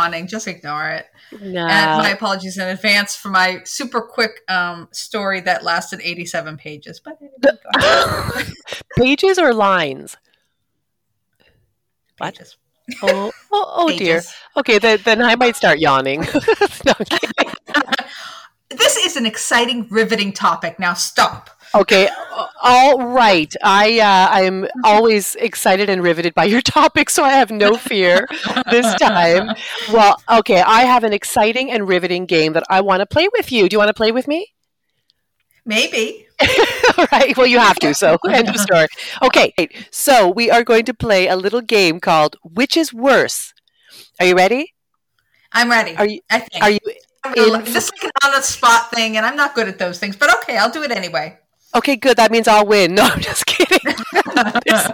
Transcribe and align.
yawning, 0.00 0.26
just 0.26 0.46
ignore 0.48 0.88
it. 0.90 1.06
No. 1.40 1.66
And 1.66 2.02
my 2.02 2.10
apologies 2.10 2.58
in 2.58 2.68
advance 2.68 3.16
for 3.16 3.28
my 3.28 3.60
super 3.64 4.00
quick 4.00 4.40
um, 4.48 4.88
story 4.92 5.40
that 5.40 5.64
lasted 5.64 6.00
87 6.02 6.56
pages. 6.56 7.00
But 7.00 7.18
anyway, 7.20 7.36
go 7.42 7.50
ahead. 7.76 8.52
Pages 8.96 9.38
or 9.38 9.54
lines? 9.54 10.16
What? 12.18 12.34
pages. 12.34 12.56
Oh, 13.02 13.30
oh, 13.52 13.74
oh 13.76 13.96
dear. 13.96 14.22
Okay, 14.56 14.78
then, 14.78 14.98
then 15.04 15.22
I 15.22 15.36
might 15.36 15.56
start 15.56 15.78
yawning. 15.78 16.26
No. 16.84 16.94
This 18.70 18.96
is 18.98 19.16
an 19.16 19.26
exciting, 19.26 19.88
riveting 19.90 20.32
topic. 20.32 20.78
Now 20.78 20.94
stop. 20.94 21.50
Okay, 21.74 22.08
all 22.62 23.02
right. 23.08 23.54
I 23.62 23.98
uh, 24.00 24.34
I 24.34 24.42
am 24.42 24.66
always 24.84 25.34
excited 25.36 25.88
and 25.90 26.02
riveted 26.02 26.34
by 26.34 26.44
your 26.44 26.60
topic, 26.78 27.10
so 27.10 27.24
I 27.24 27.30
have 27.32 27.50
no 27.50 27.76
fear 27.76 28.26
this 28.70 28.94
time. 28.96 29.54
Well, 29.92 30.20
okay, 30.30 30.60
I 30.60 30.82
have 30.82 31.04
an 31.04 31.12
exciting 31.12 31.70
and 31.70 31.88
riveting 31.88 32.26
game 32.26 32.52
that 32.54 32.64
I 32.70 32.80
want 32.80 33.00
to 33.00 33.06
play 33.06 33.28
with 33.32 33.50
you. 33.52 33.68
Do 33.68 33.74
you 33.74 33.78
want 33.78 33.88
to 33.88 33.94
play 33.94 34.12
with 34.12 34.26
me? 34.28 34.48
Maybe. 35.64 36.26
All 36.98 37.06
right. 37.12 37.36
Well, 37.36 37.46
you 37.46 37.58
have 37.58 37.78
to. 37.80 37.94
So, 37.94 38.16
end 38.30 38.48
of 38.48 38.56
story. 38.56 38.86
Okay. 39.22 39.52
So, 39.90 40.28
we 40.28 40.50
are 40.50 40.64
going 40.64 40.84
to 40.86 40.94
play 40.94 41.28
a 41.28 41.36
little 41.36 41.60
game 41.60 42.00
called 42.00 42.36
Which 42.42 42.76
is 42.76 42.92
Worse? 42.94 43.52
Are 44.18 44.26
you 44.26 44.34
ready? 44.34 44.72
I'm 45.52 45.70
ready. 45.70 45.96
Are 45.96 46.06
you- 46.06 46.20
I 46.30 46.38
think. 46.40 46.64
Are 46.64 46.70
you 46.70 46.78
in- 47.36 47.64
this 47.64 47.84
is 47.84 47.92
like 47.92 48.04
an 48.04 48.10
on 48.24 48.32
the 48.32 48.40
spot 48.42 48.90
thing, 48.90 49.16
and 49.18 49.26
I'm 49.26 49.36
not 49.36 49.54
good 49.54 49.68
at 49.68 49.78
those 49.78 49.98
things. 49.98 50.16
But 50.16 50.32
okay, 50.38 50.56
I'll 50.56 50.70
do 50.70 50.82
it 50.82 50.90
anyway. 50.90 51.38
Okay, 51.74 51.96
good. 51.96 52.16
That 52.16 52.30
means 52.32 52.48
I'll 52.48 52.66
win. 52.66 52.94
No, 52.96 53.02
I'm 53.04 53.20
just 53.20 53.46
kidding. 53.46 53.78
There's, 54.66 54.88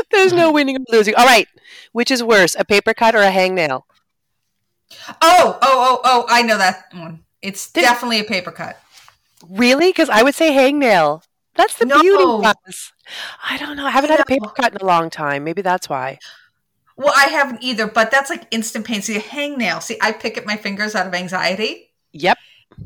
there's 0.10 0.32
no 0.32 0.50
winning 0.52 0.76
or 0.76 0.84
losing. 0.96 1.14
All 1.14 1.24
right. 1.26 1.46
Which 1.92 2.10
is 2.10 2.22
worse, 2.22 2.56
a 2.58 2.64
paper 2.64 2.94
cut 2.94 3.14
or 3.14 3.22
a 3.22 3.30
hangnail? 3.30 3.82
oh, 5.20 5.58
oh, 5.60 5.60
oh, 5.62 6.00
oh! 6.04 6.26
I 6.28 6.42
know 6.42 6.58
that 6.58 6.84
one. 6.92 7.24
It's 7.40 7.70
Did- 7.70 7.82
definitely 7.82 8.20
a 8.20 8.24
paper 8.24 8.50
cut. 8.52 8.78
Really? 9.48 9.88
Because 9.90 10.08
I 10.08 10.22
would 10.22 10.34
say 10.34 10.52
hangnail. 10.52 11.22
That's 11.54 11.76
the 11.76 11.84
No. 11.86 12.00
beauty 12.00 12.22
of 12.24 12.44
us. 12.66 12.92
I 13.48 13.58
don't 13.58 13.76
know. 13.76 13.84
I 13.86 13.90
haven't 13.90 14.10
had 14.10 14.20
a 14.20 14.24
paper 14.24 14.48
cut 14.48 14.72
in 14.72 14.78
a 14.80 14.84
long 14.86 15.10
time. 15.10 15.44
Maybe 15.44 15.60
that's 15.62 15.88
why. 15.88 16.18
Well, 16.96 17.12
I 17.16 17.24
haven't 17.26 17.62
either, 17.62 17.86
but 17.86 18.10
that's 18.10 18.30
like 18.30 18.46
instant 18.50 18.86
pain. 18.86 19.02
See, 19.02 19.16
a 19.16 19.20
hangnail. 19.20 19.82
See, 19.82 19.98
I 20.00 20.12
pick 20.12 20.38
at 20.38 20.46
my 20.46 20.56
fingers 20.56 20.94
out 20.94 21.06
of 21.06 21.14
anxiety. 21.14 21.90
Yep. 22.12 22.38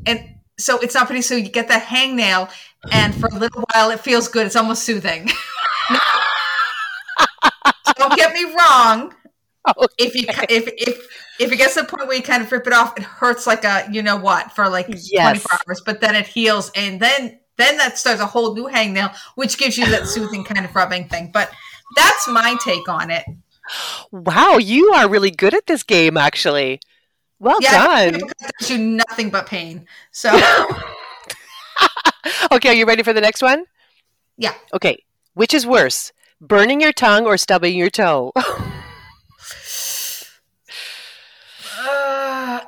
and 0.05 0.35
so 0.57 0.77
it's 0.79 0.95
not 0.95 1.07
pretty. 1.07 1.21
So 1.21 1.35
you 1.35 1.49
get 1.49 1.67
the 1.67 1.75
hangnail, 1.75 2.49
and 2.91 3.13
for 3.15 3.27
a 3.27 3.35
little 3.37 3.63
while 3.73 3.91
it 3.91 3.99
feels 3.99 4.27
good. 4.27 4.45
It's 4.45 4.55
almost 4.55 4.83
soothing. 4.83 5.29
Don't 7.97 8.15
get 8.15 8.33
me 8.33 8.43
wrong. 8.53 9.13
If 9.97 10.15
you 10.15 10.25
if 10.49 10.67
if 10.77 11.07
if 11.39 11.51
it 11.51 11.57
gets 11.57 11.75
to 11.75 11.81
the 11.81 11.87
point 11.87 12.07
where 12.07 12.15
you 12.17 12.23
kind 12.23 12.41
of 12.41 12.51
rip 12.51 12.67
it 12.67 12.73
off, 12.73 12.97
it 12.97 13.03
hurts 13.03 13.45
like 13.47 13.63
a 13.63 13.87
you 13.91 14.01
know 14.01 14.17
what 14.17 14.51
for 14.53 14.69
like 14.69 14.87
Yes. 14.87 15.09
twenty 15.11 15.39
four 15.39 15.59
hours, 15.67 15.81
but 15.85 16.01
then 16.01 16.15
it 16.15 16.27
heals, 16.27 16.71
and 16.75 16.99
then 16.99 17.39
then 17.57 17.77
that 17.77 17.97
starts 17.97 18.21
a 18.21 18.25
whole 18.25 18.55
new 18.55 18.65
hangnail, 18.67 19.13
which 19.35 19.57
gives 19.57 19.77
you 19.77 19.85
that 19.87 20.07
soothing 20.07 20.43
kind 20.43 20.65
of 20.65 20.73
rubbing 20.75 21.07
thing. 21.09 21.31
But 21.33 21.51
that's 21.95 22.27
my 22.27 22.55
take 22.63 22.87
on 22.87 23.11
it. 23.11 23.25
Wow, 24.11 24.57
you 24.57 24.91
are 24.93 25.09
really 25.09 25.31
good 25.31 25.53
at 25.53 25.65
this 25.65 25.83
game, 25.83 26.17
actually. 26.17 26.79
Well 27.39 27.57
Yeah, 27.61 27.71
done. 28.11 28.21
you 28.67 28.77
nothing 28.77 29.29
but 29.29 29.45
pain. 29.47 29.85
So 30.11 30.29
Okay, 32.51 32.69
are 32.69 32.73
you 32.73 32.85
ready 32.85 33.03
for 33.03 33.13
the 33.13 33.21
next 33.21 33.41
one? 33.41 33.65
yeah. 34.37 34.53
Okay. 34.73 35.03
Which 35.33 35.53
is 35.53 35.65
worse, 35.67 36.11
burning 36.41 36.81
your 36.81 36.91
tongue 36.91 37.25
or 37.25 37.37
stubbing 37.37 37.77
your 37.77 37.89
toe? 37.89 38.31
Uh, 41.79 42.59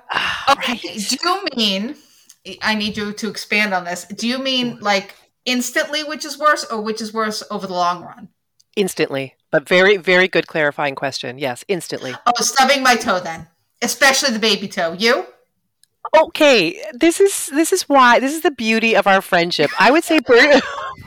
okay. 0.51 0.77
Do 0.77 1.17
you 1.23 1.45
mean? 1.55 1.95
I 2.61 2.75
need 2.75 2.95
you 2.97 3.11
to 3.11 3.27
expand 3.29 3.73
on 3.73 3.83
this. 3.83 4.05
Do 4.05 4.27
you 4.27 4.37
mean 4.39 4.79
like 4.79 5.15
instantly, 5.45 6.03
which 6.03 6.25
is 6.25 6.37
worse, 6.39 6.63
or 6.65 6.81
which 6.81 7.01
is 7.01 7.13
worse 7.13 7.43
over 7.51 7.67
the 7.67 7.73
long 7.73 8.03
run? 8.03 8.29
Instantly. 8.75 9.35
But 9.51 9.67
very, 9.67 9.97
very 9.97 10.27
good 10.27 10.47
clarifying 10.47 10.95
question. 10.95 11.37
Yes, 11.37 11.65
instantly. 11.67 12.13
Oh, 12.25 12.31
stubbing 12.41 12.83
my 12.83 12.95
toe 12.95 13.19
then, 13.19 13.47
especially 13.81 14.31
the 14.31 14.39
baby 14.39 14.67
toe. 14.67 14.93
You? 14.93 15.25
Okay, 16.17 16.81
this 16.93 17.19
is 17.19 17.47
this 17.47 17.71
is 17.71 17.83
why 17.83 18.19
this 18.19 18.33
is 18.33 18.41
the 18.41 18.51
beauty 18.51 18.95
of 18.95 19.05
our 19.05 19.21
friendship. 19.21 19.69
I 19.79 19.91
would 19.91 20.03
say 20.03 20.19
burn, 20.19 20.59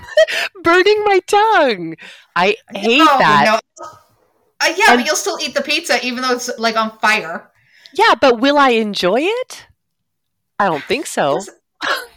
burning 0.62 1.02
my 1.04 1.20
tongue. 1.26 1.96
I 2.36 2.56
hate 2.72 2.98
No, 2.98 3.04
that. 3.06 3.60
no. 3.80 3.86
Uh, 4.60 4.74
yeah, 4.76 4.84
And- 4.92 4.98
but 5.00 5.06
you'll 5.06 5.16
still 5.16 5.38
eat 5.40 5.54
the 5.54 5.62
pizza 5.62 6.04
even 6.06 6.22
though 6.22 6.32
it's 6.32 6.50
like 6.58 6.76
on 6.76 6.96
fire. 6.98 7.50
Yeah, 7.94 8.14
but 8.20 8.40
will 8.40 8.58
I 8.58 8.70
enjoy 8.70 9.20
it? 9.20 9.66
I 10.58 10.66
don't 10.68 10.84
think 10.84 11.06
so. 11.06 11.40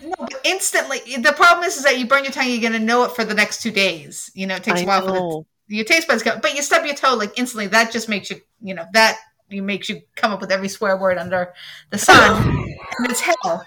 No, 0.01 0.13
but 0.19 0.33
instantly. 0.43 0.99
The 1.17 1.33
problem 1.33 1.66
is, 1.66 1.75
is 1.77 1.83
that 1.83 1.97
you 1.97 2.05
burn 2.05 2.23
your 2.23 2.31
tongue, 2.31 2.47
you're 2.49 2.61
going 2.61 2.73
to 2.73 2.79
know 2.79 3.03
it 3.05 3.11
for 3.11 3.25
the 3.25 3.33
next 3.33 3.63
two 3.63 3.72
days. 3.72 4.29
You 4.35 4.45
know, 4.45 4.55
it 4.57 4.63
takes 4.63 4.81
I 4.81 4.83
a 4.83 4.85
while 4.87 5.01
for 5.01 5.11
the 5.11 5.75
your 5.75 5.83
taste 5.85 6.07
buds 6.07 6.22
go, 6.22 6.37
but 6.39 6.55
you 6.55 6.61
stub 6.61 6.85
your 6.85 6.93
toe 6.93 7.16
like 7.16 7.33
instantly. 7.39 7.66
That 7.67 7.91
just 7.91 8.07
makes 8.07 8.29
you, 8.29 8.39
you 8.61 8.75
know, 8.75 8.85
that 8.93 9.17
you 9.55 9.63
makes 9.63 9.89
you 9.89 10.01
come 10.16 10.31
up 10.31 10.41
with 10.41 10.51
every 10.51 10.69
swear 10.69 10.97
word 10.97 11.17
under 11.17 11.53
the 11.89 11.97
sun, 11.97 12.53
and 12.99 13.09
it's 13.09 13.21
hell. 13.21 13.66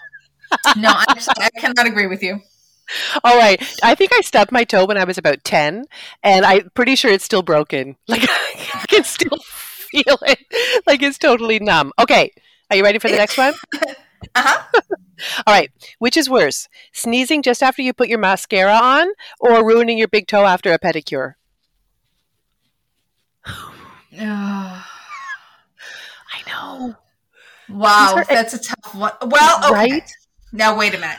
No, 0.76 0.91
I'm 0.94 1.19
I 1.41 1.50
cannot 1.59 1.87
agree 1.87 2.06
with 2.06 2.22
you. 2.22 2.41
All 3.25 3.37
right. 3.37 3.62
I 3.82 3.94
think 3.94 4.12
I 4.12 4.21
stubbed 4.21 4.53
my 4.53 4.65
toe 4.65 4.87
when 4.87 4.97
I 4.97 5.04
was 5.04 5.19
about 5.19 5.44
10, 5.44 5.84
and 6.22 6.44
I'm 6.44 6.71
pretty 6.75 6.97
sure 6.97 7.10
it's 7.10 7.25
still 7.25 7.43
broken. 7.43 7.97
Like, 8.09 8.22
I 8.28 8.84
can 8.88 9.04
still 9.04 9.38
feel 9.44 10.19
it. 10.22 10.38
Like, 10.87 11.03
it's 11.03 11.19
totally 11.19 11.59
numb. 11.59 11.93
Okay. 11.99 12.32
Are 12.70 12.76
you 12.76 12.82
ready 12.82 12.99
for 12.99 13.09
the 13.09 13.16
next 13.16 13.37
one? 13.38 13.55
Uh 14.34 14.43
huh. 14.43 14.81
All 15.47 15.55
right. 15.55 15.70
Which 15.99 16.16
is 16.16 16.28
worse, 16.28 16.69
sneezing 16.93 17.43
just 17.43 17.62
after 17.62 17.82
you 17.82 17.93
put 17.93 18.09
your 18.09 18.19
mascara 18.19 18.72
on 18.72 19.09
or 19.41 19.65
ruining 19.65 19.99
your 19.99 20.09
big 20.09 20.26
toe 20.26 20.44
after 20.44 20.72
a 20.72 20.78
pedicure? 20.78 21.34
I 26.47 26.50
know. 26.50 26.94
wow, 27.69 28.15
are- 28.16 28.25
that's 28.25 28.54
a 28.54 28.59
tough 28.59 28.94
one. 28.94 29.12
Well, 29.26 29.59
okay. 29.72 29.93
Right? 29.93 30.10
Now 30.53 30.76
wait 30.78 30.94
a 30.94 30.99
minute. 30.99 31.19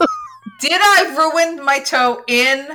Did 0.60 0.72
I 0.80 1.14
ruin 1.16 1.64
my 1.64 1.78
toe 1.80 2.22
in? 2.26 2.68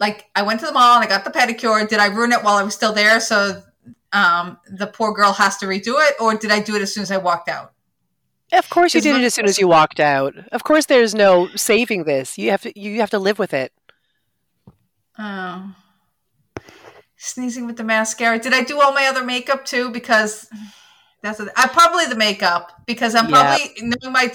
Like, 0.00 0.26
I 0.34 0.42
went 0.42 0.60
to 0.60 0.66
the 0.66 0.72
mall 0.72 0.96
and 0.96 1.04
I 1.04 1.08
got 1.08 1.24
the 1.24 1.30
pedicure. 1.30 1.88
Did 1.88 2.00
I 2.00 2.06
ruin 2.06 2.32
it 2.32 2.42
while 2.42 2.56
I 2.56 2.62
was 2.62 2.74
still 2.74 2.92
there? 2.92 3.20
So 3.20 3.62
um, 4.12 4.58
the 4.68 4.86
poor 4.88 5.12
girl 5.14 5.32
has 5.32 5.56
to 5.58 5.66
redo 5.66 5.94
it, 6.08 6.14
or 6.20 6.34
did 6.34 6.50
I 6.50 6.60
do 6.60 6.74
it 6.74 6.82
as 6.82 6.92
soon 6.92 7.02
as 7.02 7.10
I 7.10 7.16
walked 7.18 7.48
out? 7.48 7.72
Of 8.52 8.68
course 8.70 8.94
you 8.94 9.00
did 9.00 9.12
what- 9.12 9.22
it 9.22 9.24
as 9.24 9.34
soon 9.34 9.46
as 9.46 9.58
you 9.58 9.68
walked 9.68 10.00
out. 10.00 10.34
Of 10.52 10.64
course 10.64 10.86
there's 10.86 11.14
no 11.14 11.48
saving 11.56 12.04
this. 12.04 12.36
You 12.38 12.50
have 12.50 12.62
to 12.62 12.78
you 12.78 13.00
have 13.00 13.10
to 13.10 13.18
live 13.18 13.38
with 13.38 13.54
it. 13.54 13.72
Oh. 15.18 15.74
Sneezing 17.16 17.66
with 17.66 17.76
the 17.76 17.84
mascara. 17.84 18.38
Did 18.38 18.52
I 18.52 18.62
do 18.62 18.80
all 18.80 18.92
my 18.92 19.06
other 19.06 19.24
makeup 19.24 19.64
too? 19.64 19.90
Because 19.90 20.48
that's 21.24 21.40
a, 21.40 21.48
I 21.56 21.66
probably 21.68 22.06
the 22.06 22.16
makeup 22.16 22.82
because 22.86 23.14
I'm 23.14 23.28
Yeah. 23.28 23.56
probably 23.56 23.72
knowing 23.82 24.12
my 24.12 24.32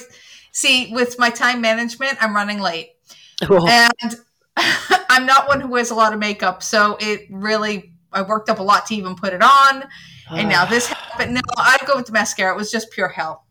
see 0.51 0.91
with 0.93 1.17
my 1.19 1.29
time 1.29 1.61
management. 1.61 2.17
I'm 2.21 2.35
running 2.35 2.59
late, 2.59 2.89
Oh, 3.49 3.67
and 3.67 4.15
I'm 4.57 5.25
not 5.25 5.47
one 5.47 5.61
who 5.61 5.67
wears 5.69 5.91
a 5.91 5.95
lot 5.95 6.13
of 6.13 6.19
makeup, 6.19 6.61
so 6.63 6.97
it 6.99 7.27
really 7.29 7.93
I 8.11 8.23
worked 8.23 8.49
up 8.49 8.59
a 8.59 8.63
lot 8.63 8.87
to 8.87 8.95
even 8.95 9.15
put 9.15 9.33
it 9.33 9.41
on, 9.43 9.83
and 10.31 10.49
now 10.49 10.65
this 10.65 10.87
happened. 10.93 11.35
No, 11.35 11.41
I'd 11.57 11.85
go 11.85 11.95
with 11.95 12.07
the 12.07 12.11
mascara. 12.11 12.53
It 12.53 12.57
was 12.57 12.71
just 12.71 12.91
pure 12.91 13.07
hell. 13.09 13.45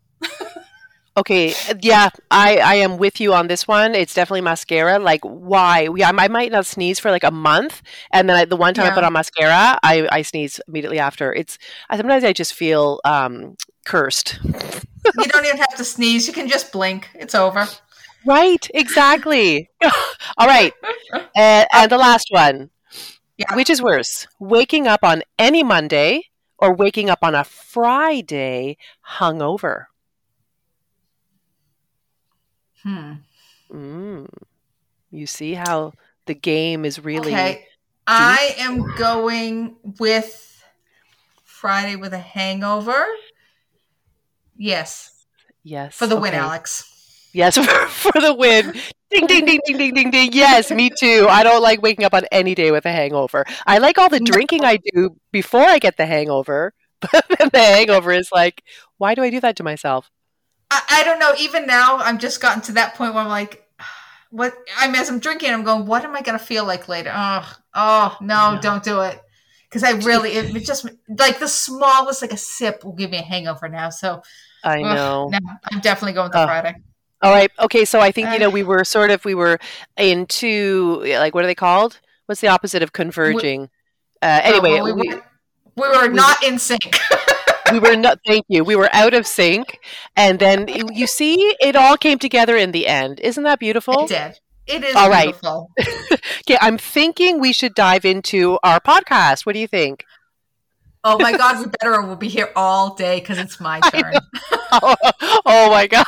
Okay, 1.19 1.53
yeah, 1.81 2.09
I, 2.31 2.59
I 2.59 2.75
am 2.75 2.97
with 2.97 3.19
you 3.19 3.33
on 3.33 3.47
this 3.47 3.67
one. 3.67 3.93
It's 3.93 4.13
definitely 4.13 4.39
mascara. 4.39 4.99
Like, 4.99 5.19
why? 5.23 5.89
Yeah, 5.93 6.11
I 6.15 6.29
might 6.29 6.49
not 6.49 6.65
sneeze 6.65 6.97
for 6.97 7.11
like 7.11 7.25
a 7.25 7.31
month, 7.31 7.81
and 8.13 8.29
then 8.29 8.37
I, 8.37 8.45
the 8.45 8.55
one 8.55 8.73
time 8.73 8.85
I 8.89 8.95
put 8.95 9.03
on 9.03 9.11
mascara, 9.11 9.77
I, 9.83 10.07
I 10.09 10.21
sneeze 10.21 10.61
immediately 10.69 10.97
after. 10.97 11.33
It's 11.33 11.57
I, 11.89 11.97
sometimes 11.97 12.23
I 12.23 12.31
just 12.31 12.53
feel 12.53 13.01
um, 13.03 13.57
cursed. 13.85 14.39
You 14.45 15.25
don't 15.25 15.45
even 15.45 15.57
have 15.57 15.75
to 15.75 15.83
sneeze. 15.83 16.25
You 16.25 16.31
can 16.31 16.47
just 16.47 16.71
blink. 16.71 17.09
It's 17.15 17.35
over. 17.35 17.67
Right, 18.25 18.65
exactly. 18.73 19.69
All 20.37 20.47
right, 20.47 20.71
and, 21.35 21.67
and 21.73 21.91
the 21.91 21.97
last 21.97 22.29
one. 22.31 22.69
Yeah. 23.37 23.55
Which 23.55 23.69
is 23.69 23.81
worse, 23.81 24.25
waking 24.39 24.87
up 24.87 25.03
on 25.03 25.23
any 25.37 25.63
Monday 25.63 26.23
or 26.57 26.73
waking 26.73 27.09
up 27.09 27.19
on 27.21 27.35
a 27.35 27.43
Friday 27.43 28.77
hungover? 29.17 29.85
Hmm. 32.83 33.13
Mm. 33.71 34.27
You 35.11 35.27
see 35.27 35.53
how 35.53 35.93
the 36.25 36.35
game 36.35 36.85
is 36.85 37.03
really 37.03 37.31
Okay. 37.31 37.65
I 38.07 38.55
am 38.57 38.95
going 38.95 39.75
with 39.99 40.63
Friday 41.43 41.95
with 41.95 42.13
a 42.13 42.19
hangover. 42.19 43.05
Yes. 44.57 45.25
yes 45.63 45.95
For 45.95 46.07
the 46.07 46.15
win. 46.15 46.33
Alex. 46.33 47.29
Yes, 47.33 47.57
for, 47.57 47.63
for 47.87 48.21
the 48.21 48.33
win. 48.33 48.73
Ding, 49.11 49.27
ding, 49.27 49.45
ding, 49.45 49.59
ding, 49.65 49.77
ding, 49.77 49.93
ding, 49.93 50.11
ding. 50.11 50.33
Yes, 50.33 50.71
me 50.71 50.89
too. 50.89 51.27
I 51.29 51.43
don't 51.43 51.61
like 51.61 51.81
waking 51.81 52.05
up 52.05 52.13
on 52.13 52.25
any 52.31 52.55
day 52.55 52.71
with 52.71 52.85
a 52.85 52.91
hangover. 52.91 53.45
I 53.65 53.77
like 53.79 53.97
all 53.97 54.09
the 54.09 54.19
drinking 54.19 54.65
I 54.65 54.79
do 54.93 55.15
before 55.31 55.61
I 55.61 55.79
get 55.79 55.97
the 55.97 56.05
hangover. 56.05 56.73
But 57.01 57.25
then 57.37 57.49
the 57.53 57.59
hangover 57.59 58.11
is 58.11 58.29
like, 58.33 58.61
why 58.97 59.15
do 59.15 59.23
I 59.23 59.29
do 59.29 59.39
that 59.39 59.55
to 59.55 59.63
myself? 59.63 60.11
I, 60.71 60.81
I 60.89 61.03
don't 61.03 61.19
know. 61.19 61.33
Even 61.39 61.65
now, 61.65 61.97
I'm 61.97 62.19
just 62.19 62.41
gotten 62.41 62.61
to 62.63 62.71
that 62.73 62.95
point 62.95 63.13
where 63.13 63.23
I'm 63.23 63.29
like, 63.29 63.67
what? 64.31 64.53
I 64.77 64.87
mean, 64.87 64.95
as 64.97 65.09
I'm 65.09 65.19
drinking, 65.19 65.51
I'm 65.51 65.63
going, 65.63 65.85
what 65.85 66.03
am 66.03 66.15
I 66.15 66.21
going 66.21 66.37
to 66.37 66.43
feel 66.43 66.65
like 66.65 66.87
later? 66.87 67.11
Oh, 67.13 67.55
oh 67.73 68.17
no, 68.21 68.55
No. 68.55 68.61
don't 68.61 68.83
do 68.83 69.01
it. 69.01 69.21
Because 69.69 69.83
I 69.83 69.91
really, 69.91 70.31
it, 70.31 70.55
it 70.55 70.65
just 70.65 70.85
like 71.07 71.39
the 71.39 71.47
smallest, 71.47 72.21
like 72.23 72.33
a 72.33 72.37
sip 72.37 72.83
will 72.83 72.93
give 72.93 73.11
me 73.11 73.17
a 73.17 73.21
hangover 73.23 73.69
now. 73.69 73.89
So 73.91 74.23
I 74.63 74.83
ugh, 74.83 74.95
know. 74.95 75.29
no, 75.29 75.39
I'm 75.71 75.79
definitely 75.79 76.13
going 76.13 76.25
with 76.25 76.33
the 76.33 76.39
Ugh. 76.39 76.47
Friday. 76.47 76.75
All 77.21 77.31
right. 77.31 77.51
Okay. 77.59 77.85
So 77.85 77.99
I 77.99 78.11
think, 78.11 78.31
you 78.31 78.37
Uh. 78.37 78.39
know, 78.39 78.49
we 78.49 78.63
were 78.63 78.83
sort 78.83 79.11
of, 79.11 79.25
we 79.25 79.35
were 79.35 79.59
into, 79.97 81.03
like, 81.05 81.33
what 81.35 81.43
are 81.43 81.47
they 81.47 81.55
called? 81.55 81.99
What's 82.25 82.41
the 82.41 82.47
opposite 82.47 82.81
of 82.83 82.93
converging? 82.93 83.69
Uh, 84.21 84.41
anyway, 84.43 84.79
well, 84.79 84.83
we, 84.83 84.93
we, 84.93 85.13
we 85.75 85.87
were 85.89 86.07
not 86.09 86.43
in 86.43 86.59
sync. 86.59 86.97
we 87.71 87.79
were 87.79 87.95
not, 87.95 88.19
thank 88.25 88.45
you. 88.47 88.63
We 88.63 88.75
were 88.75 88.89
out 88.93 89.13
of 89.13 89.25
sync. 89.27 89.79
And 90.15 90.39
then 90.39 90.67
you 90.67 91.07
see, 91.07 91.55
it 91.59 91.75
all 91.75 91.97
came 91.97 92.19
together 92.19 92.55
in 92.55 92.71
the 92.71 92.87
end. 92.87 93.19
Isn't 93.19 93.43
that 93.43 93.59
beautiful? 93.59 94.03
it 94.03 94.09
did. 94.09 94.39
It 94.67 94.83
is 94.83 94.95
All 94.95 95.09
right. 95.09 95.35
Okay. 96.41 96.57
I'm 96.61 96.77
thinking 96.79 97.39
we 97.39 97.53
should 97.53 97.75
dive 97.75 98.05
into 98.05 98.57
our 98.63 98.79
podcast. 98.79 99.45
What 99.45 99.53
do 99.53 99.59
you 99.59 99.67
think? 99.67 100.03
Oh 101.03 101.17
my 101.19 101.31
God, 101.37 101.59
we 101.59 101.71
better 101.79 102.01
we'll 102.01 102.15
be 102.15 102.27
here 102.27 102.49
all 102.55 102.95
day 102.95 103.19
because 103.19 103.37
it's 103.37 103.59
my 103.59 103.79
turn. 103.93 104.15
oh, 104.71 104.95
oh 105.45 105.69
my 105.69 105.87
god 105.87 106.05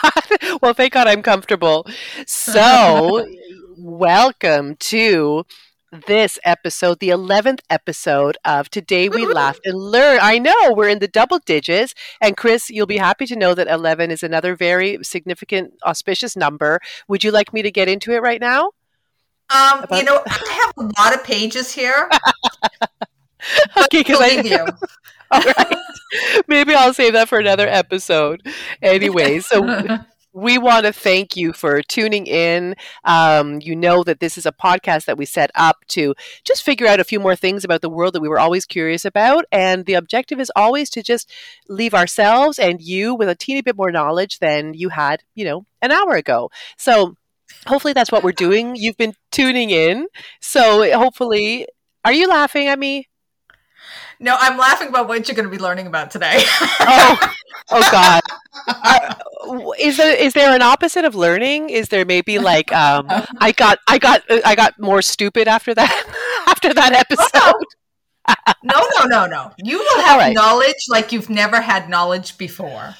well 0.61 0.73
thank 0.73 0.93
god 0.93 1.07
i'm 1.07 1.21
comfortable 1.21 1.87
so 2.27 3.25
welcome 3.77 4.75
to 4.77 5.45
this 5.91 6.39
episode 6.45 6.99
the 6.99 7.09
11th 7.09 7.59
episode 7.69 8.37
of 8.45 8.69
today 8.69 9.09
we 9.09 9.25
laughed 9.25 9.59
and 9.65 9.77
learned. 9.77 10.21
I 10.21 10.37
know 10.39 10.73
we're 10.73 10.87
in 10.87 10.99
the 10.99 11.07
double 11.07 11.39
digits. 11.39 11.93
And 12.21 12.37
kris 12.37 12.69
you'll 12.69 12.85
be 12.87 12.97
happy 12.97 13.25
to 13.25 13.35
know 13.35 13.53
that 13.53 13.67
11 13.67 14.09
is 14.11 14.23
another 14.23 14.55
very 14.55 14.99
significant 15.03 15.73
auspicious 15.85 16.35
number. 16.35 16.79
Would 17.07 17.23
you 17.23 17.31
like 17.31 17.53
me 17.53 17.61
to 17.61 17.71
get 17.71 17.89
into 17.89 18.13
it 18.13 18.21
right 18.21 18.39
now? 18.39 18.71
Um, 19.49 19.83
About- 19.83 19.99
you 19.99 20.05
know, 20.05 20.21
I 20.25 20.63
have 20.65 20.73
a 20.77 21.01
lot 21.01 21.13
of 21.13 21.23
pages 21.23 21.73
here. 21.73 22.09
okay 23.77 23.99
because 23.99 24.21
i 24.21 24.27
you. 24.41 24.59
all 25.31 25.41
right. 25.41 25.77
Maybe 26.47 26.73
i'll 26.73 26.93
save 26.93 27.13
that 27.13 27.27
for 27.27 27.39
another 27.39 27.67
episode. 27.67 28.47
Anyway 28.81 29.39
so 29.39 29.61
we 30.33 30.57
want 30.57 30.85
to 30.85 30.93
thank 30.93 31.35
you 31.35 31.53
for 31.53 31.81
tuning 31.81 32.25
in. 32.25 32.75
Um, 33.03 33.59
you 33.61 33.75
know 33.75 34.03
that 34.03 34.19
this 34.19 34.37
is 34.37 34.45
a 34.45 34.51
podcast 34.51 35.05
that 35.05 35.17
we 35.17 35.25
set 35.25 35.51
up 35.55 35.85
to 35.89 36.15
just 36.45 36.63
figure 36.63 36.87
out 36.87 36.99
a 36.99 37.05
few 37.05 37.19
more 37.19 37.35
things 37.35 37.63
about 37.63 37.81
the 37.81 37.89
world 37.89 38.13
that 38.13 38.21
we 38.21 38.29
were 38.29 38.39
always 38.39 38.65
curious 38.65 39.03
about. 39.05 39.45
And 39.51 39.85
the 39.85 39.95
objective 39.95 40.39
is 40.39 40.51
always 40.55 40.89
to 40.91 41.03
just 41.03 41.29
leave 41.67 41.93
ourselves 41.93 42.59
and 42.59 42.81
you 42.81 43.13
with 43.13 43.29
a 43.29 43.35
teeny 43.35 43.61
bit 43.61 43.77
more 43.77 43.91
knowledge 43.91 44.39
than 44.39 44.73
you 44.73 44.89
had, 44.89 45.23
you 45.35 45.45
know, 45.45 45.65
an 45.81 45.91
hour 45.91 46.15
ago. 46.15 46.49
So 46.77 47.17
hopefully 47.67 47.93
that's 47.93 48.11
what 48.11 48.23
we're 48.23 48.31
doing. 48.31 48.75
You've 48.75 48.97
been 48.97 49.15
tuning 49.31 49.69
in. 49.69 50.07
So 50.39 50.91
hopefully, 50.97 51.67
are 52.05 52.13
you 52.13 52.27
laughing 52.27 52.67
at 52.67 52.79
me? 52.79 53.07
No, 54.21 54.37
I'm 54.39 54.55
laughing 54.55 54.89
about 54.89 55.07
what 55.07 55.27
you're 55.27 55.35
going 55.35 55.49
to 55.49 55.51
be 55.51 55.61
learning 55.61 55.87
about 55.87 56.11
today. 56.11 56.43
Oh, 56.83 57.33
oh 57.71 57.89
God. 57.91 58.21
Uh, 58.67 59.71
is 59.79 59.95
there 59.97 60.15
is 60.15 60.33
there 60.33 60.53
an 60.53 60.61
opposite 60.61 61.05
of 61.05 61.15
learning? 61.15 61.69
Is 61.69 61.87
there 61.87 62.03
maybe 62.05 62.37
like 62.37 62.73
um, 62.73 63.05
I 63.39 63.53
got 63.53 63.79
I 63.87 63.97
got 63.97 64.23
I 64.29 64.55
got 64.55 64.77
more 64.79 65.01
stupid 65.01 65.47
after 65.47 65.73
that 65.73 66.43
after 66.47 66.73
that 66.73 66.91
episode? 66.91 67.63
no, 68.63 68.87
no, 68.99 69.05
no, 69.05 69.25
no. 69.25 69.51
You 69.63 69.77
will 69.77 70.01
have 70.01 70.19
right. 70.19 70.33
knowledge 70.33 70.87
like 70.89 71.11
you've 71.11 71.29
never 71.29 71.61
had 71.61 71.87
knowledge 71.87 72.37
before. 72.37 72.95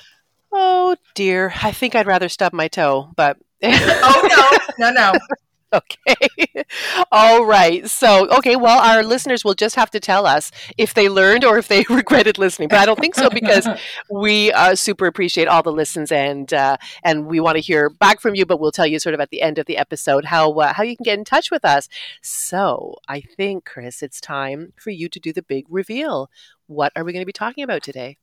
Oh 0.54 0.96
dear, 1.16 1.52
I 1.62 1.72
think 1.72 1.96
I'd 1.96 2.08
rather 2.08 2.30
stub 2.30 2.54
my 2.54 2.70
toe, 2.70 3.12
but 3.16 3.38
Oh 3.64 4.58
no, 4.80 4.90
no, 4.90 4.94
no. 4.94 5.20
okay. 5.74 6.66
All 7.12 7.46
right. 7.46 7.90
So, 7.90 8.28
okay, 8.38 8.56
well, 8.56 8.80
our 8.80 9.04
listeners 9.04 9.46
will 9.46 9.54
just 9.54 9.76
have 9.76 9.90
to 9.92 10.00
tell 10.00 10.26
us 10.26 10.52
if 10.78 10.94
they 10.94 11.08
learned 11.08 11.46
or 11.46 11.58
if 11.58 11.68
they 11.68 11.86
regretted 11.90 12.38
listening. 12.38 12.70
But 12.70 12.80
I 12.80 12.86
don't 12.86 13.00
think 13.00 13.16
so 13.16 13.30
because 13.30 13.68
we 14.12 14.52
uh, 14.52 14.76
super 14.76 15.06
appreciate 15.06 15.48
all 15.48 15.64
the 15.64 15.72
listens 15.72 16.12
and 16.12 16.54
uh, 16.54 16.78
and 17.04 17.28
we 17.28 17.40
want 17.40 17.56
to 17.56 17.62
hear 17.62 17.90
back 17.90 18.20
from 18.20 18.36
you. 18.36 18.46
But 18.46 18.60
we'll 18.60 18.72
tell 18.72 18.88
you 18.88 19.00
sort 19.00 19.16
of 19.16 19.22
at 19.22 19.30
the 19.30 19.42
end 19.42 19.58
of 19.60 19.66
the 19.66 19.78
episode 19.78 20.26
how 20.26 20.52
uh, 20.54 20.74
how 20.74 20.84
you 20.84 20.98
can 20.98 21.04
get 21.04 21.18
in 21.18 21.26
touch 21.26 21.52
with 21.52 21.64
us. 21.64 21.88
So, 22.22 22.96
I 23.08 23.22
think 23.22 23.66
Kris, 23.66 24.04
it's 24.04 24.20
time 24.20 24.74
for 24.76 24.90
you 24.90 25.08
to 25.10 25.20
do 25.20 25.32
the 25.32 25.44
big 25.44 25.66
reveal. 25.70 26.30
What 26.68 26.92
are 26.96 27.04
we 27.04 27.14
going 27.14 27.22
to 27.22 27.26
be 27.28 27.34
talking 27.34 27.64
about 27.64 27.84
today? 27.84 28.18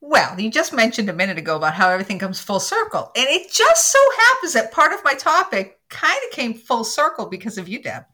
Well, 0.00 0.38
you 0.38 0.50
just 0.50 0.72
mentioned 0.72 1.08
a 1.08 1.12
minute 1.12 1.38
ago 1.38 1.56
about 1.56 1.74
how 1.74 1.88
everything 1.88 2.18
comes 2.18 2.40
full 2.40 2.58
circle. 2.58 3.12
And 3.16 3.26
it 3.28 3.52
just 3.52 3.92
so 3.92 3.98
happens 4.18 4.52
that 4.54 4.72
part 4.72 4.92
of 4.92 5.04
my 5.04 5.14
topic 5.14 5.78
kind 5.92 6.18
of 6.24 6.30
came 6.32 6.54
full 6.54 6.82
circle 6.84 7.26
because 7.26 7.58
of 7.58 7.68
you, 7.68 7.80
Deb. 7.82 8.04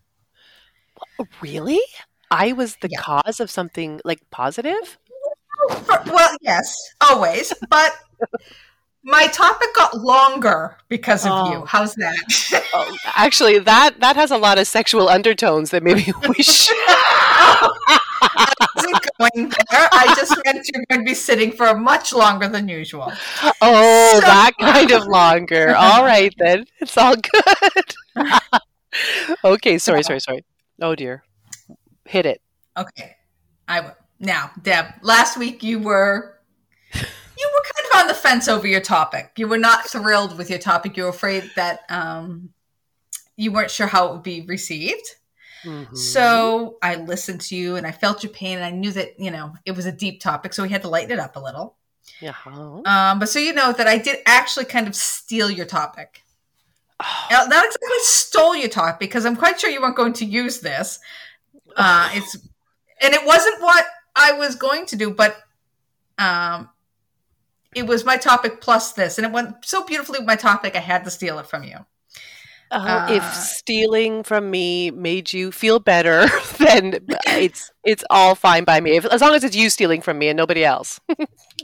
Oh, 1.18 1.26
really? 1.40 1.80
I 2.30 2.52
was 2.52 2.76
the 2.82 2.88
Yeah. 2.90 3.00
cause 3.00 3.40
of 3.40 3.50
something 3.50 4.00
like 4.04 4.20
positive. 4.30 4.98
For- 5.70 6.02
well, 6.06 6.36
yes, 6.42 6.74
always. 7.00 7.52
But 7.70 7.96
my 9.02 9.28
topic 9.28 9.68
got 9.74 9.96
longer 9.96 10.76
because 10.88 11.24
of 11.24 11.32
Oh. 11.32 11.52
you. 11.52 11.64
How's 11.64 11.94
that? 11.94 12.16
Oh, 12.74 12.96
actually, 13.16 13.58
that 13.60 13.98
that 14.00 14.14
has 14.16 14.30
a 14.30 14.36
lot 14.36 14.58
of 14.58 14.66
sexual 14.66 15.08
undertones 15.08 15.70
that 15.70 15.82
maybe 15.82 16.12
we 16.28 16.34
should. 16.42 16.76
Oh, 16.76 17.72
I 19.20 19.30
going 19.34 19.48
there. 19.48 19.88
I 19.92 20.14
just 20.16 20.34
meant 20.44 20.66
you're 20.72 20.84
going 20.90 21.00
to 21.04 21.10
be 21.10 21.14
sitting 21.14 21.52
for 21.52 21.74
much 21.76 22.12
longer 22.12 22.48
than 22.48 22.68
usual. 22.68 23.12
Oh, 23.60 24.10
So- 24.14 24.20
that 24.20 24.52
kind 24.60 24.90
of 24.92 25.06
longer. 25.06 25.74
All 25.76 26.04
right, 26.04 26.32
then. 26.38 26.64
It's 26.80 26.96
all 26.96 27.14
good. 27.16 27.94
okay, 29.44 29.78
sorry, 29.78 30.02
sorry, 30.02 30.20
sorry. 30.20 30.44
Oh, 30.80 30.94
dear. 30.94 31.24
Hit 32.04 32.26
it. 32.26 32.40
Okay, 32.76 33.16
I 33.66 33.80
will. 33.80 33.96
Now, 34.20 34.50
Deb, 34.60 34.86
last 35.02 35.36
week 35.36 35.62
you 35.62 35.78
were 35.78 36.38
you 36.94 37.00
were 37.54 37.62
kind 37.62 37.92
of 37.92 38.00
on 38.00 38.06
the 38.08 38.14
fence 38.14 38.48
over 38.48 38.66
your 38.66 38.80
topic. 38.80 39.32
You 39.36 39.46
were 39.46 39.58
not 39.58 39.88
thrilled 39.88 40.36
with 40.36 40.50
your 40.50 40.58
topic. 40.58 40.96
You 40.96 41.04
were 41.04 41.08
afraid 41.10 41.50
that 41.54 41.80
um, 41.88 42.50
you 43.36 43.52
weren't 43.52 43.70
sure 43.70 43.86
how 43.86 44.08
it 44.08 44.12
would 44.14 44.22
be 44.24 44.40
received. 44.42 45.14
Mhm. 45.64 45.96
So 45.96 46.78
I 46.82 46.96
listened 46.96 47.40
to 47.42 47.56
you 47.56 47.76
and 47.76 47.86
I 47.86 47.92
felt 47.92 48.22
your 48.22 48.32
pain 48.32 48.56
and 48.56 48.64
I 48.64 48.70
knew 48.70 48.92
that 48.92 49.18
you 49.18 49.30
know 49.30 49.54
it 49.64 49.72
was 49.72 49.86
a 49.86 49.92
deep 49.92 50.20
topic, 50.20 50.54
so 50.54 50.62
we 50.62 50.68
had 50.68 50.82
to 50.82 50.88
lighten 50.88 51.10
it 51.10 51.18
up 51.18 51.36
a 51.36 51.40
little. 51.40 51.76
Yeah. 52.20 52.34
Um, 52.46 53.18
but 53.18 53.28
so 53.28 53.38
you 53.38 53.52
know 53.52 53.72
that 53.72 53.86
I 53.86 53.98
did 53.98 54.18
actually 54.26 54.64
kind 54.64 54.88
of 54.88 54.94
steal 54.94 55.50
your 55.50 55.66
topic. 55.66 56.22
Oh, 57.00 57.26
Now, 57.30 57.44
Not 57.44 57.64
exactly 57.64 57.98
stole 58.00 58.56
your 58.56 58.68
topic 58.68 58.98
because 58.98 59.24
I'm 59.24 59.36
quite 59.36 59.60
sure 59.60 59.70
you 59.70 59.80
weren't 59.80 59.96
going 59.96 60.14
to 60.14 60.24
use 60.24 60.60
this. 60.60 60.98
Uh, 61.76 62.10
it's 62.14 62.36
and 63.00 63.14
it 63.14 63.24
wasn't 63.24 63.62
what 63.62 63.86
I 64.16 64.32
was 64.32 64.56
going 64.56 64.86
to 64.86 64.96
do, 64.96 65.10
but 65.10 65.36
um, 66.18 66.68
it 67.74 67.86
was 67.86 68.04
my 68.04 68.16
topic 68.16 68.60
plus 68.60 68.92
this, 68.92 69.18
and 69.18 69.26
it 69.26 69.32
went 69.32 69.64
so 69.64 69.84
beautifully 69.84 70.18
with 70.18 70.26
my 70.26 70.36
topic. 70.36 70.74
I 70.74 70.80
had 70.80 71.04
to 71.04 71.10
steal 71.10 71.38
it 71.38 71.46
from 71.46 71.62
you. 71.62 71.86
Uh, 72.70 73.06
if 73.10 73.22
uh, 73.22 73.32
stealing 73.32 74.22
from 74.22 74.50
me 74.50 74.90
made 74.90 75.32
you 75.32 75.50
feel 75.50 75.78
better, 75.78 76.26
then 76.58 76.98
it's 77.26 77.70
it's 77.84 78.04
all 78.10 78.34
fine 78.34 78.64
by 78.64 78.80
me. 78.80 78.96
If, 78.96 79.06
as 79.06 79.20
long 79.20 79.34
as 79.34 79.42
it's 79.44 79.56
you 79.56 79.70
stealing 79.70 80.00
from 80.02 80.18
me 80.18 80.28
and 80.28 80.36
nobody 80.36 80.64
else. 80.64 81.00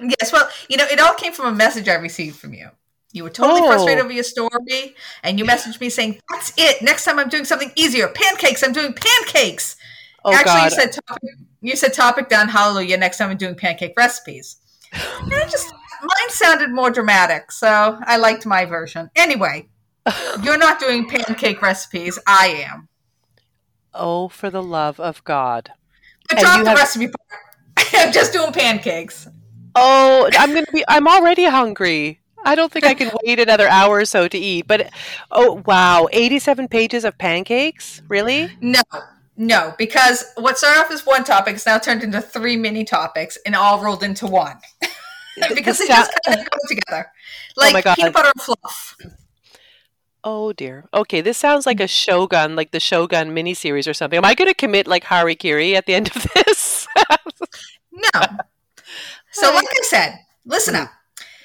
Yes, 0.01 0.33
well, 0.33 0.49
you 0.69 0.77
know, 0.77 0.87
it 0.91 0.99
all 0.99 1.15
came 1.15 1.33
from 1.33 1.47
a 1.47 1.53
message 1.57 1.89
I 1.89 1.95
received 1.95 2.37
from 2.37 2.53
you. 2.53 2.69
You 3.13 3.23
were 3.23 3.31
totally 3.31 3.61
Oh. 3.63 3.67
frustrated 3.69 4.03
over 4.03 4.13
your 4.13 4.25
story, 4.25 4.97
and 5.23 5.39
you 5.39 5.45
messaged 5.45 5.81
me 5.81 5.89
saying, 5.89 6.19
"That's 6.33 6.53
it. 6.57 6.83
Next 6.83 7.05
time 7.05 7.21
I'm 7.21 7.29
doing 7.29 7.45
something 7.45 7.71
easier. 7.77 8.09
Pancakes. 8.09 8.65
I'm 8.65 8.73
doing 8.73 8.93
pancakes." 8.93 9.77
Oh 10.25 10.33
Actually, 10.35 10.53
God. 10.53 10.65
you 10.65 10.71
said 10.71 10.93
topic. 11.07 11.31
You 11.61 11.77
said 11.77 11.93
topic 11.95 12.29
done. 12.29 12.49
Hallelujah. 12.49 12.97
Next 12.97 13.19
time 13.19 13.31
I'm 13.31 13.37
doing 13.37 13.55
pancake 13.55 13.95
recipes. 13.97 14.57
And 14.93 15.33
I 15.33 15.45
just 15.49 15.73
mine 16.03 16.31
sounded 16.31 16.71
more 16.73 16.91
dramatic, 16.91 17.53
so 17.53 17.97
I 18.05 18.17
liked 18.17 18.47
my 18.47 18.65
version. 18.65 19.11
Anyway, 19.15 19.69
you're 20.43 20.59
not 20.59 20.79
doing 20.81 21.09
pancake 21.09 21.63
recipes. 21.63 22.19
I 22.27 22.67
am. 22.71 22.89
oh, 23.95 24.29
for 24.29 24.51
the 24.51 24.63
love 24.63 24.99
of 25.01 25.23
God. 25.25 25.73
But 26.29 26.39
drop 26.39 26.63
the 26.63 26.71
have- 26.71 26.79
recipe 26.79 27.07
part. 27.09 27.43
I'm 27.95 28.13
just 28.13 28.33
doing 28.33 28.53
pancakes. 28.53 29.29
Oh, 29.75 30.29
I'm 30.39 30.53
gonna 30.55 30.67
be. 30.73 30.85
I'm 30.89 31.09
already 31.09 31.45
hungry. 31.47 32.21
I 32.45 32.55
don't 32.55 32.71
think 32.71 32.85
I 32.85 32.95
can 32.95 33.11
wait 33.25 33.41
another 33.41 33.69
hour 33.69 33.97
or 33.99 34.05
so 34.05 34.29
to 34.29 34.39
eat. 34.39 34.67
But 34.69 34.91
oh 35.31 35.63
wow, 35.67 36.09
87 36.13 36.69
pages 36.69 37.05
of 37.05 37.17
pancakes. 37.19 38.03
Really? 38.09 38.51
No, 38.61 38.83
no, 39.37 39.75
because 39.79 40.25
what 40.37 40.59
started 40.59 40.81
off 40.81 40.91
as 40.91 41.05
one 41.07 41.25
topic 41.25 41.57
is 41.57 41.67
now 41.67 41.79
turned 41.79 42.03
into 42.05 42.21
three 42.21 42.57
mini 42.57 42.85
topics 42.85 43.37
and 43.47 43.57
all 43.57 43.83
rolled 43.83 44.03
into 44.03 44.27
one. 44.27 44.59
because 45.49 45.79
This 45.79 45.79
they 45.79 45.87
just 45.89 46.13
kind 46.27 46.39
of 46.41 46.49
go 46.51 46.59
together, 46.69 47.11
Oh 47.59 47.63
my 47.63 47.71
like 47.73 47.85
God. 47.85 47.97
peanut 47.97 48.13
butter 48.13 48.31
and 48.35 48.43
fluff. 48.43 48.97
Oh 50.25 50.55
dear. 50.55 50.89
Okay, 50.95 51.21
this 51.21 51.37
sounds 51.37 51.67
like 51.67 51.77
mm. 51.77 51.85
a 51.85 51.87
Shogun, 51.87 52.57
like 52.57 52.71
the 52.71 52.81
Shogun 52.81 53.35
miniseries 53.35 53.87
or 53.87 53.93
something. 53.93 54.17
Am 54.17 54.25
I 54.25 54.35
going 54.35 54.49
to 54.49 54.55
commit 54.55 54.87
like 54.87 55.05
harakiri 55.05 55.75
at 55.75 55.85
the 55.85 55.95
end 55.95 56.09
of 56.17 56.27
this? 56.35 56.89
No. 57.93 58.21
So, 59.31 59.53
like 59.53 59.67
I 59.69 59.83
said, 59.83 60.19
listen 60.45 60.75
up. 60.75 60.91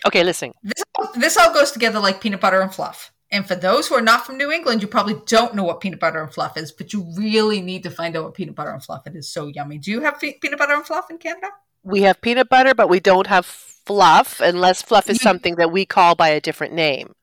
okay, 0.07 0.24
listen. 0.24 0.53
This, 0.63 0.83
this 1.15 1.38
all 1.38 1.53
goes 1.53 1.71
together 1.71 2.00
like 2.00 2.21
peanut 2.21 2.41
butter 2.41 2.62
and 2.62 2.74
fluff. 2.74 3.12
And 3.31 3.48
for 3.48 3.55
those 3.55 3.88
who 3.88 3.95
are 3.95 4.01
not 4.01 4.25
from 4.25 4.38
New 4.38 4.51
England, 4.51 4.81
you 4.81 4.88
probably 4.88 5.15
don't 5.27 5.53
know 5.53 5.63
what 5.63 5.81
peanut 5.81 6.00
butter 6.00 6.21
and 6.21 6.33
fluff 6.33 6.57
is, 6.57 6.71
but 6.71 6.93
you 6.93 7.05
really 7.15 7.62
need 7.62 7.83
to 7.83 7.91
find 7.91 8.15
out 8.15 8.24
what 8.24 8.33
peanut 8.33 8.55
butter 8.55 8.71
and 8.71 8.83
fluff. 8.83 9.05
It 9.05 9.15
is 9.15 9.31
so 9.31 9.48
yummy. 9.48 9.77
Do 9.77 9.91
you 9.91 10.01
have 10.01 10.19
pe- 10.19 10.39
peanut 10.39 10.57
butter 10.57 10.74
and 10.74 10.86
fluff 10.86 11.12
in 11.12 11.19
Canada? 11.19 11.50
We 11.83 12.01
have 12.01 12.21
peanut 12.21 12.50
butter, 12.50 12.74
but 12.74 12.89
we 12.89 13.00
don't 13.00 13.27
have 13.27 13.45
fluff, 13.45 14.39
unless 14.41 14.81
fluff 14.81 15.09
is 15.09 15.21
something 15.21 15.55
that 15.55 15.71
we 15.71 15.86
call 15.86 16.15
by 16.15 16.29
a 16.29 16.41
different 16.41 16.74
name. 16.74 17.13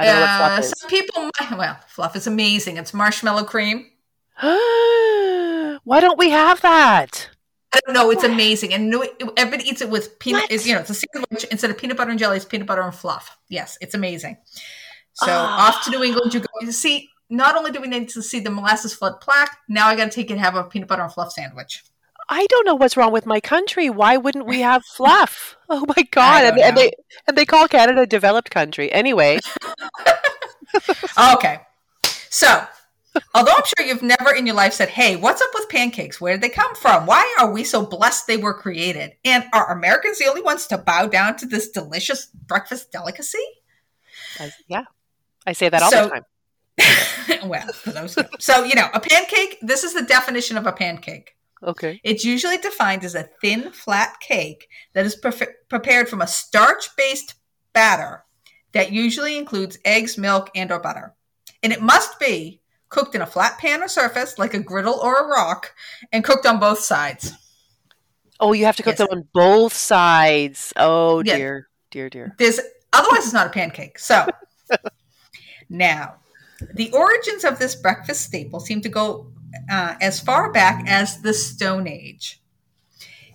I 0.00 0.04
don't 0.06 0.14
know 0.14 0.20
what 0.20 0.30
Uh, 0.30 0.38
fluff 0.48 0.58
is. 0.64 0.74
some 0.78 0.90
people, 0.90 1.30
well, 1.58 1.80
fluff 1.88 2.16
is 2.16 2.26
amazing. 2.26 2.76
It's 2.76 2.94
marshmallow 2.94 3.44
cream. 3.44 3.86
Why 5.84 6.00
don't 6.00 6.18
we 6.18 6.30
have 6.30 6.60
that? 6.62 7.30
I 7.72 7.80
don't 7.86 7.94
know. 7.94 8.10
It's 8.10 8.24
amazing, 8.24 8.74
and 8.74 8.90
New, 8.90 9.04
everybody 9.36 9.68
eats 9.68 9.80
it 9.80 9.88
with 9.90 10.18
peanut. 10.18 10.42
What? 10.42 10.50
Is 10.50 10.66
you 10.66 10.74
know, 10.74 10.80
it's 10.80 10.90
a 10.90 10.94
sandwich 10.94 11.44
instead 11.52 11.70
of 11.70 11.78
peanut 11.78 11.96
butter 11.96 12.10
and 12.10 12.18
jelly. 12.18 12.36
It's 12.36 12.44
peanut 12.44 12.66
butter 12.66 12.82
and 12.82 12.94
fluff. 12.94 13.36
Yes, 13.48 13.78
it's 13.80 13.94
amazing. 13.94 14.38
So 15.14 15.26
Ah. 15.28 15.68
off 15.68 15.84
to 15.84 15.90
New 15.90 16.02
England 16.02 16.34
you 16.34 16.40
go. 16.40 16.46
You 16.62 16.72
see, 16.72 17.08
not 17.28 17.56
only 17.56 17.70
do 17.70 17.80
we 17.80 17.86
need 17.86 18.08
to 18.10 18.22
see 18.22 18.40
the 18.40 18.50
molasses 18.50 18.92
flood 18.94 19.20
plaque, 19.20 19.56
now 19.68 19.86
I 19.86 19.94
got 19.94 20.04
to 20.06 20.10
take 20.10 20.30
and 20.30 20.40
have 20.40 20.56
a 20.56 20.64
peanut 20.64 20.88
butter 20.88 21.02
and 21.02 21.12
fluff 21.12 21.32
sandwich. 21.32 21.84
I 22.28 22.46
don't 22.46 22.64
know 22.66 22.74
what's 22.76 22.96
wrong 22.96 23.12
with 23.12 23.26
my 23.26 23.40
country. 23.40 23.90
Why 23.90 24.16
wouldn't 24.16 24.46
we 24.46 24.60
have 24.60 24.84
fluff? 24.84 25.56
Oh 25.72 25.84
my 25.96 26.02
god! 26.10 26.42
And, 26.46 26.58
and 26.58 26.76
they 26.76 26.90
and 27.28 27.36
they 27.38 27.44
call 27.46 27.68
Canada 27.68 28.00
a 28.00 28.06
developed 28.06 28.50
country. 28.50 28.90
Anyway, 28.90 29.38
Okay, 31.34 31.60
so 32.28 32.64
although 33.34 33.52
I'm 33.52 33.64
sure 33.64 33.86
you've 33.86 34.02
never 34.02 34.34
in 34.34 34.46
your 34.46 34.54
life 34.54 34.72
said, 34.72 34.88
"Hey, 34.88 35.16
what's 35.16 35.42
up 35.42 35.50
with 35.54 35.68
pancakes? 35.68 36.20
Where 36.20 36.34
did 36.34 36.42
they 36.42 36.48
come 36.48 36.74
from? 36.74 37.06
Why 37.06 37.36
are 37.40 37.52
we 37.52 37.64
so 37.64 37.84
blessed 37.84 38.26
they 38.26 38.36
were 38.36 38.54
created? 38.54 39.12
And 39.24 39.44
are 39.52 39.72
Americans 39.72 40.18
the 40.18 40.28
only 40.28 40.42
ones 40.42 40.66
to 40.68 40.78
bow 40.78 41.06
down 41.06 41.36
to 41.38 41.46
this 41.46 41.70
delicious 41.70 42.26
breakfast 42.26 42.92
delicacy?" 42.92 43.44
I, 44.38 44.50
yeah, 44.68 44.84
I 45.46 45.52
say 45.52 45.68
that 45.68 45.82
all 45.82 45.90
So- 45.90 46.04
the 46.04 46.10
time. 46.10 46.24
well, 47.48 47.66
for 47.72 47.90
those 47.90 48.14
who 48.14 48.22
so 48.38 48.64
you 48.64 48.74
know, 48.74 48.88
a 48.94 49.00
pancake. 49.00 49.58
This 49.60 49.84
is 49.84 49.92
the 49.94 50.02
definition 50.02 50.56
of 50.56 50.66
a 50.66 50.72
pancake. 50.72 51.32
Okay. 51.62 52.00
It's 52.04 52.24
usually 52.24 52.56
defined 52.56 53.04
as 53.04 53.14
a 53.14 53.28
thin, 53.42 53.70
flat 53.72 54.18
cake 54.20 54.66
that 54.94 55.04
is 55.04 55.20
prefe- 55.20 55.52
prepared 55.68 56.08
from 56.08 56.22
a 56.22 56.26
starch-based 56.26 57.34
batter 57.74 58.24
that 58.72 58.92
usually 58.92 59.36
includes 59.36 59.78
eggs, 59.84 60.16
milk, 60.18 60.50
and 60.54 60.70
or 60.70 60.78
butter. 60.78 61.14
And 61.62 61.72
it 61.72 61.82
must 61.82 62.18
be 62.18 62.60
cooked 62.88 63.14
in 63.14 63.22
a 63.22 63.26
flat 63.26 63.58
pan 63.58 63.82
or 63.82 63.88
surface, 63.88 64.38
like 64.38 64.54
a 64.54 64.58
griddle 64.60 64.98
or 65.02 65.24
a 65.24 65.26
rock, 65.28 65.74
and 66.12 66.24
cooked 66.24 66.46
on 66.46 66.58
both 66.58 66.80
sides. 66.80 67.32
Oh, 68.40 68.52
you 68.52 68.64
have 68.64 68.76
to 68.76 68.82
cook 68.82 68.92
Yes. 68.92 68.98
them 68.98 69.08
on 69.10 69.28
both 69.34 69.74
sides. 69.74 70.72
Oh 70.76 71.22
Yeah. 71.22 71.36
dear, 71.36 71.68
dear, 71.90 72.08
dear. 72.08 72.34
There's 72.38 72.58
otherwise 72.92 73.24
it's 73.24 73.32
not 73.32 73.46
a 73.46 73.50
pancake. 73.50 73.98
So 73.98 74.26
now, 75.68 76.16
the 76.74 76.90
origins 76.92 77.44
of 77.44 77.58
this 77.58 77.74
breakfast 77.74 78.22
staple 78.22 78.60
seem 78.60 78.80
to 78.80 78.88
go 78.88 79.30
uh, 79.70 79.94
as 80.00 80.20
far 80.20 80.52
back 80.52 80.84
as 80.88 81.20
the 81.20 81.34
Stone 81.34 81.86
Age. 81.86 82.40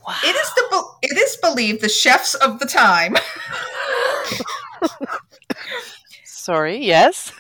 Wow. 0.08 0.16
It 0.24 0.36
is 0.36 0.54
the 0.54 0.84
it 1.04 1.18
is 1.18 1.38
believed 1.38 1.82
the 1.82 1.90
chefs 1.90 2.36
of 2.36 2.60
the 2.60 2.66
time 2.66 3.16
Sorry. 6.24 6.78
Yes. 6.86 7.32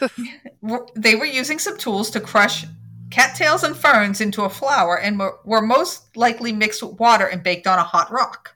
they 0.95 1.15
were 1.15 1.25
using 1.25 1.59
some 1.59 1.77
tools 1.77 2.09
to 2.11 2.19
crush 2.19 2.65
cattails 3.11 3.63
and 3.63 3.75
ferns 3.77 4.19
into 4.19 4.43
a 4.43 4.49
flour 4.49 4.99
and 4.99 5.19
were, 5.19 5.61
most 5.61 6.17
likely 6.17 6.51
mixed 6.51 6.81
with 6.81 6.99
water 6.99 7.25
and 7.27 7.43
baked 7.43 7.67
on 7.67 7.77
a 7.79 7.83
hot 7.83 8.11
rock. 8.11 8.55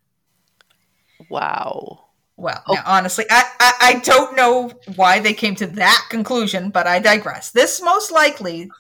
wow. 1.30 2.06
Well, 2.36 2.64
Oh. 2.68 2.74
now, 2.74 2.84
honestly, 2.86 3.26
I, 3.30 3.44
I, 3.60 3.74
I 3.82 3.94
don't 4.00 4.36
know 4.38 4.72
why 4.96 5.20
they 5.20 5.34
came 5.34 5.56
to 5.56 5.68
that 5.68 6.06
conclusion, 6.10 6.70
but 6.70 6.88
I 6.88 7.00
digress. 7.00 7.52
This 7.52 7.82
most 7.82 8.12
likely 8.14 8.72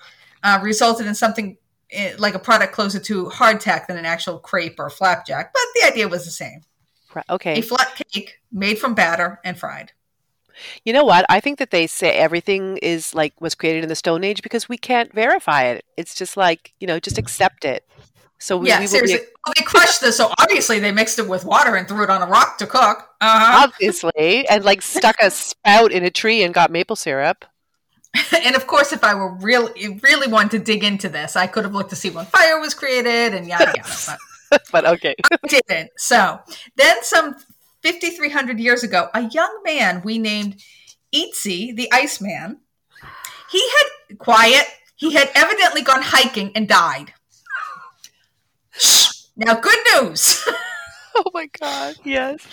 uh, 0.43 0.59
resulted 0.63 1.05
in 1.07 1.13
something 1.13 1.57
eh, 1.91 2.13
like 2.17 2.35
a 2.35 2.39
product 2.39 2.71
closer 2.73 2.99
to 3.01 3.25
hardtack 3.25 3.87
than 3.87 3.97
an 3.97 4.05
actual 4.05 4.39
crepe 4.39 4.79
or 4.79 4.89
flapjack, 4.89 5.51
but 5.53 5.61
the 5.75 5.87
idea 5.87 6.07
was 6.07 6.23
the 6.23 6.31
same. 6.31 6.61
Right, 7.13 7.25
A 7.57 7.61
flat 7.61 8.01
cake 8.13 8.39
made 8.51 8.79
from 8.79 8.93
batter 8.93 9.41
and 9.43 9.57
fried. 9.59 9.91
You 10.85 10.93
know 10.93 11.03
what? 11.03 11.25
I 11.29 11.39
think 11.39 11.59
that 11.59 11.71
they 11.71 11.87
say 11.87 12.11
everything 12.11 12.77
is 12.77 13.13
like 13.13 13.39
was 13.39 13.55
created 13.55 13.83
in 13.83 13.89
the 13.89 13.95
Stone 13.95 14.23
Age 14.23 14.41
because 14.41 14.69
we 14.69 14.77
can't 14.77 15.13
verify 15.13 15.63
it. 15.65 15.85
It's 15.97 16.15
just 16.15 16.37
like 16.37 16.73
you 16.79 16.87
know, 16.87 16.99
just 16.99 17.17
accept 17.17 17.65
it. 17.65 17.85
So 18.41 18.57
we, 18.57 18.69
yeah, 18.69 18.79
we 18.79 18.87
seriously. 18.87 19.17
be 19.17 19.25
Well, 19.45 19.53
they 19.57 19.63
crushed 19.63 20.01
this, 20.01 20.17
so 20.17 20.31
obviously 20.39 20.79
they 20.79 20.93
mixed 20.93 21.19
it 21.19 21.27
with 21.27 21.43
water 21.43 21.75
and 21.75 21.87
threw 21.87 22.03
it 22.03 22.09
on 22.09 22.21
a 22.21 22.27
rock 22.27 22.57
to 22.59 22.67
cook. 22.67 23.05
Uh-huh. 23.21 23.67
obviously 23.67 24.47
and 24.47 24.63
like 24.63 24.81
stuck 24.81 25.17
a 25.21 25.29
spout 25.29 25.91
in 25.91 26.05
a 26.05 26.09
tree 26.09 26.41
and 26.41 26.53
got 26.53 26.71
maple 26.71 26.95
syrup. 26.95 27.43
and 28.43 28.55
of 28.55 28.65
course, 28.65 28.93
if 28.93 29.03
I 29.03 29.13
were 29.13 29.33
really, 29.35 29.99
really 30.01 30.27
wanted 30.27 30.51
to 30.51 30.59
dig 30.59 30.83
into 30.83 31.09
this, 31.09 31.35
I 31.35 31.47
could 31.47 31.63
have 31.65 31.73
looked 31.73 31.91
to 31.91 31.95
see 31.95 32.09
when 32.09 32.25
fire 32.25 32.59
was 32.59 32.73
created 32.73 33.33
and 33.33 33.45
yada 33.45 33.73
yada. 33.75 33.89
But 34.07 34.19
But 34.71 34.85
okay. 34.85 35.15
didn't. 35.47 35.91
So 35.97 36.39
then, 36.75 36.97
some 37.03 37.35
5,300 37.83 38.59
years 38.59 38.83
ago, 38.83 39.09
a 39.13 39.29
young 39.29 39.61
man 39.63 40.01
we 40.03 40.17
named 40.17 40.61
Ötzi, 41.13 41.75
the 41.75 41.91
Iceman, 41.91 42.59
he 43.51 43.69
had 43.69 44.17
quiet. 44.19 44.65
He 44.95 45.13
had 45.13 45.29
evidently 45.33 45.81
gone 45.81 46.01
hiking 46.01 46.51
and 46.55 46.67
died. 46.67 47.13
Now, 49.35 49.55
good 49.55 49.79
news. 49.93 50.45
oh 51.15 51.31
my 51.33 51.47
god. 51.59 51.95
Yes. 52.03 52.45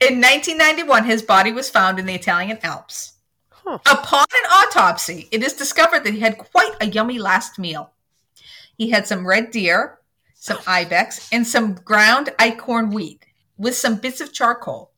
In 0.00 0.20
1991, 0.20 1.04
his 1.04 1.22
body 1.22 1.52
was 1.52 1.70
found 1.70 1.98
in 1.98 2.06
the 2.06 2.14
Italian 2.14 2.58
Alps. 2.62 3.14
Huh. 3.50 3.78
Upon 3.90 4.26
an 4.32 4.50
autopsy, 4.50 5.28
it 5.32 5.42
is 5.42 5.54
discovered 5.54 6.04
that 6.04 6.14
he 6.14 6.20
had 6.20 6.38
quite 6.38 6.74
a 6.80 6.86
yummy 6.86 7.18
last 7.18 7.58
meal. 7.58 7.90
He 8.76 8.90
had 8.90 9.06
some 9.06 9.26
red 9.26 9.50
deer, 9.50 9.98
some 10.34 10.58
ibex, 10.66 11.28
and 11.32 11.46
some 11.46 11.74
ground 11.74 12.30
acorn 12.38 12.90
wheat 12.90 13.24
with 13.58 13.76
some 13.76 13.96
bits 13.96 14.20
of 14.20 14.32
charcoal. 14.32 14.92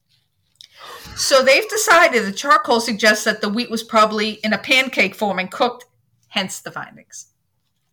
So 1.17 1.43
they've 1.43 1.69
decided 1.69 2.25
the 2.25 2.33
charcoal 2.33 2.81
suggests 2.81 3.25
that 3.25 3.41
the 3.41 3.49
wheat 3.49 3.71
was 3.71 3.83
probably 3.83 4.33
in 4.45 4.53
a 4.53 4.59
pancake 4.59 5.15
form 5.15 5.39
and 5.39 5.51
cooked, 5.51 5.85
hence 6.29 6.61
the 6.61 6.71
findings. 6.71 7.27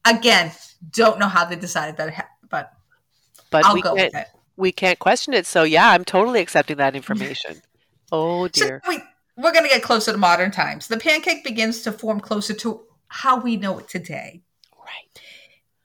Again, 0.05 0.51
don't 0.91 1.19
know 1.19 1.27
how 1.27 1.43
they 1.45 1.55
decided 1.55 1.97
that, 1.97 2.13
ha- 2.13 2.29
but 2.49 2.71
But 3.49 3.65
I'll 3.65 3.73
we 3.73 3.81
go 3.81 3.95
can't 3.95 4.13
with 4.13 4.21
it. 4.21 4.27
we 4.55 4.71
can't 4.71 4.99
question 4.99 5.33
it. 5.33 5.45
So 5.45 5.63
yeah, 5.63 5.89
I'm 5.89 6.05
totally 6.05 6.39
accepting 6.41 6.77
that 6.77 6.95
information. 6.95 7.61
Oh 8.09 8.47
So 8.53 8.65
dear. 8.65 8.81
we, 8.87 8.99
we're 9.35 9.51
going 9.51 9.65
to 9.65 9.69
get 9.69 9.83
closer 9.83 10.13
to 10.13 10.17
modern 10.17 10.49
times. 10.49 10.87
The 10.87 10.95
pancake 10.95 11.43
begins 11.43 11.81
to 11.81 11.91
form 11.91 12.21
closer 12.21 12.53
to 12.53 12.83
how 13.09 13.41
we 13.41 13.57
know 13.57 13.79
it 13.79 13.89
today. 13.89 14.43
Right. 14.79 15.21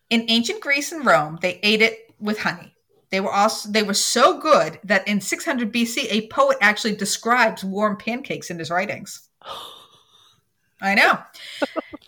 In 0.09 0.27
ancient 0.29 0.61
Greece 0.61 0.93
and 0.93 1.05
Rome, 1.05 1.41
they 1.43 1.59
ate 1.65 1.83
it 1.83 2.15
with 2.21 2.39
honey. 2.39 2.77
They 3.13 3.21
were 3.21 3.31
also 3.33 3.69
they 3.69 3.83
were 3.83 3.93
so 3.95 4.39
good 4.39 4.81
that 4.85 5.07
in 5.07 5.21
600 5.21 5.71
BC, 5.71 6.07
a 6.11 6.29
poet 6.29 6.57
actually 6.63 6.97
describes 6.97 7.63
warm 7.63 7.99
pancakes 7.99 8.51
in 8.51 8.59
his 8.59 8.71
writings. 8.71 9.29
I 10.81 10.95
know. 10.95 11.19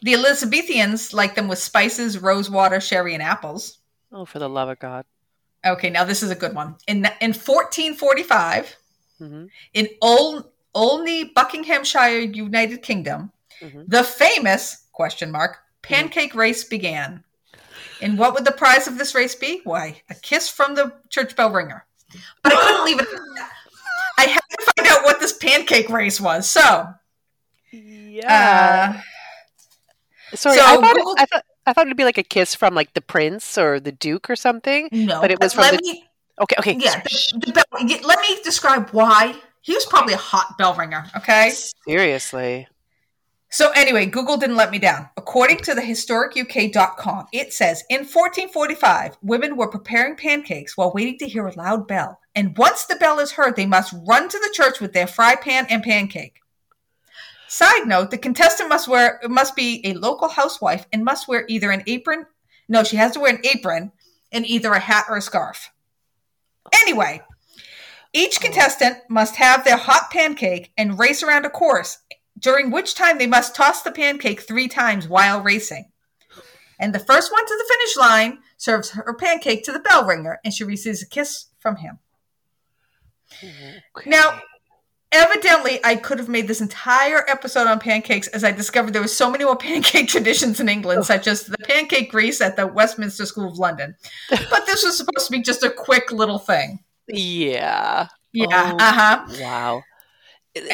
the 0.02 0.14
Elizabethans 0.14 1.12
liked 1.12 1.36
them 1.36 1.46
with 1.46 1.58
spices, 1.58 2.18
rose 2.18 2.48
water, 2.50 2.80
sherry, 2.80 3.12
and 3.14 3.22
apples. 3.22 3.78
Oh, 4.12 4.24
for 4.24 4.38
the 4.38 4.48
love 4.48 4.70
of 4.70 4.78
God. 4.78 5.04
Okay, 5.64 5.90
now 5.90 6.04
this 6.04 6.22
is 6.22 6.30
a 6.30 6.34
good 6.34 6.54
one. 6.54 6.76
In 6.86 7.04
in 7.20 7.34
1445, 7.34 8.76
hmm 9.18 9.44
in 9.74 9.88
Ol- 10.00 10.50
Olney, 10.74 11.24
Buckinghamshire, 11.24 12.20
United 12.20 12.82
Kingdom, 12.82 13.30
Mhm. 13.62 13.84
the 13.88 14.02
famous 14.04 14.86
question 14.92 15.30
mark 15.30 15.58
pancake 15.82 16.34
race 16.34 16.64
began. 16.64 17.22
And 18.04 18.18
what 18.18 18.34
would 18.34 18.44
the 18.44 18.52
prize 18.52 18.86
of 18.86 18.98
this 18.98 19.14
race 19.14 19.34
be? 19.34 19.60
Why, 19.64 20.02
a 20.10 20.14
kiss 20.14 20.48
from 20.48 20.74
the 20.74 20.92
church 21.08 21.34
bell 21.34 21.50
ringer. 21.50 21.86
But 22.42 22.52
I 22.52 22.56
couldn't 22.60 22.84
leave 22.84 23.00
it. 23.00 23.08
I 24.18 24.24
had 24.26 24.40
to 24.50 24.72
find 24.76 24.88
out 24.88 25.04
what 25.04 25.20
this 25.20 25.32
pancake 25.32 25.88
race 25.88 26.20
was. 26.20 26.46
So, 26.48 26.86
Yeah. 27.72 28.94
uh, 30.32 30.36
Sorry, 30.36 30.56
so 30.58 30.62
I 30.64 30.76
thought, 30.76 30.96
it, 30.96 31.04
I 31.18 31.24
thought 31.26 31.44
I 31.66 31.72
thought 31.72 31.86
it'd 31.86 31.96
be 31.96 32.04
like 32.04 32.18
a 32.18 32.22
kiss 32.22 32.54
from 32.54 32.74
like 32.74 32.92
the 32.94 33.00
prince 33.00 33.56
or 33.56 33.80
the 33.80 33.92
duke 33.92 34.28
or 34.28 34.36
something. 34.36 34.88
no. 34.92 35.20
But 35.20 35.30
it 35.30 35.40
was 35.40 35.54
from 35.54 35.62
let 35.62 35.72
the- 35.80 35.82
me, 35.82 36.04
Okay, 36.42 36.56
okay. 36.58 36.76
yeah, 36.78 37.00
the, 37.00 37.40
the 37.46 37.52
bell, 37.52 37.64
yeah, 37.86 37.98
let 38.04 38.20
me 38.20 38.36
describe 38.44 38.90
why. 38.90 39.34
He 39.62 39.72
was 39.72 39.86
probably 39.86 40.12
a 40.14 40.18
hot 40.18 40.58
bell 40.58 40.74
ringer. 40.74 41.06
Okay. 41.16 41.52
Seriously. 41.88 42.66
So 43.54 43.70
anyway, 43.70 44.06
Google 44.06 44.36
didn't 44.36 44.56
let 44.56 44.72
me 44.72 44.80
down. 44.80 45.10
According 45.16 45.58
to 45.58 45.76
the 45.76 45.80
historicuk.com, 45.80 47.26
it 47.32 47.52
says 47.52 47.84
in 47.88 47.98
1445, 48.00 49.18
women 49.22 49.56
were 49.56 49.70
preparing 49.70 50.16
pancakes 50.16 50.76
while 50.76 50.92
waiting 50.92 51.18
to 51.18 51.28
hear 51.28 51.46
a 51.46 51.54
loud 51.54 51.86
bell. 51.86 52.18
And 52.34 52.58
once 52.58 52.84
the 52.84 52.96
bell 52.96 53.20
is 53.20 53.30
heard, 53.30 53.54
they 53.54 53.64
must 53.64 53.94
run 54.08 54.28
to 54.28 54.38
the 54.40 54.50
church 54.52 54.80
with 54.80 54.92
their 54.92 55.06
fry 55.06 55.36
pan 55.36 55.68
and 55.70 55.84
pancake. 55.84 56.40
Side 57.46 57.86
note, 57.86 58.10
the 58.10 58.18
contestant 58.18 58.70
must 58.70 58.88
wear 58.88 59.20
must 59.28 59.54
be 59.54 59.80
a 59.84 59.94
local 59.94 60.30
housewife 60.30 60.88
and 60.92 61.04
must 61.04 61.28
wear 61.28 61.44
either 61.46 61.70
an 61.70 61.84
apron. 61.86 62.26
No, 62.68 62.82
she 62.82 62.96
has 62.96 63.12
to 63.12 63.20
wear 63.20 63.36
an 63.36 63.46
apron 63.46 63.92
and 64.32 64.44
either 64.44 64.72
a 64.72 64.80
hat 64.80 65.04
or 65.08 65.16
a 65.16 65.22
scarf. 65.22 65.70
Anyway, 66.72 67.22
each 68.12 68.38
oh. 68.40 68.42
contestant 68.42 68.98
must 69.08 69.36
have 69.36 69.64
their 69.64 69.76
hot 69.76 70.10
pancake 70.10 70.72
and 70.76 70.98
race 70.98 71.22
around 71.22 71.46
a 71.46 71.50
course 71.50 71.98
during 72.44 72.70
which 72.70 72.94
time 72.94 73.16
they 73.16 73.26
must 73.26 73.56
toss 73.56 73.80
the 73.80 73.90
pancake 73.90 74.42
three 74.42 74.68
times 74.68 75.08
while 75.08 75.40
racing. 75.40 75.90
And 76.78 76.94
the 76.94 76.98
first 76.98 77.32
one 77.32 77.46
to 77.46 77.54
the 77.56 77.74
finish 77.74 77.96
line 77.96 78.38
serves 78.58 78.90
her 78.90 79.14
pancake 79.14 79.64
to 79.64 79.72
the 79.72 79.78
bell 79.78 80.04
ringer, 80.04 80.40
and 80.44 80.52
she 80.52 80.62
receives 80.62 81.02
a 81.02 81.08
kiss 81.08 81.46
from 81.58 81.76
him. 81.76 82.00
Okay. 83.96 84.10
Now, 84.10 84.42
evidently, 85.10 85.80
I 85.82 85.96
could 85.96 86.18
have 86.18 86.28
made 86.28 86.46
this 86.46 86.60
entire 86.60 87.24
episode 87.30 87.66
on 87.66 87.80
pancakes 87.80 88.28
as 88.28 88.44
I 88.44 88.52
discovered 88.52 88.92
there 88.92 89.00
were 89.00 89.08
so 89.08 89.30
many 89.30 89.44
more 89.44 89.56
pancake 89.70 90.08
traditions 90.08 90.60
in 90.60 90.68
England, 90.68 91.06
such 91.06 91.26
as 91.26 91.46
the 91.46 91.56
pancake 91.58 92.10
Greaze 92.10 92.42
at 92.42 92.56
the 92.56 92.66
Westminster 92.66 93.24
School 93.24 93.48
of 93.48 93.58
London. 93.58 93.96
But 94.50 94.66
this 94.66 94.84
was 94.84 94.98
supposed 94.98 95.26
to 95.26 95.32
be 95.32 95.40
just 95.40 95.62
a 95.62 95.70
quick 95.70 96.12
little 96.12 96.38
thing. 96.38 96.80
Yeah. 97.08 98.08
Yeah. 98.34 98.72
Oh, 98.74 98.84
uh 98.84 98.92
huh. 98.92 99.26
Wow. 99.40 99.82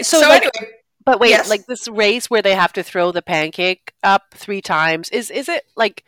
So, 0.03 0.21
so 0.21 0.29
like, 0.29 0.43
anyway, 0.43 0.73
but 1.05 1.21
wait, 1.21 1.31
yes. 1.31 1.49
like 1.49 1.67
this 1.67 1.89
race 1.89 2.29
where 2.29 2.43
they 2.43 2.55
have 2.55 2.73
to 2.75 2.83
throw 2.83 3.13
the 3.13 3.23
pancake 3.23 3.93
up 4.03 4.35
three 4.35 4.61
times 4.61 5.09
is 5.11 5.31
is 5.31 5.49
it 5.49 5.65
like? 5.77 6.05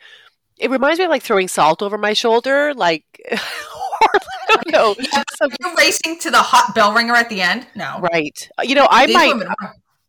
It 0.57 0.69
reminds 0.69 0.99
me 0.99 1.05
of 1.05 1.11
like 1.11 1.23
throwing 1.23 1.47
salt 1.47 1.81
over 1.81 1.97
my 1.97 2.13
shoulder, 2.13 2.73
like. 2.73 3.05
or, 4.01 4.19
know. 4.73 4.95
Yeah, 5.13 5.23
you're 5.59 5.75
racing 5.75 6.19
to 6.19 6.31
the 6.31 6.37
hot 6.37 6.73
bell 6.73 6.93
ringer 6.93 7.13
at 7.13 7.29
the 7.29 7.41
end. 7.41 7.67
No, 7.75 7.99
right? 7.99 8.49
Uh, 8.57 8.63
you 8.63 8.75
know, 8.75 8.87
I 8.89 9.07
These 9.07 9.15
might. 9.15 9.33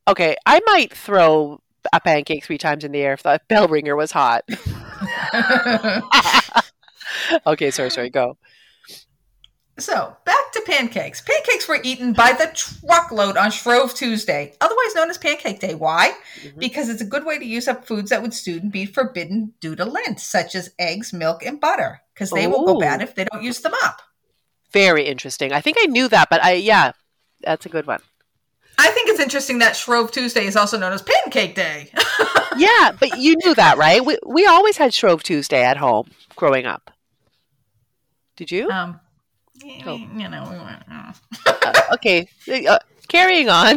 Okay, 0.06 0.36
I 0.46 0.60
might 0.66 0.94
throw 0.94 1.60
a 1.92 2.00
pancake 2.00 2.44
three 2.44 2.58
times 2.58 2.84
in 2.84 2.92
the 2.92 3.00
air 3.00 3.14
if 3.14 3.22
the 3.22 3.40
bell 3.48 3.68
ringer 3.68 3.96
was 3.96 4.12
hot. 4.12 4.44
okay, 7.46 7.70
sorry, 7.70 7.90
sorry, 7.90 8.10
go. 8.10 8.36
So, 9.76 10.16
back 10.24 10.52
to 10.52 10.62
pancakes. 10.64 11.20
Pancakes 11.20 11.66
were 11.66 11.80
eaten 11.82 12.12
by 12.12 12.32
the 12.32 12.48
truckload 12.54 13.36
on 13.36 13.50
Shrove 13.50 13.92
Tuesday, 13.92 14.54
otherwise 14.60 14.94
known 14.94 15.10
as 15.10 15.18
Pancake 15.18 15.58
Day. 15.58 15.74
Why? 15.74 16.12
Mm-hmm. 16.42 16.60
Because 16.60 16.88
it's 16.88 17.02
a 17.02 17.06
good 17.06 17.26
way 17.26 17.38
to 17.38 17.44
use 17.44 17.66
up 17.66 17.84
foods 17.84 18.10
that 18.10 18.22
would 18.22 18.34
soon 18.34 18.70
be 18.70 18.86
forbidden 18.86 19.52
due 19.58 19.74
to 19.74 19.84
Lent, 19.84 20.20
such 20.20 20.54
as 20.54 20.72
eggs, 20.78 21.12
milk, 21.12 21.44
and 21.44 21.60
butter, 21.60 22.02
because 22.14 22.30
they 22.30 22.46
Ooh. 22.46 22.50
will 22.50 22.64
go 22.64 22.78
bad 22.78 23.02
if 23.02 23.16
they 23.16 23.24
don't 23.24 23.42
use 23.42 23.60
them 23.60 23.74
up. 23.82 24.00
Very 24.72 25.06
interesting. 25.06 25.52
I 25.52 25.60
think 25.60 25.76
I 25.80 25.86
knew 25.86 26.06
that, 26.06 26.30
but 26.30 26.42
I, 26.42 26.52
yeah, 26.52 26.92
that's 27.42 27.66
a 27.66 27.68
good 27.68 27.88
one. 27.88 28.00
I 28.78 28.90
think 28.90 29.08
it's 29.08 29.20
interesting 29.20 29.58
that 29.58 29.74
Shrove 29.74 30.12
Tuesday 30.12 30.46
is 30.46 30.56
also 30.56 30.78
known 30.78 30.92
as 30.92 31.02
Pancake 31.02 31.56
Day. 31.56 31.90
yeah, 32.56 32.92
but 32.98 33.18
you 33.18 33.36
knew 33.44 33.54
that, 33.54 33.76
right? 33.76 34.04
We, 34.04 34.18
we 34.24 34.46
always 34.46 34.76
had 34.76 34.94
Shrove 34.94 35.24
Tuesday 35.24 35.64
at 35.64 35.76
home 35.76 36.10
growing 36.36 36.64
up. 36.66 36.92
Did 38.36 38.50
you? 38.50 38.68
Um, 38.68 39.00
oh. 39.86 39.96
you 39.96 40.28
know. 40.28 40.44
Oh. 40.90 41.12
uh, 41.46 41.82
okay, 41.94 42.28
uh, 42.68 42.78
carrying 43.08 43.48
on. 43.48 43.76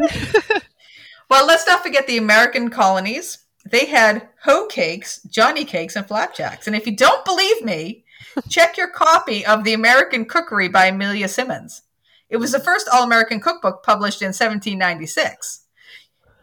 well, 1.30 1.46
let's 1.46 1.68
not 1.68 1.84
forget 1.84 2.08
the 2.08 2.18
American 2.18 2.70
colonies. 2.70 3.40
They 3.70 3.86
had 3.86 4.30
hoe 4.44 4.68
cakes, 4.68 5.22
Johnny 5.24 5.66
cakes, 5.66 5.96
and 5.96 6.08
flapjacks. 6.08 6.68
And 6.68 6.76
if 6.76 6.86
you 6.86 6.96
don't 6.96 7.26
believe 7.26 7.64
me, 7.64 8.06
check 8.50 8.78
your 8.78 8.90
copy 8.90 9.46
of 9.46 9.64
The 9.64 9.74
American 9.74 10.26
Cookery 10.26 10.70
by 10.70 10.86
Amelia 10.88 11.28
Simmons. 11.28 11.82
It 12.30 12.38
was 12.38 12.52
the 12.52 12.60
first 12.60 12.88
all 12.92 13.04
American 13.04 13.40
cookbook 13.40 13.84
published 13.84 14.22
in 14.22 14.28
1796, 14.28 15.66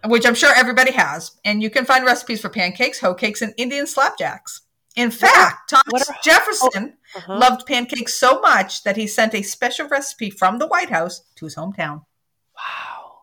which 0.06 0.26
I'm 0.26 0.34
sure 0.34 0.52
everybody 0.54 0.92
has. 0.92 1.32
And 1.44 1.62
you 1.62 1.70
can 1.70 1.84
find 1.84 2.04
recipes 2.04 2.40
for 2.40 2.48
pancakes, 2.48 3.00
hoe 3.00 3.14
cakes, 3.14 3.42
and 3.42 3.54
Indian 3.56 3.86
slapjacks. 3.86 4.60
In 4.94 5.10
fact, 5.10 5.70
Thomas 5.70 6.08
are, 6.08 6.16
Jefferson 6.22 6.94
oh, 7.16 7.18
uh-huh. 7.18 7.38
loved 7.38 7.66
pancakes 7.66 8.14
so 8.14 8.40
much 8.40 8.84
that 8.84 8.96
he 8.96 9.06
sent 9.06 9.34
a 9.34 9.42
special 9.42 9.88
recipe 9.88 10.30
from 10.30 10.58
the 10.58 10.66
White 10.66 10.90
House 10.90 11.22
to 11.36 11.46
his 11.46 11.56
hometown. 11.56 12.04
Wow. 12.56 13.22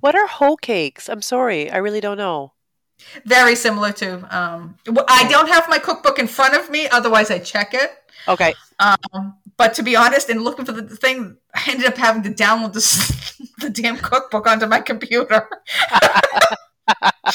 What 0.00 0.14
are 0.14 0.26
hoe 0.26 0.56
cakes? 0.56 1.08
I'm 1.08 1.22
sorry, 1.22 1.70
I 1.70 1.76
really 1.76 2.00
don't 2.00 2.16
know. 2.16 2.52
Very 3.24 3.56
similar 3.56 3.92
to. 3.92 4.36
Um, 4.36 4.76
I 5.08 5.26
don't 5.28 5.48
have 5.48 5.68
my 5.68 5.78
cookbook 5.78 6.18
in 6.18 6.28
front 6.28 6.54
of 6.54 6.70
me, 6.70 6.88
otherwise 6.88 7.30
I 7.30 7.38
check 7.38 7.74
it. 7.74 7.90
Okay. 8.28 8.54
Um, 8.78 9.34
but 9.56 9.74
to 9.74 9.82
be 9.82 9.96
honest, 9.96 10.30
in 10.30 10.42
looking 10.42 10.64
for 10.64 10.72
the 10.72 10.96
thing, 10.96 11.36
I 11.54 11.62
ended 11.68 11.86
up 11.86 11.96
having 11.96 12.22
to 12.22 12.30
download 12.30 12.72
this, 12.72 13.36
the 13.58 13.70
damn 13.70 13.98
cookbook 13.98 14.46
onto 14.46 14.66
my 14.66 14.80
computer. 14.80 15.48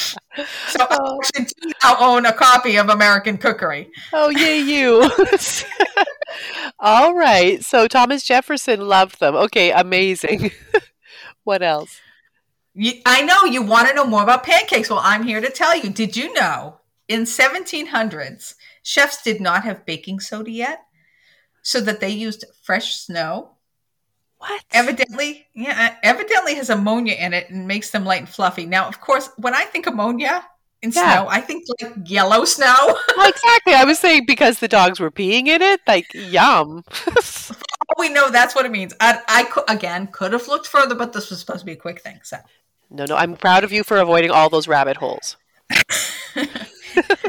so 0.68 0.88
oh. 0.90 1.20
I 1.36 1.40
do 1.40 1.72
now 1.84 1.96
own 2.00 2.26
a 2.26 2.34
copy 2.34 2.78
of 2.78 2.90
American 2.90 3.38
Cookery. 3.38 3.90
Oh, 4.14 4.30
yay, 4.30 4.60
you. 4.60 5.10
All 6.80 7.14
right. 7.14 7.64
So 7.64 7.88
Thomas 7.88 8.24
Jefferson 8.24 8.82
loved 8.82 9.20
them. 9.20 9.36
Okay, 9.36 9.72
amazing. 9.72 10.52
what 11.44 11.62
else? 11.62 12.00
I 13.06 13.24
know 13.24 13.46
you 13.46 13.64
want 13.64 13.88
to 13.90 13.96
know 13.96 14.06
more 14.06 14.24
about 14.24 14.44
pancakes. 14.44 14.90
Well, 14.90 15.02
I'm 15.04 15.24
here 15.24 15.42
to 15.42 15.50
tell 15.50 15.76
you. 15.76 15.90
Did 15.90 16.16
you 16.16 16.34
know 16.34 16.78
in 17.08 17.22
1700s, 17.22 18.54
chefs 18.84 19.24
did 19.24 19.42
not 19.42 19.64
have 19.64 19.86
baking 19.86 20.20
soda 20.20 20.52
yet? 20.52 20.84
So 21.64 21.82
that 21.82 22.00
they 22.00 22.10
used 22.10 22.46
fresh 22.64 22.96
snow 22.96 23.57
what? 24.48 24.64
Evidently, 24.72 25.48
yeah, 25.54 25.92
uh, 25.92 25.96
evidently 26.04 26.56
has 26.56 26.70
ammonia 26.70 27.16
in 27.16 27.34
it 27.34 27.50
and 27.50 27.68
makes 27.68 27.92
them 27.92 28.06
light 28.06 28.20
and 28.20 28.30
fluffy. 28.30 28.66
Now, 28.66 28.88
of 28.88 29.02
course, 29.02 29.30
when 29.38 29.54
I 29.54 29.64
think 29.66 29.88
ammonia 29.88 30.46
in 30.82 30.92
yeah. 30.92 31.14
snow, 31.14 31.28
I 31.30 31.42
think 31.42 31.66
like 31.82 31.94
yellow 32.06 32.46
snow. 32.46 32.76
well, 33.18 33.30
exactly. 33.30 33.74
I 33.74 33.84
was 33.84 34.00
saying 34.00 34.26
because 34.26 34.60
the 34.60 34.68
dogs 34.68 35.00
were 35.00 35.12
peeing 35.12 35.48
in 35.48 35.62
it, 35.62 35.82
like 35.88 36.06
yum. 36.14 36.84
we 37.98 38.10
know 38.10 38.30
that's 38.30 38.56
what 38.56 38.66
it 38.66 38.72
means. 38.72 38.94
I, 39.00 39.22
I 39.28 39.74
again 39.74 40.08
could 40.08 40.34
have 40.34 40.48
looked 40.48 40.68
further, 40.68 40.96
but 40.96 41.14
this 41.14 41.30
was 41.30 41.40
supposed 41.40 41.60
to 41.60 41.66
be 41.66 41.74
a 41.74 41.78
quick 41.78 42.02
thing. 42.02 42.20
So, 42.24 42.38
no, 42.90 43.06
no, 43.06 43.16
I'm 43.16 43.36
proud 43.36 43.64
of 43.64 43.72
you 43.72 43.84
for 43.84 43.98
avoiding 43.98 44.32
all 44.32 44.50
those 44.50 44.68
rabbit 44.68 44.98
holes. 44.98 45.36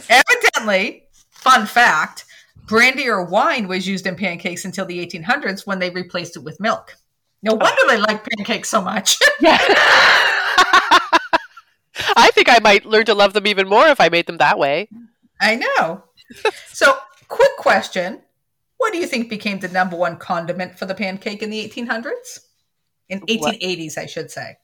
Evidently, 0.09 1.05
fun 1.31 1.67
fact 1.67 2.25
brandy 2.69 3.09
or 3.09 3.25
wine 3.25 3.67
was 3.67 3.89
used 3.89 4.07
in 4.07 4.15
pancakes 4.15 4.65
until 4.65 4.85
the 4.85 5.05
1800s 5.05 5.67
when 5.67 5.81
they 5.81 5.91
replaced 5.91 6.37
it 6.37 6.45
with 6.45 6.61
milk. 6.61 6.97
No 7.43 7.53
oh. 7.53 7.57
wonder 7.57 7.83
they 7.87 7.97
like 7.99 8.27
pancakes 8.29 8.69
so 8.69 8.83
much. 8.83 9.19
yeah. 9.41 9.59
I 12.17 12.31
think 12.33 12.49
I 12.49 12.59
might 12.61 12.85
learn 12.85 13.05
to 13.07 13.15
love 13.15 13.33
them 13.33 13.47
even 13.47 13.69
more 13.69 13.87
if 13.89 14.01
I 14.01 14.09
made 14.09 14.27
them 14.27 14.39
that 14.39 14.59
way. 14.59 14.89
I 15.41 15.57
know. 15.57 16.05
so, 16.69 16.99
quick 17.29 17.57
question. 17.57 18.23
What 18.79 18.93
do 18.93 18.99
you 18.99 19.07
think 19.07 19.29
became 19.29 19.59
the 19.59 19.69
number 19.69 19.97
one 19.97 20.17
condiment 20.17 20.79
for 20.79 20.87
the 20.87 20.95
pancake 20.95 21.43
in 21.43 21.51
the 21.51 21.69
1800s? 21.69 22.41
In 23.09 23.21
1880s, 23.21 23.97
what? 23.97 24.03
I 24.03 24.07
should 24.07 24.31
say. 24.31 24.57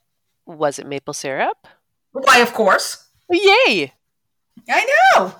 Was 0.46 0.78
it 0.78 0.86
maple 0.86 1.14
syrup? 1.14 1.66
Why, 2.12 2.38
of 2.38 2.52
course. 2.52 3.08
Yay! 3.30 3.92
I 4.68 5.12
know. 5.16 5.34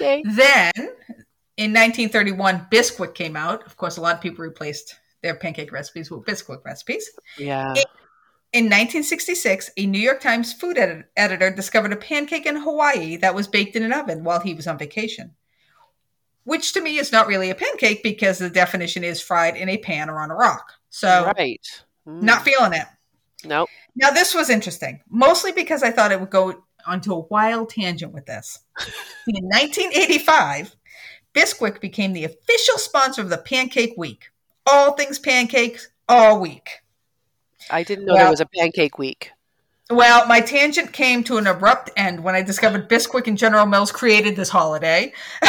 Yay. 0.00 0.22
Then 0.24 0.72
in 1.56 1.72
1931, 1.72 2.68
Bisquick 2.70 3.14
came 3.14 3.36
out. 3.36 3.66
Of 3.66 3.76
course, 3.76 3.96
a 3.96 4.00
lot 4.00 4.14
of 4.14 4.20
people 4.20 4.44
replaced 4.44 4.96
their 5.26 5.34
pancake 5.34 5.72
recipes 5.72 6.10
with 6.10 6.24
Bisquick 6.24 6.64
recipes. 6.64 7.10
Yeah. 7.36 7.70
In, 7.70 7.84
in 8.52 8.64
1966, 8.66 9.70
a 9.76 9.86
New 9.86 9.98
York 9.98 10.20
Times 10.20 10.52
food 10.52 10.78
edit- 10.78 11.10
editor 11.16 11.50
discovered 11.50 11.92
a 11.92 11.96
pancake 11.96 12.46
in 12.46 12.56
Hawaii 12.56 13.16
that 13.16 13.34
was 13.34 13.48
baked 13.48 13.76
in 13.76 13.82
an 13.82 13.92
oven 13.92 14.24
while 14.24 14.40
he 14.40 14.54
was 14.54 14.66
on 14.66 14.78
vacation. 14.78 15.32
Which 16.44 16.72
to 16.74 16.80
me 16.80 16.98
is 16.98 17.10
not 17.10 17.26
really 17.26 17.50
a 17.50 17.56
pancake 17.56 18.04
because 18.04 18.38
the 18.38 18.48
definition 18.48 19.02
is 19.02 19.20
fried 19.20 19.56
in 19.56 19.68
a 19.68 19.78
pan 19.78 20.08
or 20.08 20.20
on 20.20 20.30
a 20.30 20.34
rock. 20.34 20.72
So, 20.90 21.32
right. 21.36 21.66
Mm. 22.06 22.22
not 22.22 22.42
feeling 22.42 22.72
it. 22.72 22.86
Nope. 23.44 23.68
Now, 23.96 24.10
this 24.10 24.32
was 24.32 24.48
interesting, 24.48 25.00
mostly 25.10 25.50
because 25.50 25.82
I 25.82 25.90
thought 25.90 26.12
it 26.12 26.20
would 26.20 26.30
go 26.30 26.62
onto 26.86 27.12
a 27.12 27.18
wild 27.18 27.70
tangent 27.70 28.12
with 28.12 28.26
this. 28.26 28.60
in 29.26 29.44
1985, 29.44 30.76
Bisquick 31.34 31.80
became 31.80 32.12
the 32.12 32.24
official 32.24 32.78
sponsor 32.78 33.22
of 33.22 33.28
the 33.28 33.38
Pancake 33.38 33.94
Week. 33.96 34.30
All 34.66 34.92
things 34.92 35.18
pancakes, 35.18 35.88
all 36.08 36.40
week. 36.40 36.82
I 37.70 37.82
didn't 37.82 38.04
know 38.04 38.14
well, 38.14 38.24
there 38.24 38.30
was 38.30 38.40
a 38.40 38.46
Pancake 38.46 38.98
Week. 38.98 39.30
Well, 39.90 40.26
my 40.26 40.40
tangent 40.40 40.92
came 40.92 41.22
to 41.24 41.36
an 41.36 41.46
abrupt 41.46 41.90
end 41.96 42.22
when 42.24 42.34
I 42.34 42.42
discovered 42.42 42.88
Bisquick 42.88 43.28
and 43.28 43.38
General 43.38 43.66
Mills 43.66 43.92
created 43.92 44.34
this 44.34 44.48
holiday 44.48 45.12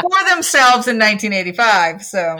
for 0.00 0.24
themselves 0.28 0.88
in 0.88 0.98
1985. 0.98 2.02
So. 2.02 2.38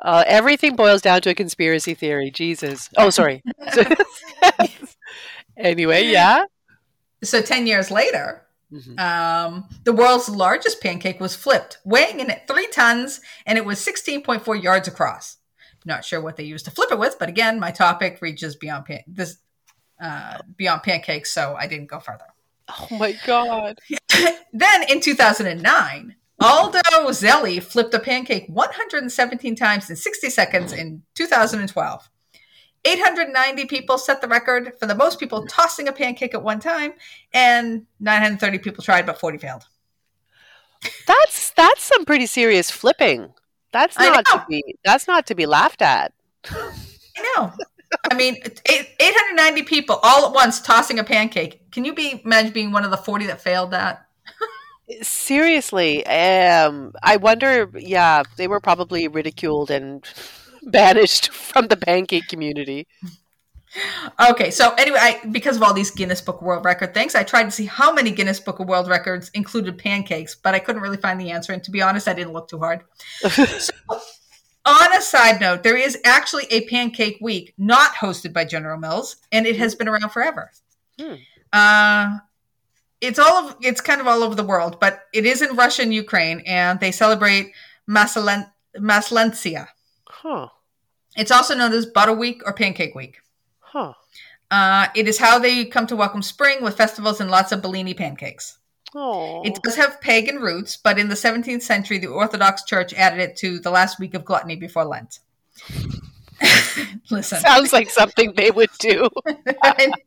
Uh, 0.00 0.24
everything 0.26 0.76
boils 0.76 1.00
down 1.00 1.22
to 1.22 1.30
a 1.30 1.34
conspiracy 1.34 1.94
theory. 1.94 2.30
Jesus. 2.30 2.90
Oh, 2.98 3.08
sorry. 3.08 3.42
anyway, 5.56 6.06
yeah. 6.06 6.44
So 7.22 7.40
10 7.40 7.66
years 7.66 7.90
later, 7.90 8.42
Mhm. 8.72 8.98
um, 8.98 9.68
the 9.84 9.92
world's 9.92 10.28
largest 10.28 10.80
pancake 10.80 11.20
was 11.20 11.36
flipped, 11.36 11.78
weighing 11.84 12.20
in 12.20 12.30
at 12.30 12.48
three 12.48 12.68
tons, 12.68 13.20
and 13.46 13.58
it 13.58 13.64
was 13.64 13.78
16.4 13.78 14.54
yards 14.56 14.88
across. 14.88 15.36
Not 15.84 16.04
sure 16.04 16.20
what 16.20 16.36
they 16.36 16.44
used 16.44 16.64
to 16.64 16.70
flip 16.70 16.92
it 16.92 16.98
with, 16.98 17.18
but 17.18 17.28
again, 17.28 17.60
my 17.60 17.70
topic 17.70 18.18
reaches 18.22 18.56
beyond 18.56 18.86
pan- 18.86 19.04
this 19.06 19.38
uh, 20.00 20.38
beyond 20.56 20.82
pancakes, 20.82 21.32
so 21.32 21.54
I 21.58 21.66
didn't 21.66 21.86
go 21.86 22.00
further. 22.00 22.26
Oh 22.68 22.88
my 22.96 23.12
god. 23.26 23.78
Then 24.52 24.82
in 24.88 25.00
2009, 25.00 26.16
Aldo 26.40 26.80
Zelli 27.10 27.62
flipped 27.62 27.94
a 27.94 27.98
pancake 27.98 28.46
117 28.48 29.54
times 29.56 29.88
in 29.90 29.96
60 29.96 30.30
seconds 30.30 30.72
in 30.72 31.02
2012. 31.14 32.10
890 32.84 33.66
people 33.66 33.96
set 33.98 34.20
the 34.20 34.28
record 34.28 34.72
for 34.78 34.86
the 34.86 34.94
most 34.94 35.20
people 35.20 35.46
tossing 35.46 35.88
a 35.88 35.92
pancake 35.92 36.34
at 36.34 36.42
one 36.42 36.60
time, 36.60 36.94
and 37.32 37.86
930 38.00 38.58
people 38.58 38.82
tried, 38.82 39.06
but 39.06 39.20
40 39.20 39.38
failed. 39.38 39.64
That's 41.06 41.50
that's 41.50 41.84
some 41.84 42.04
pretty 42.04 42.26
serious 42.26 42.70
flipping. 42.70 43.32
That's 43.72 43.96
not 43.98 44.24
to 44.26 44.44
be 44.48 44.74
that's 44.84 45.06
not 45.06 45.26
to 45.26 45.34
be 45.34 45.46
laughed 45.46 45.80
at. 45.80 46.12
I 46.50 47.34
know. 47.36 47.52
I 48.10 48.14
mean, 48.14 48.36
890 48.66 49.62
people 49.62 50.00
all 50.02 50.26
at 50.26 50.34
once 50.34 50.60
tossing 50.60 50.98
a 50.98 51.04
pancake. 51.04 51.70
Can 51.70 51.84
you 51.84 51.94
be 51.94 52.20
imagine 52.24 52.52
being 52.52 52.72
one 52.72 52.84
of 52.84 52.90
the 52.90 52.96
40 52.96 53.26
that 53.26 53.40
failed 53.40 53.70
that? 53.70 54.06
Seriously, 55.02 56.04
um, 56.06 56.92
I 57.02 57.16
wonder. 57.16 57.70
Yeah, 57.78 58.24
they 58.36 58.48
were 58.48 58.60
probably 58.60 59.08
ridiculed 59.08 59.70
and 59.70 60.04
banished 60.62 61.32
from 61.32 61.68
the 61.68 61.76
pancake 61.76 62.28
community. 62.28 62.86
Okay, 64.20 64.50
so 64.50 64.74
anyway, 64.74 64.98
I, 65.00 65.20
because 65.30 65.56
of 65.56 65.62
all 65.62 65.72
these 65.72 65.90
Guinness 65.90 66.20
Book 66.20 66.36
of 66.36 66.42
World 66.42 66.64
Record 66.64 66.92
things, 66.92 67.14
I 67.14 67.22
tried 67.22 67.44
to 67.44 67.50
see 67.50 67.64
how 67.64 67.92
many 67.92 68.10
Guinness 68.10 68.38
Book 68.38 68.60
of 68.60 68.68
World 68.68 68.86
Records 68.86 69.30
included 69.32 69.78
pancakes, 69.78 70.34
but 70.34 70.54
I 70.54 70.58
couldn't 70.58 70.82
really 70.82 70.98
find 70.98 71.18
the 71.18 71.30
answer. 71.30 71.52
And 71.54 71.64
to 71.64 71.70
be 71.70 71.80
honest, 71.80 72.06
I 72.06 72.12
didn't 72.12 72.34
look 72.34 72.48
too 72.48 72.58
hard. 72.58 72.82
So, 73.30 73.72
on 74.64 74.96
a 74.96 75.00
side 75.00 75.40
note, 75.40 75.64
there 75.64 75.76
is 75.76 75.98
actually 76.04 76.44
a 76.50 76.66
Pancake 76.66 77.18
Week 77.20 77.52
not 77.58 77.94
hosted 77.94 78.32
by 78.32 78.44
General 78.44 78.78
Mills, 78.78 79.16
and 79.32 79.44
it 79.46 79.56
has 79.56 79.74
been 79.74 79.88
around 79.88 80.10
forever. 80.10 80.52
Hmm. 81.00 81.14
Uh, 81.52 82.18
it's 83.00 83.18
all 83.18 83.48
of 83.48 83.56
it's 83.60 83.80
kind 83.80 84.00
of 84.00 84.06
all 84.06 84.22
over 84.22 84.36
the 84.36 84.44
world, 84.44 84.78
but 84.78 85.00
it 85.12 85.26
is 85.26 85.42
in 85.42 85.56
Russia 85.56 85.82
and 85.82 85.92
Ukraine, 85.92 86.42
and 86.46 86.78
they 86.78 86.92
celebrate 86.92 87.52
Maslen- 87.90 88.50
Maslenitsa. 88.78 89.66
Huh. 90.22 90.48
It's 91.16 91.32
also 91.32 91.56
known 91.56 91.72
as 91.72 91.84
Butter 91.84 92.12
Week 92.12 92.42
or 92.46 92.52
Pancake 92.52 92.94
Week. 92.94 93.18
Huh. 93.58 93.94
Uh, 94.52 94.86
it 94.94 95.08
is 95.08 95.18
how 95.18 95.40
they 95.40 95.64
come 95.64 95.86
to 95.88 95.96
welcome 95.96 96.22
spring 96.22 96.62
with 96.62 96.76
festivals 96.76 97.20
and 97.20 97.28
lots 97.28 97.50
of 97.50 97.60
Bellini 97.60 97.92
pancakes. 97.92 98.58
Oh. 98.94 99.42
It 99.42 99.60
does 99.62 99.74
have 99.74 100.00
pagan 100.00 100.36
roots, 100.36 100.76
but 100.76 100.96
in 100.98 101.08
the 101.08 101.16
17th 101.16 101.62
century, 101.62 101.98
the 101.98 102.06
Orthodox 102.06 102.62
Church 102.64 102.94
added 102.94 103.18
it 103.18 103.36
to 103.38 103.58
the 103.58 103.70
last 103.70 103.98
week 103.98 104.14
of 104.14 104.24
gluttony 104.24 104.54
before 104.54 104.84
Lent. 104.84 105.18
Listen, 107.10 107.40
Sounds 107.40 107.72
like 107.72 107.90
something 107.90 108.34
they 108.36 108.50
would 108.50 108.70
do. 108.78 109.08
it 109.26 109.98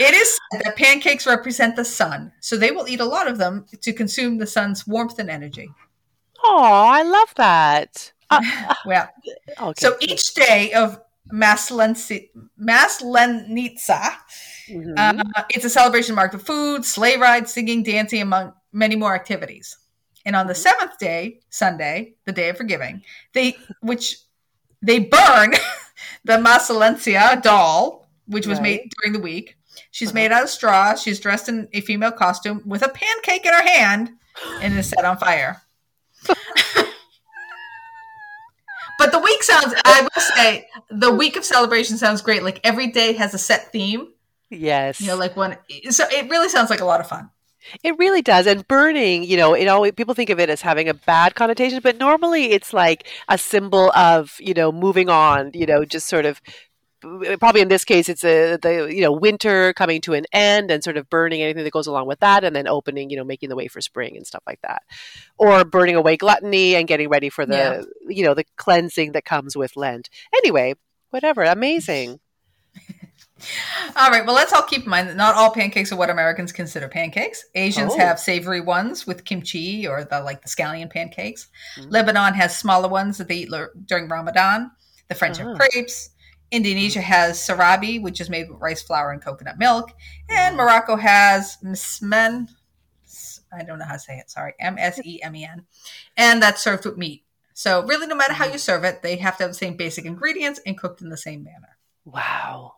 is 0.00 0.38
said 0.52 0.62
that 0.64 0.76
pancakes 0.76 1.26
represent 1.26 1.76
the 1.76 1.84
sun, 1.84 2.32
so 2.40 2.56
they 2.56 2.72
will 2.72 2.88
eat 2.88 3.00
a 3.00 3.04
lot 3.06 3.26
of 3.26 3.38
them 3.38 3.64
to 3.80 3.92
consume 3.92 4.36
the 4.36 4.46
sun's 4.46 4.86
warmth 4.86 5.18
and 5.18 5.30
energy. 5.30 5.70
Oh, 6.44 6.84
I 6.88 7.02
love 7.02 7.34
that. 7.36 8.12
Well, 8.86 9.08
okay. 9.60 9.80
so 9.80 9.96
each 10.00 10.34
day 10.34 10.72
of 10.72 11.00
Maslenitsa, 11.32 12.28
Maslenitsa 12.60 14.12
Mhm. 14.70 14.94
Uh, 14.98 15.42
it's 15.50 15.64
a 15.64 15.70
celebration 15.70 16.14
marked 16.14 16.34
with 16.34 16.44
food, 16.46 16.84
sleigh 16.84 17.16
rides, 17.16 17.52
singing, 17.52 17.82
dancing, 17.82 18.20
among 18.20 18.52
many 18.72 18.96
more 18.96 19.14
activities. 19.14 19.78
And 20.26 20.36
on 20.36 20.46
the 20.46 20.54
seventh 20.54 20.98
day, 20.98 21.40
Sunday, 21.48 22.14
the 22.26 22.32
day 22.32 22.50
of 22.50 22.56
forgiving, 22.58 23.02
they 23.32 23.56
which 23.80 24.18
they 24.82 24.98
burn 24.98 25.52
the 26.24 26.34
Maslenitsa 26.36 27.40
doll, 27.42 28.10
which 28.26 28.46
was 28.46 28.58
Right. 28.58 28.82
made 28.82 28.92
during 29.00 29.14
the 29.14 29.22
week. 29.24 29.56
She's 29.90 30.08
Uh-huh. 30.08 30.14
made 30.16 30.32
out 30.32 30.42
of 30.44 30.50
straw. 30.50 30.94
She's 30.96 31.18
dressed 31.20 31.48
in 31.48 31.68
a 31.72 31.80
female 31.80 32.12
costume 32.12 32.62
with 32.66 32.82
a 32.82 32.88
pancake 32.88 33.46
in 33.46 33.54
her 33.54 33.62
hand 33.66 34.10
and 34.60 34.78
is 34.78 34.88
set 34.90 35.04
on 35.04 35.16
fire. 35.16 35.62
but 38.98 39.12
the 39.12 39.18
week 39.18 39.42
sounds, 39.42 39.72
I 39.84 40.02
will 40.02 40.22
say, 40.36 40.68
the 40.90 41.14
week 41.14 41.36
of 41.36 41.44
celebration 41.44 41.96
sounds 41.96 42.20
great. 42.20 42.42
Like 42.42 42.60
every 42.64 42.88
day 42.88 43.14
has 43.14 43.32
a 43.32 43.38
set 43.38 43.72
theme 43.72 44.08
yes. 44.50 45.00
you 45.00 45.06
know 45.06 45.16
like 45.16 45.36
one 45.36 45.56
so 45.90 46.04
it 46.10 46.30
really 46.30 46.48
sounds 46.48 46.70
like 46.70 46.80
a 46.80 46.84
lot 46.84 47.00
of 47.00 47.06
fun 47.08 47.30
It 47.82 47.98
really 47.98 48.22
does. 48.22 48.46
And 48.46 48.66
burning, 48.66 49.24
you 49.24 49.36
know, 49.36 49.52
it 49.52 49.66
always 49.66 49.92
people 49.92 50.14
think 50.14 50.30
of 50.30 50.40
it 50.40 50.48
as 50.48 50.62
having 50.62 50.88
a 50.88 50.94
bad 50.94 51.34
connotation, 51.34 51.80
but 51.82 51.98
normally 51.98 52.52
it's 52.52 52.72
like 52.72 53.06
a 53.28 53.36
symbol 53.36 53.90
of, 53.92 54.36
you 54.40 54.54
know, 54.54 54.72
moving 54.72 55.10
on, 55.10 55.50
you 55.52 55.66
know, 55.66 55.84
just 55.84 56.06
sort 56.06 56.24
of 56.24 56.40
probably 57.38 57.60
in 57.60 57.68
this 57.68 57.84
case 57.84 58.08
it's 58.08 58.24
a 58.24 58.56
the 58.56 58.88
you 58.92 59.00
know 59.02 59.12
winter 59.12 59.72
coming 59.74 60.00
to 60.00 60.14
an 60.14 60.24
end 60.32 60.70
and 60.70 60.82
sort 60.82 60.96
of 60.96 61.08
burning 61.08 61.40
anything 61.42 61.64
that 61.64 61.72
goes 61.72 61.86
along 61.86 62.06
with 62.06 62.18
that 62.20 62.42
and 62.44 62.56
then 62.56 62.66
opening 62.66 63.08
you 63.10 63.16
know 63.16 63.24
making 63.24 63.48
the 63.48 63.56
way 63.56 63.68
for 63.68 63.80
spring 63.80 64.16
and 64.16 64.26
stuff 64.26 64.42
like 64.46 64.60
that 64.62 64.82
or 65.38 65.64
burning 65.64 65.94
away 65.96 66.16
gluttony 66.16 66.74
and 66.74 66.88
getting 66.88 67.08
ready 67.08 67.28
for 67.30 67.46
the 67.46 67.56
Yeah. 67.56 67.82
you 68.08 68.24
know 68.24 68.34
the 68.34 68.44
cleansing 68.56 69.12
that 69.12 69.24
comes 69.24 69.56
with 69.56 69.76
lent 69.76 70.08
anyway 70.34 70.74
whatever 71.10 71.42
amazing 71.44 72.18
all 73.96 74.10
right 74.10 74.26
well 74.26 74.34
let's 74.34 74.52
all 74.52 74.62
keep 74.62 74.82
in 74.82 74.90
mind 74.90 75.08
that 75.08 75.16
not 75.16 75.36
all 75.36 75.52
pancakes 75.52 75.92
are 75.92 75.96
what 75.96 76.10
americans 76.10 76.50
consider 76.52 76.88
pancakes 76.88 77.44
asians 77.54 77.92
Oh. 77.94 77.98
have 77.98 78.18
savory 78.18 78.60
ones 78.60 79.06
with 79.06 79.24
kimchi 79.24 79.86
or 79.86 80.02
the 80.04 80.20
like 80.22 80.42
the 80.42 80.48
scallion 80.48 80.90
pancakes 80.90 81.48
Mm. 81.78 81.86
lebanon 81.92 82.34
has 82.34 82.56
smaller 82.58 82.88
ones 82.88 83.18
that 83.18 83.28
they 83.28 83.36
eat 83.36 83.50
le- 83.50 83.68
during 83.86 84.08
ramadan 84.08 84.72
the 85.08 85.14
french 85.14 85.40
Ah. 85.40 85.48
have 85.50 85.58
crepes 85.58 86.10
indonesia 86.50 87.00
has 87.00 87.38
serabi 87.38 88.00
which 88.00 88.20
is 88.20 88.30
made 88.30 88.48
with 88.48 88.60
rice 88.60 88.82
flour 88.82 89.12
and 89.12 89.22
coconut 89.22 89.58
milk 89.58 89.92
and 90.30 90.56
morocco 90.56 90.96
has 90.96 91.58
msemen 91.64 92.48
i 93.52 93.62
don't 93.62 93.78
know 93.78 93.84
how 93.84 93.94
to 93.94 93.98
say 93.98 94.16
it 94.18 94.30
sorry 94.30 94.54
m-s-e-m-e-n 94.60 95.64
and 96.16 96.42
that's 96.42 96.62
served 96.62 96.84
with 96.84 96.96
meat 96.96 97.24
so 97.54 97.84
really 97.86 98.06
no 98.06 98.14
matter 98.14 98.34
how 98.34 98.46
you 98.46 98.58
serve 98.58 98.84
it 98.84 99.02
they 99.02 99.16
have 99.16 99.36
to 99.36 99.44
have 99.44 99.50
the 99.50 99.54
same 99.54 99.76
basic 99.76 100.04
ingredients 100.04 100.60
and 100.66 100.78
cooked 100.78 101.02
in 101.02 101.08
the 101.08 101.16
same 101.16 101.44
manner 101.44 101.76
wow 102.04 102.72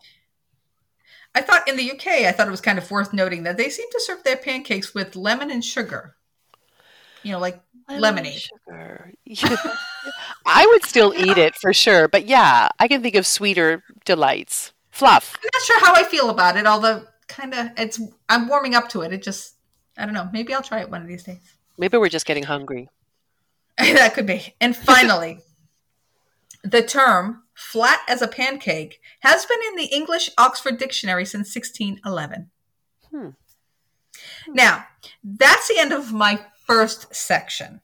I 1.33 1.41
thought 1.41 1.67
in 1.67 1.77
the 1.77 1.91
UK, 1.91 2.07
I 2.25 2.31
thought 2.33 2.47
it 2.47 2.51
was 2.51 2.59
kind 2.61 2.77
of 2.77 2.91
worth 2.91 3.13
noting 3.13 3.43
that 3.43 3.55
they 3.55 3.69
seem 3.69 3.89
to 3.89 4.01
serve 4.01 4.23
their 4.23 4.35
pancakes 4.35 4.93
with 4.93 5.15
lemon 5.15 5.49
and 5.49 5.63
sugar. 5.63 6.15
You 7.23 7.31
know, 7.31 7.39
like 7.39 7.61
Lemony. 7.89 8.49
sugar. 8.67 9.13
I 10.45 10.65
would 10.67 10.83
still 10.85 11.13
eat 11.15 11.37
it 11.37 11.55
for 11.55 11.73
sure, 11.73 12.07
but 12.07 12.25
yeah, 12.25 12.69
I 12.79 12.87
can 12.87 13.01
think 13.01 13.15
of 13.15 13.25
sweeter 13.25 13.83
delights. 14.05 14.73
Fluff. 14.89 15.37
I'm 15.41 15.49
not 15.53 15.63
sure 15.63 15.79
how 15.79 15.93
I 15.95 16.03
feel 16.03 16.29
about 16.29 16.57
it, 16.57 16.65
although 16.65 17.05
kind 17.27 17.53
of 17.53 17.69
it's 17.77 17.99
I'm 18.29 18.47
warming 18.47 18.75
up 18.75 18.89
to 18.89 19.01
it. 19.01 19.13
It 19.13 19.23
just 19.23 19.55
I 19.97 20.05
don't 20.05 20.13
know. 20.13 20.29
Maybe 20.33 20.53
I'll 20.53 20.61
try 20.61 20.81
it 20.81 20.89
one 20.89 21.01
of 21.01 21.07
these 21.07 21.23
days. 21.23 21.55
Maybe 21.77 21.97
we're 21.97 22.09
just 22.09 22.25
getting 22.25 22.43
hungry. 22.43 22.89
that 23.77 24.13
could 24.13 24.25
be. 24.25 24.53
And 24.59 24.75
finally, 24.75 25.39
the 26.63 26.81
term 26.81 27.43
flat 27.53 28.01
as 28.07 28.21
a 28.21 28.27
pancake 28.27 28.99
has 29.21 29.45
been 29.45 29.59
in 29.69 29.75
the 29.75 29.95
English 29.95 30.29
Oxford 30.37 30.77
Dictionary 30.77 31.25
since 31.25 31.55
1611. 31.55 32.49
Hmm. 33.09 33.29
Now, 34.47 34.85
that's 35.23 35.67
the 35.67 35.79
end 35.79 35.93
of 35.93 36.11
my 36.11 36.41
first 36.65 37.13
section. 37.13 37.81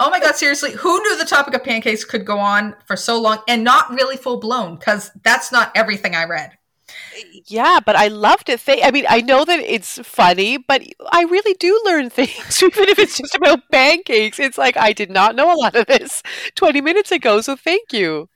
Oh 0.00 0.10
my 0.10 0.20
God, 0.20 0.34
seriously, 0.34 0.72
who 0.72 1.00
knew 1.02 1.16
the 1.16 1.24
topic 1.24 1.54
of 1.54 1.62
pancakes 1.62 2.04
could 2.04 2.24
go 2.24 2.38
on 2.38 2.74
for 2.86 2.96
so 2.96 3.20
long 3.20 3.38
and 3.48 3.62
not 3.62 3.90
really 3.90 4.16
full 4.16 4.38
blown? 4.38 4.76
Because 4.76 5.10
that's 5.22 5.52
not 5.52 5.70
everything 5.74 6.14
I 6.14 6.24
read. 6.24 6.58
Yeah, 7.46 7.80
but 7.84 7.96
I 7.96 8.08
loved 8.08 8.48
it. 8.48 8.62
I 8.68 8.90
mean, 8.90 9.06
I 9.08 9.20
know 9.20 9.44
that 9.44 9.60
it's 9.60 9.98
funny, 9.98 10.58
but 10.58 10.82
I 11.12 11.22
really 11.22 11.54
do 11.54 11.80
learn 11.84 12.10
things, 12.10 12.62
even 12.62 12.88
if 12.88 12.98
it's 12.98 13.18
just 13.18 13.34
about 13.34 13.60
pancakes. 13.70 14.38
It's 14.38 14.58
like 14.58 14.76
I 14.76 14.92
did 14.92 15.10
not 15.10 15.36
know 15.36 15.52
a 15.52 15.56
lot 15.56 15.76
of 15.76 15.86
this 15.86 16.22
20 16.56 16.80
minutes 16.80 17.12
ago, 17.12 17.40
so 17.40 17.56
thank 17.56 17.92
you. 17.92 18.28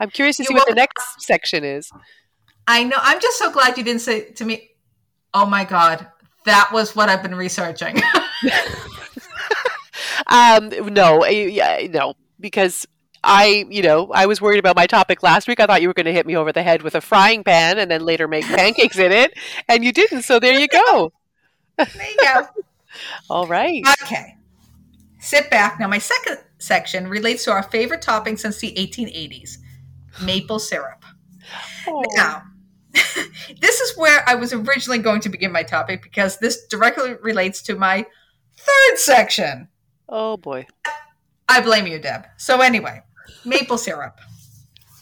I'm 0.00 0.10
curious 0.10 0.36
to 0.38 0.44
see 0.44 0.54
what 0.54 0.68
the 0.68 0.74
next 0.74 1.22
section 1.22 1.64
is. 1.64 1.90
I 2.66 2.84
know. 2.84 2.96
I'm 3.00 3.20
just 3.20 3.38
so 3.38 3.52
glad 3.52 3.76
you 3.78 3.84
didn't 3.84 4.00
say 4.00 4.32
to 4.32 4.44
me, 4.44 4.70
oh 5.32 5.46
my 5.46 5.64
God, 5.64 6.06
that 6.46 6.70
was 6.72 6.96
what 6.96 7.08
I've 7.08 7.22
been 7.22 7.34
researching. 7.34 8.00
Um, 10.26 10.70
no, 10.92 11.24
yeah, 11.26 11.86
no, 11.90 12.14
because 12.40 12.86
I, 13.22 13.66
you 13.70 13.82
know, 13.82 14.10
I 14.12 14.26
was 14.26 14.40
worried 14.40 14.58
about 14.58 14.76
my 14.76 14.86
topic 14.86 15.22
last 15.22 15.48
week. 15.48 15.60
I 15.60 15.66
thought 15.66 15.82
you 15.82 15.88
were 15.88 15.94
going 15.94 16.06
to 16.06 16.12
hit 16.12 16.26
me 16.26 16.36
over 16.36 16.52
the 16.52 16.62
head 16.62 16.82
with 16.82 16.94
a 16.94 17.00
frying 17.00 17.42
pan 17.42 17.78
and 17.78 17.90
then 17.90 18.04
later 18.04 18.28
make 18.28 18.44
pancakes 18.44 18.98
in 18.98 19.12
it, 19.12 19.32
and 19.68 19.84
you 19.84 19.92
didn't. 19.92 20.22
So 20.22 20.38
there 20.38 20.58
you 20.58 20.68
go. 20.68 21.12
there 21.76 21.86
you 21.88 22.16
go. 22.22 22.46
All 23.30 23.46
right. 23.46 23.84
Okay. 24.02 24.36
Sit 25.18 25.50
back. 25.50 25.80
Now, 25.80 25.88
my 25.88 25.98
second 25.98 26.38
section 26.58 27.08
relates 27.08 27.44
to 27.44 27.52
our 27.52 27.62
favorite 27.62 28.02
topping 28.02 28.36
since 28.36 28.58
the 28.58 28.72
1880s 28.74 29.56
maple 30.22 30.58
syrup. 30.58 31.04
Oh. 31.88 32.04
Now, 32.14 32.42
this 32.92 33.80
is 33.80 33.96
where 33.96 34.22
I 34.28 34.34
was 34.34 34.52
originally 34.52 34.98
going 34.98 35.20
to 35.22 35.28
begin 35.28 35.50
my 35.50 35.62
topic 35.62 36.02
because 36.02 36.38
this 36.38 36.66
directly 36.66 37.14
relates 37.22 37.62
to 37.62 37.74
my 37.74 38.06
third 38.56 38.98
section. 38.98 39.68
Oh 40.08 40.36
boy. 40.36 40.66
I 41.48 41.60
blame 41.60 41.86
you, 41.86 41.98
Deb. 41.98 42.26
So, 42.36 42.60
anyway, 42.60 43.02
maple 43.44 43.78
syrup. 43.78 44.18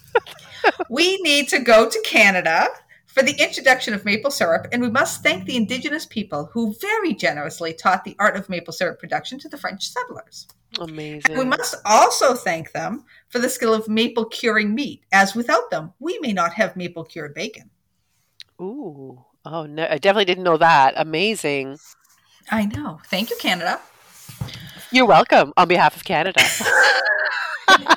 we 0.89 1.17
need 1.21 1.47
to 1.49 1.59
go 1.59 1.89
to 1.89 2.01
Canada 2.01 2.67
for 3.07 3.21
the 3.21 3.35
introduction 3.39 3.93
of 3.93 4.05
maple 4.05 4.31
syrup, 4.31 4.67
and 4.71 4.81
we 4.81 4.89
must 4.89 5.21
thank 5.23 5.45
the 5.45 5.55
Indigenous 5.55 6.05
people 6.05 6.49
who 6.51 6.75
very 6.81 7.13
generously 7.13 7.73
taught 7.73 8.03
the 8.03 8.15
art 8.19 8.35
of 8.35 8.49
maple 8.49 8.73
syrup 8.73 8.99
production 8.99 9.39
to 9.39 9.49
the 9.49 9.57
French 9.57 9.87
settlers. 9.87 10.47
Amazing. 10.79 11.31
And 11.31 11.37
we 11.37 11.45
must 11.45 11.75
also 11.85 12.33
thank 12.33 12.71
them 12.71 13.05
for 13.29 13.39
the 13.39 13.49
skill 13.49 13.73
of 13.73 13.87
maple 13.87 14.25
curing 14.25 14.73
meat, 14.73 15.03
as 15.11 15.35
without 15.35 15.69
them, 15.69 15.93
we 15.99 16.17
may 16.19 16.33
not 16.33 16.53
have 16.53 16.75
maple 16.75 17.03
cured 17.03 17.35
bacon. 17.35 17.69
Ooh. 18.59 19.23
Oh 19.45 19.65
no, 19.65 19.85
I 19.89 19.97
definitely 19.97 20.25
didn't 20.25 20.43
know 20.43 20.57
that. 20.57 20.93
Amazing. 20.97 21.77
I 22.49 22.65
know. 22.65 22.99
Thank 23.05 23.29
you, 23.29 23.37
Canada. 23.39 23.79
You're 24.93 25.07
welcome 25.07 25.53
on 25.57 25.67
behalf 25.67 25.95
of 25.95 26.03
Canada. 26.03 26.39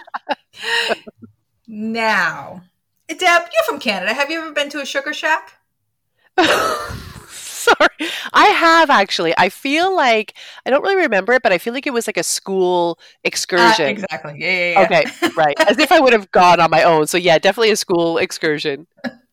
now, 1.68 2.62
Deb, 3.06 3.20
you're 3.20 3.64
from 3.66 3.78
Canada. 3.78 4.14
Have 4.14 4.30
you 4.30 4.40
ever 4.40 4.52
been 4.52 4.70
to 4.70 4.80
a 4.80 4.87
sugar 4.87 5.12
shack? 5.12 5.59
Sorry. 7.28 8.11
I 8.32 8.46
have 8.46 8.88
actually. 8.88 9.35
I 9.37 9.50
feel 9.50 9.94
like 9.94 10.38
I 10.64 10.70
don't 10.70 10.82
really 10.82 10.96
remember 10.96 11.35
it, 11.35 11.42
but 11.42 11.52
I 11.52 11.59
feel 11.59 11.74
like 11.74 11.87
it 11.87 11.92
was 11.92 12.06
like 12.06 12.16
a 12.16 12.22
school 12.22 12.98
excursion. 13.24 13.85
Uh, 13.85 13.90
exactly. 13.90 14.37
Yeah, 14.38 14.48
yeah, 14.48 14.70
yeah. 14.70 14.85
Okay, 14.85 15.30
right. 15.37 15.61
As 15.68 15.78
if 15.78 15.92
I 15.92 16.00
would 16.00 16.14
have 16.14 16.30
gone 16.30 16.61
on 16.61 16.70
my 16.70 16.82
own. 16.82 17.06
So 17.09 17.18
yeah, 17.18 17.37
definitely 17.38 17.72
a 17.72 17.76
school 17.76 18.16
excursion. 18.16 18.87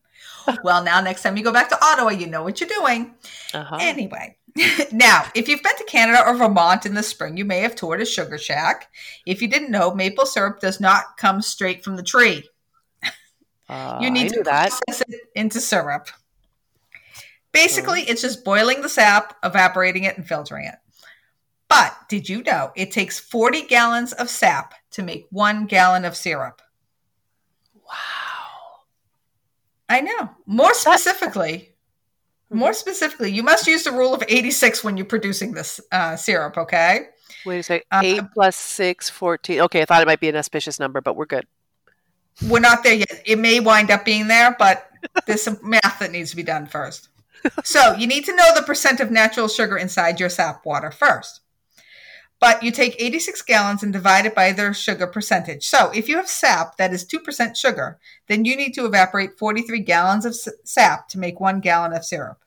well, 0.66 0.84
now 0.84 1.00
next 1.00 1.24
time 1.24 1.38
you 1.38 1.46
go 1.46 1.54
back 1.54 1.70
to 1.70 1.82
Ottawa, 1.82 2.10
you 2.10 2.28
know 2.28 2.44
what 2.44 2.60
you're 2.60 2.68
doing. 2.68 3.16
Uh-huh. 3.54 3.78
Anyway, 3.80 4.36
now, 4.92 5.26
if 5.34 5.48
you've 5.48 5.64
been 5.64 5.76
to 5.78 5.84
Canada 5.86 6.24
or 6.26 6.36
Vermont 6.36 6.86
in 6.86 6.94
the 6.94 7.04
spring, 7.04 7.38
you 7.38 7.46
may 7.46 7.60
have 7.60 7.76
toured 7.76 8.02
a 8.02 8.06
sugar 8.06 8.38
shack. 8.38 8.92
If 9.26 9.42
you 9.42 9.48
didn't 9.48 9.72
know, 9.72 9.94
maple 9.94 10.26
syrup 10.26 10.60
does 10.60 10.80
not 10.80 11.18
come 11.18 11.42
straight 11.42 11.84
from 11.84 11.96
the 11.96 12.04
tree. 12.04 12.48
Uh, 13.70 13.98
you 14.02 14.12
need 14.12 14.30
to 14.30 14.36
knew 14.36 14.44
that. 14.44 14.70
process 14.70 15.02
it 15.08 15.22
into 15.36 15.60
syrup. 15.60 16.10
Basically, 17.52 18.02
it's 18.02 18.22
just 18.22 18.44
boiling 18.44 18.82
the 18.82 18.90
sap, 18.90 19.38
evaporating 19.44 20.04
it, 20.04 20.18
and 20.18 20.28
filtering 20.28 20.66
it. 20.66 20.76
But 21.70 21.96
did 22.10 22.28
you 22.30 22.44
know 22.44 22.72
it 22.76 22.92
takes 22.92 23.20
40 23.20 23.64
gallons 23.64 24.14
of 24.14 24.30
sap 24.30 24.74
to 24.92 25.02
make 25.02 25.28
one 25.30 25.66
gallon 25.66 26.06
of 26.06 26.16
syrup? 26.16 26.62
Wow. 27.74 28.84
I 29.90 30.02
know. 30.02 30.30
More 30.46 30.74
specifically, 30.74 31.73
more 32.54 32.74
specifically, 32.74 33.32
you 33.32 33.44
must 33.44 33.68
use 33.68 33.84
the 33.84 33.92
rule 33.92 34.14
of 34.14 34.24
86 34.28 34.84
when 34.84 34.98
you're 34.98 35.06
producing 35.06 35.54
this 35.54 35.80
uh, 35.92 36.16
syrup, 36.16 36.58
okay? 36.58 37.08
Wait 37.46 37.60
a 37.60 37.64
second. 37.64 37.86
Uh, 37.92 38.02
Eight 38.04 38.24
plus 38.34 38.56
six, 38.56 39.10
14. 39.10 39.62
Okay, 39.62 39.82
I 39.82 39.86
thought 39.86 40.02
it 40.02 40.08
might 40.08 40.20
be 40.20 40.30
an 40.30 40.36
auspicious 40.36 40.80
number, 40.80 41.02
but 41.02 41.16
we're 41.16 41.26
good. 41.26 41.46
We're 42.48 42.60
not 42.60 42.84
there 42.84 42.96
yet. 42.96 43.22
It 43.26 43.38
may 43.40 43.60
wind 43.60 43.92
up 43.92 44.06
being 44.06 44.28
there, 44.28 44.56
but 44.58 44.90
there's 45.26 45.44
some 45.44 45.60
math 45.64 46.00
that 46.00 46.12
needs 46.12 46.32
to 46.32 46.36
be 46.36 46.44
done 46.44 46.66
first. 46.66 47.10
So 47.64 47.94
you 47.94 48.08
need 48.08 48.26
to 48.26 48.36
know 48.36 48.56
the 48.56 48.64
percent 48.64 49.00
of 49.00 49.12
natural 49.12 49.48
sugar 49.48 49.78
inside 49.78 50.20
your 50.20 50.30
sap 50.30 50.66
water 50.66 50.92
first. 50.92 51.42
But 52.40 52.64
you 52.64 52.72
take 52.72 53.02
86 53.02 53.42
gallons 53.44 53.84
and 53.84 53.94
divide 53.94 54.26
it 54.26 54.36
by 54.36 54.52
their 54.52 54.74
sugar 54.74 55.08
percentage. 55.08 55.66
So 55.66 55.92
if 55.92 56.10
you 56.10 56.18
have 56.18 56.28
sap 56.28 56.78
that 56.78 56.94
is 56.94 57.06
2% 57.06 57.56
sugar, 57.56 58.00
then 58.28 58.44
you 58.44 58.58
need 58.58 58.74
to 58.74 58.86
evaporate 58.86 59.38
43 59.38 59.80
gallons 59.80 60.26
of 60.26 60.36
sap 60.66 61.08
to 61.10 61.20
make 61.20 61.40
one 61.40 61.62
gallon 61.62 61.94
of 61.94 62.04
syrup. 62.04 62.43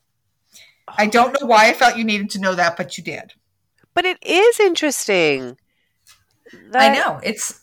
I 0.88 1.06
don't 1.06 1.38
know 1.40 1.46
why 1.46 1.68
I 1.68 1.72
felt 1.72 1.96
you 1.96 2.04
needed 2.04 2.30
to 2.30 2.40
know 2.40 2.54
that, 2.54 2.76
but 2.76 2.96
you 2.96 3.04
did. 3.04 3.32
But 3.94 4.04
it 4.04 4.18
is 4.22 4.60
interesting. 4.60 5.58
I 6.74 6.94
know. 6.94 7.20
It's 7.22 7.62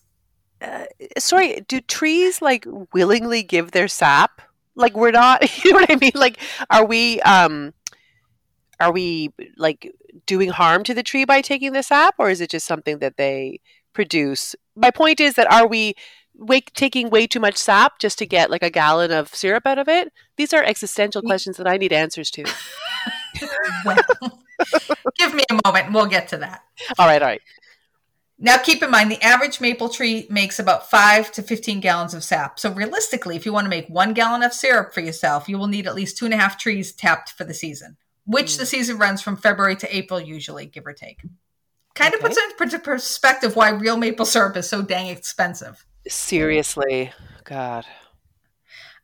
Sorry, 1.17 1.61
do 1.67 1.81
trees 1.81 2.41
like 2.41 2.65
willingly 2.93 3.43
give 3.43 3.71
their 3.71 3.87
sap? 3.87 4.41
Like 4.75 4.95
we're 4.95 5.11
not, 5.11 5.41
you 5.63 5.71
know 5.71 5.79
what 5.79 5.91
I 5.91 5.95
mean? 5.95 6.11
Like, 6.15 6.39
are 6.69 6.85
we, 6.85 7.21
um, 7.21 7.73
are 8.79 8.91
we 8.91 9.31
like 9.57 9.91
doing 10.25 10.49
harm 10.49 10.83
to 10.83 10.93
the 10.93 11.03
tree 11.03 11.25
by 11.25 11.41
taking 11.41 11.73
the 11.73 11.83
sap, 11.83 12.15
or 12.17 12.29
is 12.29 12.41
it 12.41 12.49
just 12.49 12.65
something 12.65 12.99
that 12.99 13.17
they 13.17 13.59
produce? 13.93 14.55
My 14.75 14.91
point 14.91 15.19
is 15.19 15.35
that 15.35 15.51
are 15.51 15.67
we 15.67 15.93
way, 16.35 16.61
taking 16.61 17.09
way 17.09 17.27
too 17.27 17.39
much 17.39 17.57
sap 17.57 17.99
just 17.99 18.17
to 18.19 18.25
get 18.25 18.49
like 18.49 18.63
a 18.63 18.69
gallon 18.69 19.11
of 19.11 19.33
syrup 19.35 19.65
out 19.65 19.77
of 19.77 19.87
it? 19.87 20.11
These 20.37 20.53
are 20.53 20.63
existential 20.63 21.21
questions 21.21 21.57
that 21.57 21.67
I 21.67 21.77
need 21.77 21.93
answers 21.93 22.31
to. 22.31 22.45
well, 23.85 23.97
give 25.17 25.33
me 25.33 25.43
a 25.49 25.59
moment 25.65 25.87
and 25.87 25.93
we'll 25.93 26.05
get 26.05 26.27
to 26.29 26.37
that. 26.37 26.63
All 26.97 27.07
right, 27.07 27.21
all 27.21 27.29
right. 27.29 27.41
Now, 28.39 28.57
keep 28.57 28.83
in 28.83 28.91
mind 28.91 29.09
the 29.09 29.21
average 29.21 29.61
maple 29.61 29.89
tree 29.89 30.27
makes 30.29 30.59
about 30.59 30.89
5 30.89 31.31
to 31.33 31.41
15 31.41 31.79
gallons 31.79 32.13
of 32.13 32.23
sap. 32.23 32.59
So, 32.59 32.73
realistically, 32.73 33.35
if 33.35 33.45
you 33.45 33.53
want 33.53 33.65
to 33.65 33.69
make 33.69 33.87
one 33.87 34.13
gallon 34.13 34.43
of 34.43 34.53
syrup 34.53 34.93
for 34.93 35.01
yourself, 35.01 35.47
you 35.47 35.57
will 35.57 35.67
need 35.67 35.87
at 35.87 35.95
least 35.95 36.17
two 36.17 36.25
and 36.25 36.33
a 36.33 36.37
half 36.37 36.57
trees 36.57 36.91
tapped 36.91 37.31
for 37.31 37.45
the 37.45 37.53
season, 37.53 37.95
which 38.25 38.57
the 38.57 38.65
season 38.65 38.97
runs 38.97 39.21
from 39.21 39.37
February 39.37 39.75
to 39.77 39.95
April, 39.95 40.19
usually, 40.19 40.65
give 40.65 40.85
or 40.85 40.93
take. 40.93 41.21
Kind 41.95 42.15
of 42.15 42.21
puts 42.21 42.37
into 42.59 42.79
perspective 42.79 43.55
why 43.55 43.69
real 43.69 43.97
maple 43.97 44.25
syrup 44.25 44.57
is 44.57 44.67
so 44.67 44.81
dang 44.81 45.07
expensive. 45.07 45.85
Seriously, 46.07 47.13
God. 47.43 47.85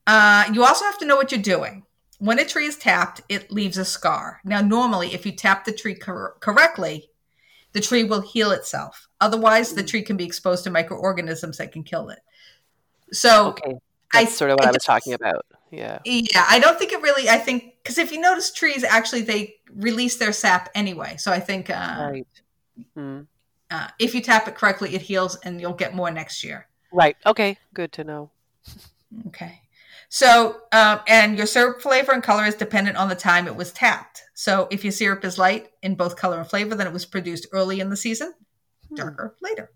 Uh, 0.08 0.50
you 0.52 0.66
also 0.66 0.86
have 0.86 0.98
to 0.98 1.06
know 1.06 1.16
what 1.16 1.32
you're 1.32 1.42
doing. 1.42 1.86
When 2.20 2.38
a 2.40 2.46
tree 2.46 2.66
is 2.66 2.78
tapped, 2.78 3.22
it 3.30 3.50
leaves 3.52 3.78
a 3.78 3.86
scar. 3.86 4.40
Now, 4.44 4.62
normally, 4.62 5.14
if 5.14 5.26
you 5.26 5.32
tap 5.32 5.66
the 5.66 5.72
tree 5.72 5.96
cor- 5.96 6.36
correctly, 6.42 7.10
the 7.72 7.80
tree 7.80 8.04
will 8.04 8.22
heal 8.22 8.52
itself. 8.52 9.08
Otherwise, 9.22 9.74
the 9.74 9.84
tree 9.84 10.02
can 10.02 10.18
be 10.18 10.26
exposed 10.26 10.64
to 10.66 10.70
microorganisms 10.70 11.58
that 11.58 11.72
can 11.72 11.84
kill 11.84 12.10
it. 12.10 12.20
So, 13.12 13.50
Okay, 13.50 13.76
I- 14.14 14.26
sort 14.26 14.52
of 14.52 14.56
what 14.56 14.66
I 14.66 14.70
I 14.70 14.72
was 14.74 14.84
talking 14.84 15.14
about. 15.14 15.46
Yeah. 15.72 16.00
yeah, 16.04 16.46
I 16.50 16.60
don't 16.60 16.78
think 16.80 16.92
it 16.92 17.02
really. 17.02 17.30
I 17.30 17.38
think 17.38 17.76
because 17.84 17.98
if 18.00 18.12
you 18.12 18.20
notice, 18.20 18.52
trees 18.52 18.84
actually 18.84 19.22
they 19.22 19.56
release 19.76 20.18
their 20.18 20.34
sap 20.34 20.70
anyway. 20.74 21.16
So 21.18 21.32
I 21.32 21.40
think 21.40 21.70
uh, 21.70 22.10
Right. 22.12 22.28
Mm. 22.98 23.28
uh, 23.70 23.88
if 24.00 24.16
you 24.16 24.22
tap 24.22 24.48
it 24.48 24.56
correctly, 24.56 24.96
it 24.96 25.04
heals, 25.04 25.36
and 25.38 25.62
you'll 25.62 25.74
get 25.74 25.94
more 25.94 26.10
next 26.10 26.44
year. 26.44 26.68
Right. 26.92 27.16
Okay. 27.26 27.58
Good 27.74 27.92
to 27.94 28.04
know. 28.04 28.32
Okay. 29.28 29.62
So, 30.12 30.62
um, 30.72 31.02
and 31.08 31.38
your 31.38 31.46
syrup 31.46 31.82
flavor 31.82 32.12
and 32.12 32.24
color 32.24 32.46
is 32.46 32.56
dependent 32.56 32.98
on 32.98 33.10
the 33.10 33.16
time 33.16 33.46
it 33.46 33.56
was 33.56 33.72
tapped. 33.72 34.24
So, 34.34 34.68
if 34.72 34.84
your 34.84 34.92
syrup 34.92 35.24
is 35.24 35.38
light 35.38 35.68
in 35.84 35.94
both 35.94 36.16
color 36.16 36.40
and 36.40 36.50
flavor, 36.50 36.74
then 36.74 36.88
it 36.88 36.94
was 36.94 37.06
produced 37.06 37.46
early 37.52 37.80
in 37.80 37.92
the 37.92 37.96
season, 37.96 38.34
darker 38.96 39.36
later. 39.40 39.72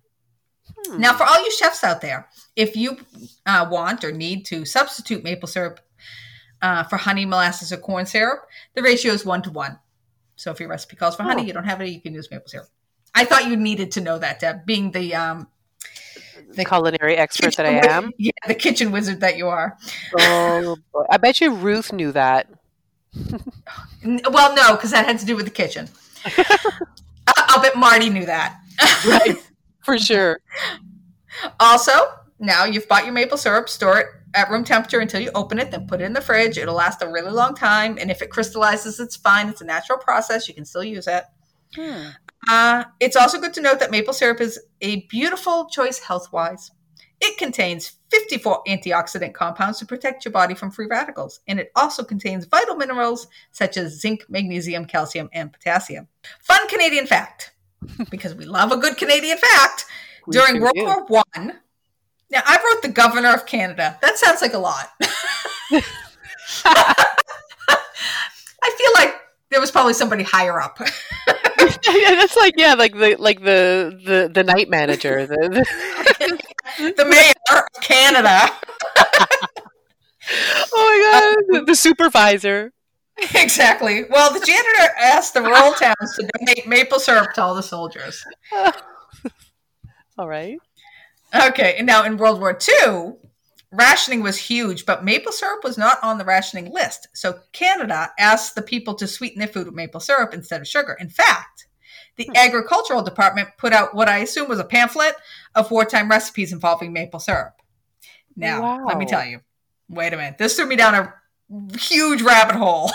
Hmm. 0.87 0.99
Now, 0.99 1.13
for 1.13 1.23
all 1.23 1.43
you 1.43 1.51
chefs 1.51 1.83
out 1.83 2.01
there, 2.01 2.29
if 2.55 2.75
you 2.75 2.97
uh, 3.45 3.67
want 3.69 4.03
or 4.03 4.11
need 4.11 4.45
to 4.47 4.65
substitute 4.65 5.23
maple 5.23 5.47
syrup 5.47 5.79
uh, 6.63 6.83
for 6.85 6.97
honey, 6.97 7.25
molasses, 7.25 7.71
or 7.71 7.77
corn 7.77 8.07
syrup, 8.07 8.47
the 8.73 8.81
ratio 8.81 9.13
is 9.13 9.23
one 9.23 9.43
to 9.43 9.51
one. 9.51 9.77
So, 10.35 10.49
if 10.49 10.59
your 10.59 10.69
recipe 10.69 10.95
calls 10.95 11.15
for 11.15 11.23
honey, 11.23 11.43
Oh. 11.43 11.45
you 11.45 11.53
don't 11.53 11.65
have 11.65 11.79
it, 11.79 11.89
you 11.89 12.01
can 12.01 12.15
use 12.15 12.31
maple 12.31 12.47
syrup. 12.47 12.69
I 13.13 13.25
thought 13.25 13.47
you 13.47 13.55
needed 13.55 13.91
to 13.91 14.01
know 14.01 14.17
that, 14.17 14.39
Deb, 14.39 14.65
being 14.65 14.89
the 14.89 15.13
um, 15.13 15.47
the 16.51 16.65
culinary 16.65 17.15
expert 17.15 17.55
that 17.57 17.65
I 17.65 17.87
am. 17.87 18.11
Yeah, 18.17 18.31
the 18.47 18.55
kitchen 18.55 18.91
wizard 18.91 19.19
that 19.21 19.37
you 19.37 19.47
are. 19.47 19.77
Oh, 20.19 20.77
boy. 20.93 21.05
I 21.09 21.17
bet 21.17 21.39
you 21.41 21.53
Ruth 21.53 21.91
knew 21.93 22.11
that. 22.11 22.47
Well, 24.03 24.55
no, 24.55 24.75
because 24.75 24.91
that 24.91 25.05
had 25.05 25.19
to 25.19 25.25
do 25.25 25.35
with 25.35 25.45
the 25.45 25.51
kitchen. 25.51 25.87
I- 26.25 26.71
I'll 27.27 27.61
bet 27.61 27.75
Marty 27.75 28.09
knew 28.09 28.25
that. 28.25 28.59
Right. 29.07 29.37
For 29.83 29.97
sure. 29.97 30.39
also, 31.59 31.91
now 32.39 32.63
you've 32.65 32.87
bought 32.87 33.03
your 33.05 33.13
maple 33.13 33.37
syrup, 33.37 33.67
store 33.69 33.99
it 33.99 34.07
at 34.33 34.49
room 34.49 34.63
temperature 34.63 34.99
until 34.99 35.19
you 35.21 35.29
open 35.35 35.59
it, 35.59 35.69
then 35.71 35.85
put 35.87 36.01
it 36.01 36.05
in 36.05 36.13
the 36.13 36.21
fridge. 36.21 36.57
It'll 36.57 36.73
last 36.75 37.01
a 37.01 37.07
really 37.07 37.31
long 37.31 37.53
time. 37.53 37.97
And 37.99 38.09
if 38.09 38.21
it 38.21 38.29
crystallizes, 38.29 38.99
it's 38.99 39.15
fine. 39.15 39.49
It's 39.49 39.61
a 39.61 39.65
natural 39.65 39.97
process. 39.99 40.47
You 40.47 40.53
can 40.55 40.65
still 40.65 40.83
use 40.83 41.07
it. 41.07 41.23
Hmm. 41.75 42.07
Uh, 42.47 42.83
it's 42.99 43.15
also 43.15 43.39
good 43.39 43.53
to 43.53 43.61
note 43.61 43.79
that 43.79 43.91
maple 43.91 44.13
syrup 44.13 44.41
is 44.41 44.59
a 44.81 45.05
beautiful 45.07 45.65
choice 45.65 45.99
health 45.99 46.31
wise. 46.31 46.71
It 47.21 47.37
contains 47.37 47.93
54 48.11 48.63
antioxidant 48.67 49.33
compounds 49.33 49.79
to 49.79 49.85
protect 49.85 50.25
your 50.25 50.33
body 50.33 50.53
from 50.53 50.71
free 50.71 50.87
radicals, 50.87 51.39
and 51.47 51.57
it 51.59 51.71
also 51.75 52.03
contains 52.03 52.45
vital 52.45 52.75
minerals 52.75 53.27
such 53.51 53.77
as 53.77 53.99
zinc, 53.99 54.25
magnesium, 54.27 54.85
calcium, 54.85 55.29
and 55.31 55.53
potassium. 55.53 56.09
Fun 56.41 56.67
Canadian 56.67 57.07
fact, 57.07 57.53
because 58.09 58.35
we 58.35 58.45
love 58.45 58.73
a 58.73 58.77
good 58.77 58.97
Canadian 58.97 59.37
fact. 59.37 59.85
We 60.27 60.33
During 60.33 60.61
World 60.61 60.75
do. 60.75 60.83
War 60.83 61.05
One, 61.05 61.59
now 62.29 62.41
I 62.45 62.57
wrote 62.57 62.81
the 62.81 62.89
governor 62.89 63.33
of 63.33 63.45
Canada. 63.45 63.97
That 64.01 64.17
sounds 64.17 64.41
like 64.41 64.53
a 64.53 64.59
lot. 64.59 64.89
I 68.63 68.75
feel 68.77 68.91
like 68.95 69.15
there 69.49 69.61
was 69.61 69.71
probably 69.71 69.93
somebody 69.93 70.23
higher 70.23 70.59
up. 70.59 70.79
That's 71.85 72.35
like 72.35 72.53
yeah, 72.57 72.73
like 72.73 72.93
the 72.93 73.15
like 73.19 73.39
the 73.41 73.99
the, 74.05 74.31
the 74.33 74.43
night 74.43 74.69
manager. 74.69 75.25
The, 75.25 75.35
the- 76.77 76.93
the 76.97 77.05
mayor 77.05 77.33
of 77.59 77.81
Canada. 77.81 78.49
Oh 80.73 81.41
my 81.43 81.55
god, 81.55 81.65
the 81.67 81.75
supervisor. 81.75 82.71
exactly. 83.35 84.05
Well, 84.09 84.33
the 84.33 84.39
janitor 84.39 84.93
asked 84.99 85.33
the 85.33 85.41
rural 85.41 85.73
towns 85.73 86.15
to 86.15 86.29
donate 86.39 86.67
maple 86.67 86.99
syrup 86.99 87.33
to 87.33 87.41
all 87.43 87.55
the 87.55 87.63
soldiers. 87.63 88.23
All 90.17 90.27
right. 90.27 90.57
Okay, 91.35 91.75
and 91.77 91.87
now 91.87 92.03
in 92.05 92.17
World 92.17 92.39
War 92.39 92.57
II, 92.57 93.13
rationing 93.73 94.21
was 94.21 94.37
huge, 94.37 94.85
but 94.85 95.03
maple 95.03 95.31
syrup 95.31 95.63
was 95.63 95.77
not 95.77 95.97
on 96.03 96.17
the 96.17 96.25
rationing 96.25 96.71
list. 96.71 97.07
So 97.13 97.39
Canada 97.51 98.11
asked 98.19 98.55
the 98.55 98.61
people 98.61 98.93
to 98.95 99.07
sweeten 99.07 99.39
their 99.39 99.47
food 99.47 99.65
with 99.65 99.75
maple 99.75 99.99
syrup 99.99 100.33
instead 100.33 100.61
of 100.61 100.67
sugar. 100.67 100.95
In 100.99 101.09
fact, 101.09 101.67
the 102.15 102.25
hmm. 102.25 102.35
agricultural 102.35 103.01
department 103.01 103.49
put 103.57 103.73
out 103.73 103.95
what 103.95 104.07
I 104.07 104.19
assume 104.19 104.47
was 104.47 104.59
a 104.59 104.63
pamphlet 104.63 105.15
of 105.55 105.71
wartime 105.71 106.09
recipes 106.09 106.53
involving 106.53 106.93
maple 106.93 107.19
syrup. 107.19 107.53
Now, 108.35 108.61
Wow. 108.61 108.85
let 108.85 108.97
me 108.97 109.05
tell 109.05 109.25
you. 109.25 109.41
Wait 109.89 110.13
a 110.13 110.17
minute. 110.17 110.37
This 110.37 110.55
threw 110.55 110.65
me 110.65 110.75
down 110.75 110.95
a 110.95 111.77
huge 111.77 112.21
rabbit 112.21 112.55
hole 112.55 112.91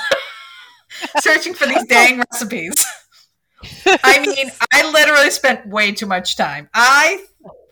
searching 1.21 1.55
for 1.55 1.67
these 1.67 1.85
dang 1.87 2.23
recipes. 2.33 2.85
I 3.87 4.21
mean, 4.21 4.51
I 4.73 4.91
literally 4.91 5.31
spent 5.31 5.67
way 5.67 5.93
too 5.93 6.07
much 6.07 6.37
time. 6.37 6.69
I 6.73 7.25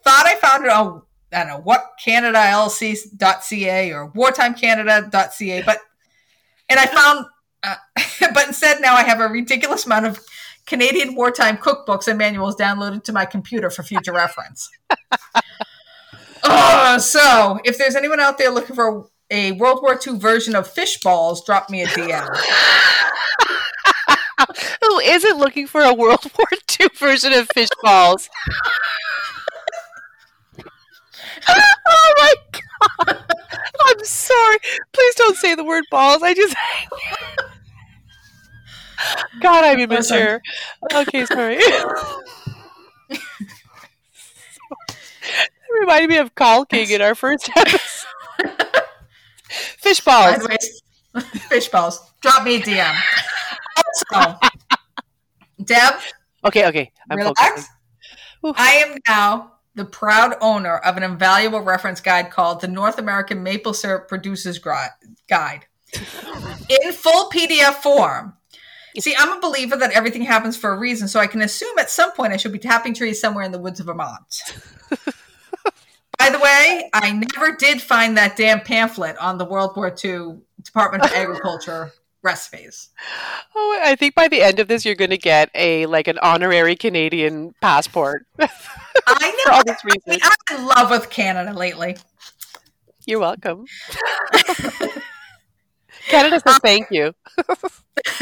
thought 0.05 0.27
I 0.27 0.35
found 0.37 0.64
it 0.64 0.71
on 0.71 1.03
I 1.37 1.40
don't 1.40 1.49
know 1.49 1.61
what 1.61 1.92
CanadaLC.ca 2.03 3.92
or 3.92 4.11
wartimecanada.ca, 4.12 5.62
but 5.62 5.79
and 6.70 6.81
I 6.81 6.87
found, 6.87 7.27
uh, 7.62 7.75
but 8.35 8.46
instead 8.46 8.81
now 8.81 8.94
I 8.94 9.03
have 9.03 9.20
a 9.20 9.29
ridiculous 9.29 9.85
amount 9.85 10.07
of 10.07 10.18
Canadian 10.64 11.14
wartime 11.14 11.59
cookbooks 11.59 12.09
and 12.09 12.16
manuals 12.16 12.57
downloaded 12.57 13.05
to 13.05 13.12
my 13.12 13.27
computer 13.27 13.68
for 13.68 13.83
future 13.83 14.14
reference. 14.14 14.70
oh, 16.42 16.96
so 16.99 17.61
if 17.64 17.77
there's 17.77 17.96
anyone 17.96 18.18
out 18.18 18.38
there 18.38 18.51
looking 18.51 18.75
for 18.75 19.07
a 19.31 19.53
World 19.53 19.81
War 19.83 20.01
II 20.05 20.18
version 20.18 20.57
of 20.57 20.66
fish 20.66 21.03
balls, 21.03 21.44
drop 21.44 21.68
me 21.68 21.83
a 21.83 21.87
DM. 21.87 22.29
Who 24.83 24.99
isn't 25.01 25.38
looking 25.38 25.66
for 25.66 25.83
a 25.83 25.92
World 25.92 26.31
War 26.38 26.46
II 26.81 26.88
version 26.96 27.35
of 27.35 27.46
fish 27.53 27.68
balls? 27.83 28.31
Oh 31.49 32.15
my 32.19 32.35
god! 32.53 33.25
I'm 33.87 34.05
sorry. 34.05 34.59
Please 34.93 35.15
don't 35.15 35.37
say 35.37 35.55
the 35.55 35.65
word 35.65 35.85
balls. 35.91 36.23
I 36.23 36.35
just. 36.35 36.55
God, 39.41 39.65
I'm 39.65 39.79
immature. 39.79 40.41
Okay, 40.93 41.27
sorry. 41.27 41.59
it 41.61 43.21
reminded 45.81 46.09
me 46.09 46.17
of 46.17 46.35
caulking 46.35 46.91
in 46.91 47.03
our 47.03 47.15
first 47.15 47.49
episode. 47.57 48.07
Fish 49.49 50.01
By 50.01 50.37
balls. 50.39 50.49
way, 50.49 50.57
fish 51.49 51.69
balls. 51.69 52.11
Drop 52.21 52.43
me 52.45 52.57
a 52.57 52.61
DM. 52.61 53.01
Also, 53.77 54.39
Deb, 55.63 55.95
Okay, 56.47 56.67
okay. 56.67 56.93
I'm 57.11 57.19
relax. 57.19 57.69
I 58.55 58.73
am 58.75 58.99
now 59.09 59.56
the 59.77 59.85
proud 59.85 60.35
owner 60.41 60.79
of 60.79 60.97
an 60.97 61.03
invaluable 61.03 61.61
reference 61.61 62.01
guide 62.01 62.31
called 62.31 62.61
the 62.61 62.69
North 62.69 62.99
American 62.99 63.43
Maple 63.43 63.75
Syrup 63.75 64.09
Producers 64.09 64.59
Guide 64.59 65.67
in 66.69 66.93
full 66.93 67.31
PDF 67.31 67.75
form. 67.75 68.35
See, 68.99 69.15
I'm 69.17 69.37
a 69.37 69.41
believer 69.41 69.77
that 69.77 69.93
everything 69.93 70.23
happens 70.23 70.57
for 70.57 70.73
a 70.73 70.79
reason, 70.79 71.07
so 71.07 71.21
I 71.21 71.27
can 71.27 71.43
assume 71.43 71.79
at 71.79 71.91
some 71.91 72.12
point 72.12 72.33
I 72.33 72.39
should 72.39 72.53
be 72.53 72.59
tapping 72.59 72.95
trees 72.95 73.21
somewhere 73.21 73.45
in 73.45 73.53
the 73.53 73.59
woods 73.59 73.79
of 73.79 73.87
Vermont. 73.87 74.43
By 76.19 76.31
the 76.31 76.39
way, 76.39 76.89
I 76.95 77.12
never 77.12 77.55
did 77.55 77.83
find 77.83 78.17
that 78.17 78.39
damn 78.39 78.61
pamphlet 78.61 79.19
on 79.19 79.37
the 79.37 79.45
World 79.45 79.77
War 79.77 79.95
II 80.03 80.39
Department 80.62 81.05
of 81.05 81.12
Agriculture 81.12 81.93
recipes. 82.27 82.91
Oh, 83.55 83.81
I 83.83 83.95
think 83.95 84.15
by 84.15 84.29
the 84.29 84.43
end 84.43 84.59
of 84.61 84.69
this, 84.69 84.85
you're 84.85 84.95
going 84.95 85.11
to 85.11 85.17
get 85.19 85.51
a 85.55 85.87
like 85.87 86.09
an 86.09 86.19
honorary 86.21 86.77
Canadian 86.77 87.55
passport 87.62 88.27
I 89.07 89.45
know. 89.47 89.53
all 89.55 89.65
this 89.65 89.79
I 89.85 89.89
mean, 90.09 90.19
research. 90.19 90.31
I'm 90.51 90.59
in 90.59 90.67
love 90.67 90.91
with 90.91 91.09
Canada 91.11 91.53
lately. 91.57 91.97
You're 93.07 93.21
welcome. 93.21 93.65
Canada 96.09 96.41
says 96.41 96.59
thank 96.62 96.89
you. 96.91 97.12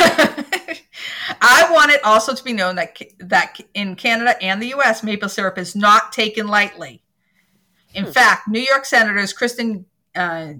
I 1.40 1.68
want 1.70 1.90
it 1.90 2.02
also 2.04 2.34
to 2.34 2.44
be 2.44 2.52
known 2.52 2.76
that 2.76 2.96
that 3.18 3.58
in 3.74 3.96
Canada 3.96 4.40
and 4.42 4.62
the 4.62 4.68
U.S., 4.68 5.02
maple 5.02 5.28
syrup 5.28 5.58
is 5.58 5.74
not 5.74 6.12
taken 6.12 6.46
lightly. 6.46 7.02
In 7.94 8.04
Hmm. 8.04 8.10
fact, 8.10 8.48
New 8.48 8.60
York 8.60 8.84
senators 8.84 9.32
Kirsten 9.32 9.86
uh, 10.14 10.54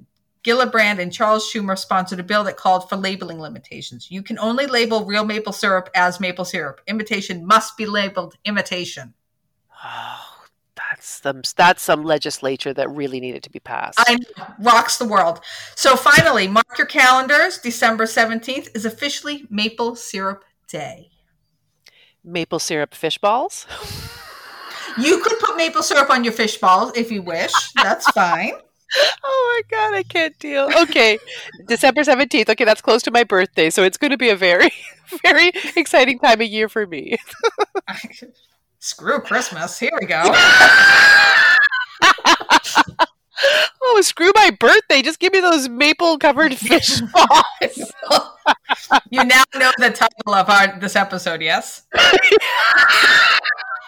Gillibrand 0.44 0.98
and 0.98 1.12
Charles 1.12 1.50
Schumer 1.50 1.76
sponsored 1.76 2.20
a 2.20 2.22
bill 2.22 2.44
that 2.44 2.59
called 2.59 2.88
for 2.88 2.96
labeling 2.96 3.40
limitations. 3.40 4.11
You 4.11 4.22
can 4.22 4.38
only 4.38 4.66
label 4.66 5.04
real 5.04 5.24
maple 5.24 5.54
syrup 5.54 5.88
as 5.94 6.20
maple 6.20 6.44
syrup. 6.44 6.83
Imitation 6.87 7.46
must 7.46 7.78
be 7.78 7.87
labeled 7.87 8.37
imitation. 8.44 9.14
Oh, 9.83 10.44
that's 10.76 11.07
some 11.22 11.42
that's 11.57 11.83
some 11.83 12.04
legislature 12.04 12.74
that 12.74 12.90
really 12.90 13.20
needed 13.20 13.42
to 13.44 13.50
be 13.50 13.59
passed. 13.59 13.98
I 14.07 14.16
know, 14.16 14.46
rocks 14.61 14.98
the 14.98 15.09
world. 15.09 15.40
So 15.76 15.96
finally, 15.96 16.46
mark 16.46 16.76
your 16.76 16.87
calendars. 16.87 17.59
December 17.59 18.04
seventeenth 18.04 18.68
is 18.74 18.85
officially 18.85 19.46
Maple 19.48 19.96
Syrup 19.96 20.44
Day. 20.68 21.11
Maple 22.22 22.59
syrup 22.59 22.94
fish 22.94 23.18
balls. 23.18 23.66
You 24.98 25.20
could 25.20 25.38
put 25.40 25.57
maple 25.57 25.83
syrup 25.83 26.11
on 26.11 26.22
your 26.22 26.33
fish 26.33 26.59
balls 26.59 26.92
if 26.94 27.11
you 27.11 27.22
wish. 27.22 27.52
That's 27.74 28.09
fine. 28.12 28.52
Oh 29.24 29.62
my 29.70 29.76
god, 29.76 29.94
I 29.94 30.02
can't 30.02 30.38
deal. 30.38 30.68
Okay, 30.83 31.18
December 31.66 32.04
seventeenth. 32.04 32.48
Okay, 32.50 32.64
that's 32.64 32.80
close 32.80 33.02
to 33.04 33.11
my 33.11 33.24
birthday, 33.24 33.70
so 33.70 33.83
it's 33.83 33.96
going 33.96 34.11
to 34.11 34.16
be 34.16 34.30
a 34.30 34.37
very, 34.37 34.70
very 35.24 35.52
exciting 35.76 36.18
time 36.18 36.40
of 36.40 36.46
year 36.46 36.68
for 36.68 36.87
me. 36.87 37.16
Screw 38.78 39.20
Christmas. 39.20 39.78
Here 39.78 39.90
we 40.00 40.07
go. 40.07 40.22
Oh, 43.87 44.00
screw 44.00 44.33
my 44.35 44.50
birthday! 44.50 45.02
Just 45.02 45.18
give 45.20 45.33
me 45.33 45.40
those 45.40 45.68
maple 45.68 46.18
covered 46.18 46.57
fish 46.57 47.00
balls. 47.00 47.92
you 49.11 49.22
now 49.24 49.42
know 49.54 49.70
the 49.78 49.90
title 49.90 50.35
of 50.35 50.48
our 50.48 50.78
this 50.80 50.96
episode, 50.96 51.42
yes? 51.42 51.83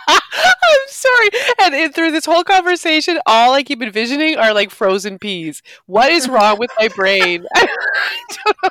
I'm 0.09 0.81
sorry. 0.89 1.29
And 1.63 1.75
it, 1.75 1.95
through 1.95 2.13
this 2.13 2.25
whole 2.25 2.45
conversation, 2.45 3.19
all 3.27 3.55
I 3.55 3.63
keep 3.63 3.83
envisioning 3.83 4.37
are 4.37 4.55
like 4.55 4.71
frozen 4.71 5.19
peas. 5.19 5.63
What 5.87 6.11
is 6.13 6.29
wrong 6.29 6.59
with 6.59 6.71
my 6.79 6.89
brain? 6.89 7.45
I 7.57 7.67
don't 8.45 8.57
know. 8.63 8.71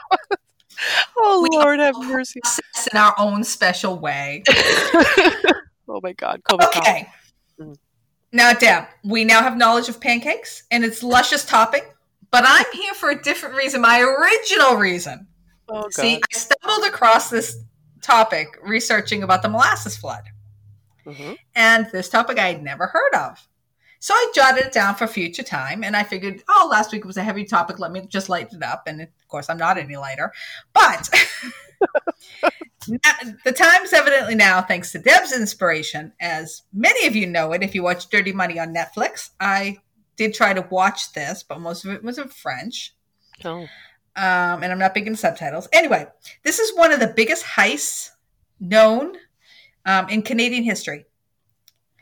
Oh 1.17 1.41
We 1.49 1.57
Lord, 1.57 1.79
have 1.79 1.95
mercy. 1.97 2.41
In 2.91 2.97
our 2.97 3.15
own 3.17 3.43
special 3.43 3.97
way. 3.97 4.43
Oh 5.87 5.99
my 6.01 6.13
God, 6.13 6.41
COVID. 6.43 6.77
Okay. 6.77 7.07
Mm. 7.59 7.77
Now, 8.31 8.53
Deb, 8.53 8.85
we 9.03 9.23
now 9.23 9.41
have 9.41 9.55
knowledge 9.55 9.87
of 9.87 10.01
pancakes 10.01 10.63
and 10.71 10.83
its 10.83 11.03
luscious 11.03 11.45
topping, 11.45 11.83
but 12.31 12.43
I'm 12.45 12.65
here 12.73 12.93
for 12.95 13.11
a 13.11 13.21
different 13.21 13.55
reason. 13.55 13.81
My 13.81 14.01
original 14.01 14.75
reason. 14.75 15.27
Oh 15.69 15.83
God. 15.83 15.93
See, 15.93 16.15
I 16.17 16.37
stumbled 16.37 16.87
across 16.87 17.29
this 17.29 17.57
topic 18.01 18.57
researching 18.63 19.23
about 19.23 19.41
the 19.41 19.49
molasses 19.49 19.95
flood. 19.95 20.23
Mhm. 21.05 21.37
and 21.55 21.87
this 21.91 22.09
topic 22.09 22.39
I 22.39 22.47
had 22.53 22.63
never 22.63 22.87
heard 22.87 23.13
of. 23.13 23.47
So 23.99 24.13
I 24.13 24.31
jotted 24.35 24.65
it 24.65 24.71
down 24.73 24.95
for 24.95 25.07
future 25.07 25.41
time, 25.43 25.83
and 25.83 25.95
I 25.97 26.03
figured, 26.03 26.43
oh, 26.47 26.67
last 26.71 26.91
week 26.91 27.05
was 27.05 27.17
a 27.17 27.23
heavy 27.23 27.43
topic. 27.43 27.79
Let 27.79 27.91
me 27.91 28.01
just 28.07 28.29
lighten 28.29 28.57
it 28.61 28.63
up. 28.65 28.83
And 28.87 29.01
of 29.01 29.07
course, 29.27 29.49
I'm 29.49 29.57
not 29.57 29.77
any 29.79 29.95
lighter. 29.97 30.31
But 30.73 31.09
the 32.87 33.51
time's 33.55 33.93
evidently 33.93 34.35
now, 34.35 34.61
thanks 34.61 34.91
to 34.91 34.99
Deb's 34.99 35.33
inspiration, 35.33 36.13
as 36.19 36.63
many 36.73 37.07
of 37.07 37.15
you 37.15 37.25
know 37.27 37.51
it. 37.53 37.63
If 37.63 37.73
you 37.73 37.83
watch 37.83 38.09
Dirty 38.09 38.31
Money 38.31 38.59
on 38.59 38.73
Netflix, 38.73 39.31
I 39.39 39.77
did 40.17 40.33
try 40.33 40.53
to 40.53 40.61
watch 40.69 41.13
this, 41.13 41.43
but 41.43 41.59
most 41.59 41.83
of 41.85 41.91
it 41.91 42.03
was 42.03 42.17
in 42.17 42.27
French 42.27 42.93
Oh. 43.43 43.61
um, 43.61 43.67
and 44.63 44.65
I'm 44.65 44.79
not 44.79 44.93
big 44.93 45.07
in 45.07 45.15
subtitles. 45.15 45.67
Anyway, 45.73 46.07
this 46.43 46.59
is 46.59 46.77
one 46.77 46.91
of 46.91 46.99
the 46.99 47.07
biggest 47.07 47.43
heists 47.43 48.11
known 48.59 49.17
um, 49.85 50.09
in 50.09 50.21
Canadian 50.21 50.63
history. 50.63 51.05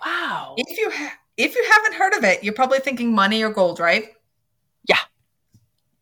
Wow. 0.06 0.56
If 0.58 0.78
you 0.78 0.90
ha- 0.92 1.18
if 1.38 1.56
you 1.56 1.66
haven't 1.72 1.94
heard 1.96 2.14
of 2.14 2.24
it, 2.24 2.44
you're 2.44 2.54
probably 2.54 2.80
thinking 2.80 3.14
money 3.14 3.42
or 3.44 3.50
gold, 3.50 3.80
right? 3.80 4.06
Yeah. 4.88 5.00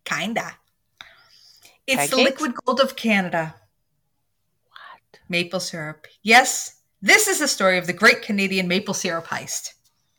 Kinda. 0.05 0.57
It's 1.87 2.09
the 2.09 2.17
liquid 2.17 2.53
gold 2.65 2.79
of 2.79 2.95
Canada, 2.95 3.55
What? 4.69 5.19
maple 5.29 5.59
syrup. 5.59 6.07
Yes, 6.21 6.81
this 7.01 7.27
is 7.27 7.39
the 7.39 7.47
story 7.47 7.77
of 7.77 7.87
the 7.87 7.93
great 7.93 8.21
Canadian 8.21 8.67
maple 8.67 8.93
syrup 8.93 9.27
heist. 9.27 9.69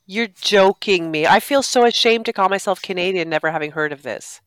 You're 0.07 0.27
joking 0.27 1.11
me. 1.11 1.27
I 1.27 1.41
feel 1.41 1.63
so 1.63 1.85
ashamed 1.87 2.27
to 2.27 2.33
call 2.33 2.49
myself 2.49 2.83
Canadian, 2.83 3.29
never 3.31 3.51
having 3.51 3.71
heard 3.71 3.93
of 3.93 4.03
this. 4.03 4.41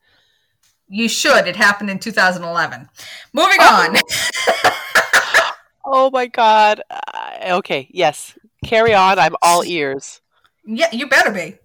You 0.87 1.07
should. 1.09 1.47
It 1.47 1.55
happened 1.55 1.89
in 1.89 1.97
2011. 1.99 2.89
Moving 3.33 3.57
Oh. 3.59 3.87
on. 3.89 3.95
Oh 5.85 6.09
my 6.11 6.27
God. 6.27 6.81
Uh, 6.89 7.57
okay. 7.57 7.87
Yes. 7.91 8.37
Carry 8.65 8.93
on. 8.93 9.19
I'm 9.19 9.35
all 9.41 9.63
ears. 9.63 10.21
yeah, 10.65 10.89
you 10.91 11.07
better 11.07 11.31
be. 11.31 11.57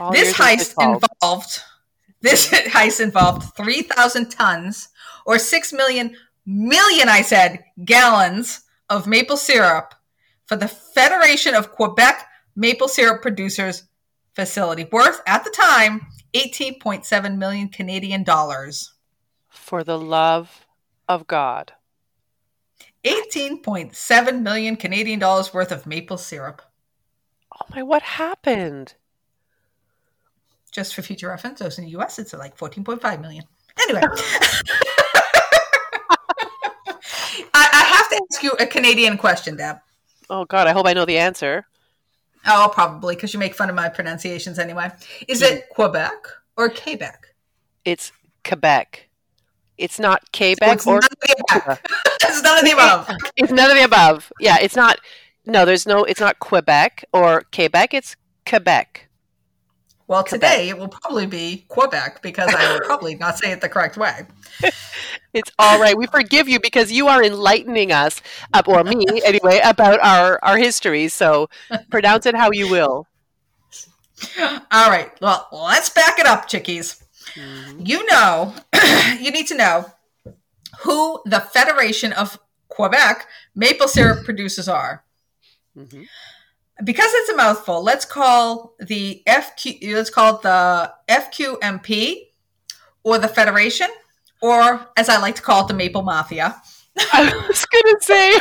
All 0.00 0.12
this 0.12 0.32
heist 0.38 0.74
involved 0.82 1.60
This 2.20 2.50
heist 2.50 3.00
involved 3.00 3.54
3,000 3.56 4.30
tons 4.30 4.88
or 5.26 5.38
6 5.38 5.72
million, 5.72 6.16
million, 6.46 7.08
I 7.08 7.22
said, 7.22 7.62
gallons 7.84 8.62
of 8.88 9.06
maple 9.06 9.36
syrup 9.36 9.94
for 10.46 10.56
the 10.56 10.68
Federation 10.68 11.54
of 11.54 11.72
Quebec 11.72 12.26
Maple 12.54 12.88
Syrup 12.88 13.20
Producers 13.20 13.84
facility, 14.34 14.86
worth 14.90 15.20
at 15.26 15.44
the 15.44 15.50
time 15.50 16.06
18.7 16.34 17.36
million 17.36 17.68
Canadian 17.68 18.22
dollars. 18.22 18.92
For 19.48 19.82
the 19.84 19.98
love 19.98 20.66
of 21.08 21.26
God. 21.26 21.72
18.7 23.06 24.42
million 24.42 24.76
Canadian 24.76 25.20
dollars 25.20 25.54
worth 25.54 25.70
of 25.70 25.86
maple 25.86 26.18
syrup. 26.18 26.60
Oh 27.54 27.64
my, 27.70 27.82
what 27.82 28.02
happened? 28.02 28.94
Just 30.72 30.94
for 30.94 31.02
future 31.02 31.28
reference, 31.28 31.60
those 31.60 31.78
in 31.78 31.84
the 31.84 31.90
US, 31.92 32.18
it's 32.18 32.32
like 32.34 32.56
14.5 32.56 33.20
million. 33.20 33.44
Anyway. 33.80 34.00
I, 37.54 37.68
I 37.72 37.84
have 37.94 38.08
to 38.10 38.26
ask 38.30 38.42
you 38.42 38.52
a 38.58 38.66
Canadian 38.66 39.16
question, 39.16 39.56
Deb. 39.56 39.76
Oh 40.28 40.44
God, 40.44 40.66
I 40.66 40.72
hope 40.72 40.86
I 40.86 40.92
know 40.92 41.04
the 41.04 41.18
answer. 41.18 41.66
Oh, 42.44 42.70
probably 42.72 43.14
because 43.14 43.32
you 43.32 43.38
make 43.40 43.54
fun 43.54 43.68
of 43.68 43.76
my 43.76 43.88
pronunciations 43.88 44.58
anyway. 44.58 44.90
Is 45.28 45.42
it 45.42 45.68
Quebec 45.70 46.26
or 46.56 46.68
Quebec? 46.68 47.34
It's 47.84 48.12
Quebec. 48.44 49.08
It's 49.78 49.98
not 49.98 50.22
So 50.34 50.38
Quebec 50.38 50.74
it's, 50.74 50.86
or 50.86 51.00
none 51.00 51.04
of 51.04 51.18
the 51.20 51.44
above. 51.50 51.80
it's 52.22 52.42
none 52.42 52.58
of 52.58 52.64
the 52.64 52.72
above. 52.72 53.10
it's 53.36 53.52
none 53.52 53.70
of 53.70 53.76
the 53.76 53.84
above. 53.84 54.32
Yeah, 54.40 54.56
it's 54.60 54.76
not. 54.76 55.00
No, 55.44 55.64
there's 55.64 55.86
no. 55.86 56.04
It's 56.04 56.20
not 56.20 56.38
Quebec 56.38 57.04
or 57.12 57.44
Quebec. 57.52 57.94
It's 57.94 58.16
Quebec. 58.46 59.08
Well, 60.08 60.22
Quebec. 60.22 60.50
today 60.52 60.68
it 60.68 60.78
will 60.78 60.88
probably 60.88 61.26
be 61.26 61.64
Quebec 61.68 62.22
because 62.22 62.54
I 62.54 62.72
will 62.72 62.80
probably 62.80 63.16
not 63.16 63.38
say 63.38 63.52
it 63.52 63.60
the 63.60 63.68
correct 63.68 63.96
way. 63.96 64.26
It's 65.34 65.52
all 65.58 65.78
right. 65.78 65.94
We 65.94 66.06
forgive 66.06 66.48
you 66.48 66.58
because 66.58 66.90
you 66.90 67.08
are 67.08 67.22
enlightening 67.22 67.92
us, 67.92 68.22
uh, 68.54 68.62
or 68.66 68.82
me 68.84 69.04
anyway, 69.22 69.60
about 69.62 70.00
our 70.00 70.42
our 70.42 70.56
history. 70.56 71.08
So 71.08 71.50
pronounce 71.90 72.24
it 72.24 72.34
how 72.34 72.48
you 72.52 72.70
will. 72.70 73.06
All 74.38 74.90
right. 74.90 75.10
Well, 75.20 75.46
let's 75.52 75.90
back 75.90 76.18
it 76.18 76.24
up, 76.24 76.48
chickies. 76.48 77.02
Mhm. 77.36 77.86
You 77.86 78.06
know, 78.06 78.54
you 79.20 79.30
need 79.30 79.46
to 79.48 79.56
know 79.56 79.86
who 80.80 81.20
the 81.24 81.40
Federation 81.40 82.12
of 82.12 82.38
Quebec 82.68 83.26
maple 83.54 83.88
syrup 83.88 84.24
producers 84.24 84.68
are. 84.68 85.04
Mhm. 85.76 86.06
Because 86.84 87.10
it's 87.12 87.30
a 87.30 87.36
mouthful, 87.36 87.82
let's 87.82 88.04
call 88.04 88.74
the 88.78 89.22
FQ 89.26 89.94
let's 89.94 90.10
call 90.10 90.36
it 90.36 90.42
the 90.42 90.92
FQMP 91.08 92.32
or 93.02 93.18
the 93.18 93.28
Federation, 93.28 93.88
or 94.42 94.88
as 94.96 95.08
I 95.08 95.18
like 95.18 95.36
to 95.36 95.42
call 95.42 95.64
it, 95.64 95.68
the 95.68 95.74
Maple 95.74 96.02
Mafia. 96.02 96.60
I 97.12 97.46
was 97.48 97.64
gonna 97.66 98.00
say. 98.00 98.38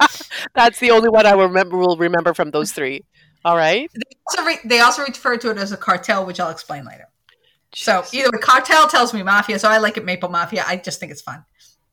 That's 0.54 0.78
the 0.78 0.90
only 0.90 1.08
one 1.08 1.26
I 1.26 1.34
will 1.34 1.46
remember. 1.46 1.76
Will 1.76 1.96
remember 1.96 2.34
from 2.34 2.50
those 2.50 2.72
three. 2.72 3.04
All 3.44 3.56
right. 3.56 3.90
They 3.94 4.16
also, 4.26 4.44
re- 4.44 4.60
they 4.64 4.80
also 4.80 5.02
refer 5.02 5.36
to 5.38 5.50
it 5.50 5.58
as 5.58 5.72
a 5.72 5.76
cartel, 5.76 6.26
which 6.26 6.40
I'll 6.40 6.50
explain 6.50 6.84
later. 6.84 7.06
So 7.74 8.02
either 8.12 8.30
way, 8.32 8.38
cartel 8.40 8.88
tells 8.88 9.14
me 9.14 9.22
mafia, 9.22 9.58
so 9.58 9.68
I 9.68 9.78
like 9.78 9.96
it 9.96 10.04
Maple 10.04 10.28
Mafia. 10.28 10.64
I 10.66 10.76
just 10.76 10.98
think 11.00 11.12
it's 11.12 11.22
fun. 11.22 11.44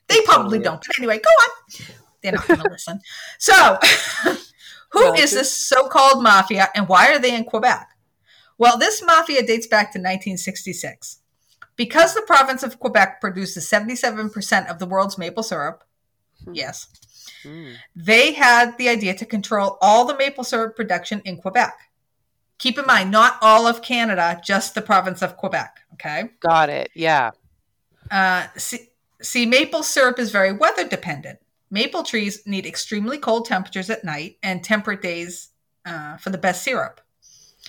They 0.07 0.21
probably 0.21 0.59
don't, 0.59 0.82
but 0.86 0.97
anyway, 0.99 1.19
go 1.19 1.30
on. 1.30 1.86
They're 2.21 2.32
not 2.32 2.47
going 2.47 2.59
to 2.63 2.69
listen. 2.69 2.99
So, 3.38 3.78
who 4.91 5.13
is 5.13 5.32
this 5.32 5.51
so-called 5.53 6.23
mafia, 6.23 6.69
and 6.73 6.88
why 6.88 7.11
are 7.13 7.19
they 7.19 7.36
in 7.36 7.43
Quebec? 7.43 7.89
Well, 8.57 8.78
this 8.78 9.03
mafia 9.03 9.45
dates 9.45 9.67
back 9.67 9.91
to 9.93 9.99
1966. 9.99 11.19
Because 11.75 12.15
the 12.15 12.23
province 12.23 12.63
of 12.63 12.80
Quebec 12.80 13.21
produces 13.21 13.69
77% 13.69 14.67
of 14.67 14.80
the 14.80 14.88
world's 14.88 15.17
maple 15.17 15.43
syrup, 15.43 15.84
Hmm. 16.43 16.53
yes, 16.55 16.88
Mm. 17.43 17.75
they 17.95 18.34
had 18.34 18.78
the 18.78 18.89
idea 18.89 19.13
to 19.13 19.25
control 19.25 19.78
all 19.80 20.05
the 20.05 20.17
maple 20.17 20.43
syrup 20.43 20.75
production 20.75 21.21
in 21.23 21.38
Quebec. 21.38 21.78
Keep 22.59 22.79
in 22.79 22.85
mind, 22.85 23.11
not 23.11 23.37
all 23.41 23.67
of 23.67 23.81
Canada, 23.81 24.39
just 24.43 24.73
the 24.73 24.81
province 24.81 25.21
of 25.21 25.37
Quebec. 25.37 25.79
Okay. 25.93 26.29
Got 26.39 26.69
it. 26.69 26.89
Yeah. 26.95 27.31
Uh, 28.09 28.47
see, 28.55 28.89
see, 29.21 29.45
maple 29.45 29.83
syrup 29.83 30.19
is 30.19 30.31
very 30.31 30.53
weather 30.53 30.87
dependent. 30.87 31.39
Maple 31.69 32.03
trees 32.03 32.45
need 32.45 32.65
extremely 32.65 33.17
cold 33.17 33.45
temperatures 33.45 33.89
at 33.89 34.03
night 34.03 34.37
and 34.41 34.63
temperate 34.63 35.01
days 35.01 35.49
uh, 35.85 36.17
for 36.17 36.29
the 36.29 36.37
best 36.37 36.63
syrup. 36.63 37.01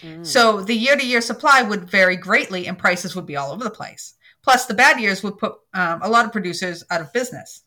Mm. 0.00 0.24
So 0.24 0.62
the 0.62 0.74
year 0.74 0.96
to 0.96 1.04
year 1.04 1.20
supply 1.20 1.62
would 1.62 1.90
vary 1.90 2.16
greatly 2.16 2.66
and 2.66 2.78
prices 2.78 3.16
would 3.16 3.26
be 3.26 3.36
all 3.36 3.50
over 3.50 3.64
the 3.64 3.70
place. 3.70 4.14
Plus, 4.42 4.66
the 4.66 4.74
bad 4.74 5.00
years 5.00 5.22
would 5.22 5.36
put 5.38 5.56
um, 5.74 6.00
a 6.02 6.08
lot 6.08 6.24
of 6.24 6.32
producers 6.32 6.84
out 6.90 7.00
of 7.00 7.12
business. 7.12 7.62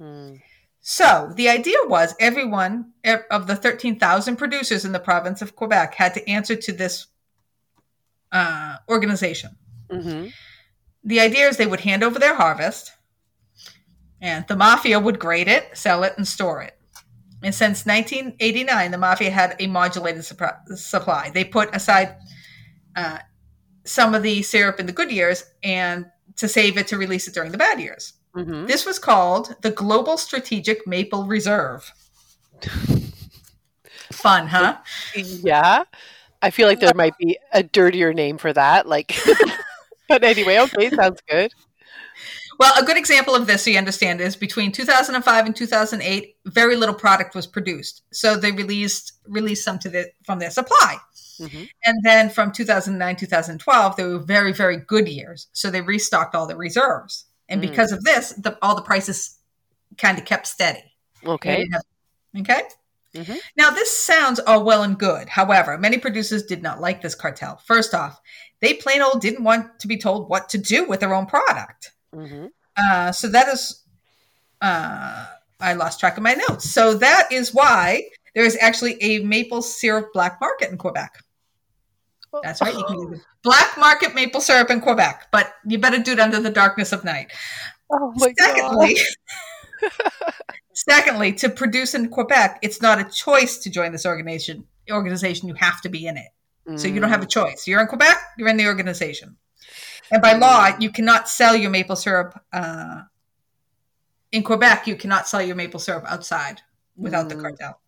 Mm. 0.00 0.40
So 0.82 1.32
the 1.36 1.48
idea 1.48 1.78
was 1.84 2.14
everyone 2.18 2.92
of 3.30 3.46
the 3.46 3.54
13,000 3.54 4.36
producers 4.36 4.84
in 4.84 4.90
the 4.90 4.98
province 4.98 5.40
of 5.40 5.54
Quebec 5.54 5.94
had 5.94 6.12
to 6.14 6.28
answer 6.28 6.56
to 6.56 6.72
this 6.72 7.06
uh, 8.32 8.76
organization. 8.88 9.56
Mhm. 9.88 10.32
The 11.04 11.20
idea 11.20 11.48
is 11.48 11.56
they 11.56 11.66
would 11.66 11.80
hand 11.80 12.02
over 12.02 12.18
their 12.18 12.34
harvest, 12.34 12.92
and 14.20 14.44
the 14.48 14.56
mafia 14.56 14.98
would 14.98 15.18
grade 15.18 15.48
it, 15.48 15.76
sell 15.76 16.02
it, 16.02 16.14
and 16.16 16.26
store 16.26 16.62
it. 16.62 16.76
And 17.44 17.54
since 17.54 17.86
1989, 17.86 18.90
the 18.90 18.98
mafia 18.98 19.30
had 19.30 19.56
a 19.60 19.66
modulated 19.66 20.22
supri- 20.22 20.76
supply. 20.76 21.30
They 21.30 21.44
put 21.44 21.74
aside 21.74 22.16
uh, 22.96 23.18
some 23.84 24.14
of 24.14 24.22
the 24.22 24.42
syrup 24.42 24.80
in 24.80 24.86
the 24.86 24.92
good 24.92 25.10
years 25.12 25.44
and 25.62 26.06
to 26.36 26.48
save 26.48 26.76
it 26.76 26.86
to 26.88 26.98
release 26.98 27.28
it 27.28 27.34
during 27.34 27.52
the 27.52 27.58
bad 27.58 27.80
years. 27.80 28.14
Mhm. 28.36 28.66
This 28.66 28.86
was 28.86 28.98
called 28.98 29.56
the 29.62 29.70
Global 29.70 30.16
Strategic 30.16 30.86
Maple 30.86 31.24
Reserve. 31.24 31.92
Fun, 34.12 34.46
huh? 34.46 34.78
Yeah. 35.14 35.84
I 36.40 36.50
feel 36.50 36.66
like 36.66 36.80
there 36.80 36.94
might 36.94 37.16
be 37.18 37.38
a 37.52 37.62
dirtier 37.62 38.12
name 38.12 38.36
for 38.38 38.52
that. 38.52 38.86
Like, 38.86 39.16
but 40.08 40.24
anyway, 40.24 40.58
okay, 40.58 40.90
sounds 40.90 41.20
good. 41.28 41.52
Well, 42.58 42.74
a 42.80 42.84
good 42.84 42.96
example 42.96 43.34
of 43.34 43.46
this, 43.46 43.64
so 43.64 43.70
you 43.70 43.78
understand, 43.78 44.20
is 44.20 44.36
between 44.36 44.72
2005 44.72 45.46
and 45.46 45.56
2008, 45.56 46.36
very 46.46 46.76
little 46.76 46.94
product 46.94 47.34
was 47.34 47.46
produced. 47.46 48.02
So 48.12 48.36
they 48.36 48.52
released 48.52 49.12
released 49.26 49.64
some 49.64 49.78
to 49.80 49.88
the, 49.88 50.10
from 50.24 50.38
their 50.38 50.50
supply. 50.50 50.96
Mhm. 51.40 51.68
And 51.84 52.04
then 52.04 52.28
from 52.30 52.52
2009, 52.52 53.16
2012, 53.16 53.96
they 53.96 54.04
were 54.04 54.18
very, 54.18 54.52
very 54.52 54.76
good 54.76 55.08
years. 55.08 55.48
So 55.52 55.70
they 55.70 55.80
restocked 55.80 56.34
all 56.34 56.46
the 56.46 56.56
reserves. 56.56 57.24
And 57.52 57.62
Mm. 57.62 57.68
because 57.70 57.92
of 57.92 58.02
this, 58.02 58.32
the, 58.32 58.58
all 58.62 58.74
the 58.74 58.82
prices 58.82 59.38
kind 59.98 60.18
of 60.18 60.24
kept 60.24 60.46
steady. 60.46 60.82
Okay. 61.24 61.64
okay. 62.40 62.62
Mhm. 63.14 63.38
Now, 63.56 63.70
this 63.70 63.94
sounds 63.96 64.40
all 64.40 64.64
well 64.64 64.82
and 64.82 64.98
good. 64.98 65.28
However, 65.28 65.76
many 65.76 65.98
producers 65.98 66.42
did 66.44 66.62
not 66.62 66.80
like 66.80 67.02
this 67.02 67.14
cartel. 67.14 67.58
First 67.66 67.94
off, 67.94 68.18
they 68.60 68.72
plain 68.74 69.02
old 69.02 69.20
didn't 69.20 69.44
want 69.44 69.78
to 69.80 69.86
be 69.86 69.98
told 69.98 70.30
what 70.30 70.48
to 70.48 70.58
do 70.58 70.84
with 70.84 71.00
their 71.00 71.12
own 71.14 71.26
product. 71.26 71.92
Mhm. 72.14 72.48
Uh, 72.74 73.12
so 73.12 73.28
that 73.28 73.48
is, 73.48 73.84
uh, 74.62 75.26
I 75.60 75.74
lost 75.74 76.00
track 76.00 76.16
of 76.16 76.22
my 76.22 76.34
notes. 76.48 76.70
So 76.70 76.94
that 76.94 77.30
is 77.30 77.52
why 77.52 78.08
there 78.34 78.44
is 78.44 78.56
actually 78.60 79.00
a 79.02 79.18
maple 79.20 79.60
syrup 79.60 80.08
black 80.14 80.40
market 80.40 80.70
in 80.70 80.78
Quebec. 80.78 81.18
That's 82.42 82.60
right. 82.60 82.74
You 82.74 82.84
can 82.84 83.10
get 83.12 83.20
black 83.42 83.76
market 83.78 84.14
maple 84.14 84.40
syrup 84.40 84.70
in 84.70 84.80
Quebec, 84.80 85.28
but 85.32 85.52
you 85.66 85.78
better 85.78 85.98
do 85.98 86.12
it 86.12 86.20
under 86.20 86.40
the 86.40 86.50
darkness 86.50 86.92
of 86.92 87.04
night. 87.04 87.32
Oh 87.90 88.12
my 88.16 88.32
god. 88.32 88.56
Secondly, 88.56 88.96
secondly, 90.74 91.32
to 91.34 91.48
produce 91.50 91.94
in 91.94 92.08
Quebec, 92.08 92.58
it's 92.62 92.80
not 92.80 92.98
a 93.00 93.04
choice 93.10 93.58
to 93.58 93.70
join 93.70 93.92
this 93.92 94.06
organization. 94.06 94.64
Organization, 94.90 95.48
you 95.48 95.54
have 95.54 95.80
to 95.82 95.88
be 95.88 96.06
in 96.06 96.16
it. 96.16 96.28
So 96.76 96.86
you 96.86 97.00
don't 97.00 97.10
have 97.10 97.22
a 97.22 97.26
choice. 97.26 97.66
You're 97.66 97.80
in 97.80 97.88
Quebec, 97.88 98.16
you're 98.38 98.48
in 98.48 98.56
the 98.56 98.66
organization. 98.66 99.36
And 100.12 100.22
by 100.22 100.34
law, 100.34 100.70
you 100.78 100.90
cannot 100.90 101.28
sell 101.28 101.56
your 101.56 101.70
maple 101.70 101.96
syrup 101.96 102.40
uh, 102.52 103.02
in 104.30 104.44
Quebec. 104.44 104.86
You 104.86 104.94
cannot 104.94 105.26
sell 105.26 105.42
your 105.42 105.56
maple 105.56 105.80
syrup 105.80 106.04
outside 106.06 106.60
without 106.96 107.28
the 107.28 107.34
Mm. 107.34 107.40
cartel. 107.42 107.80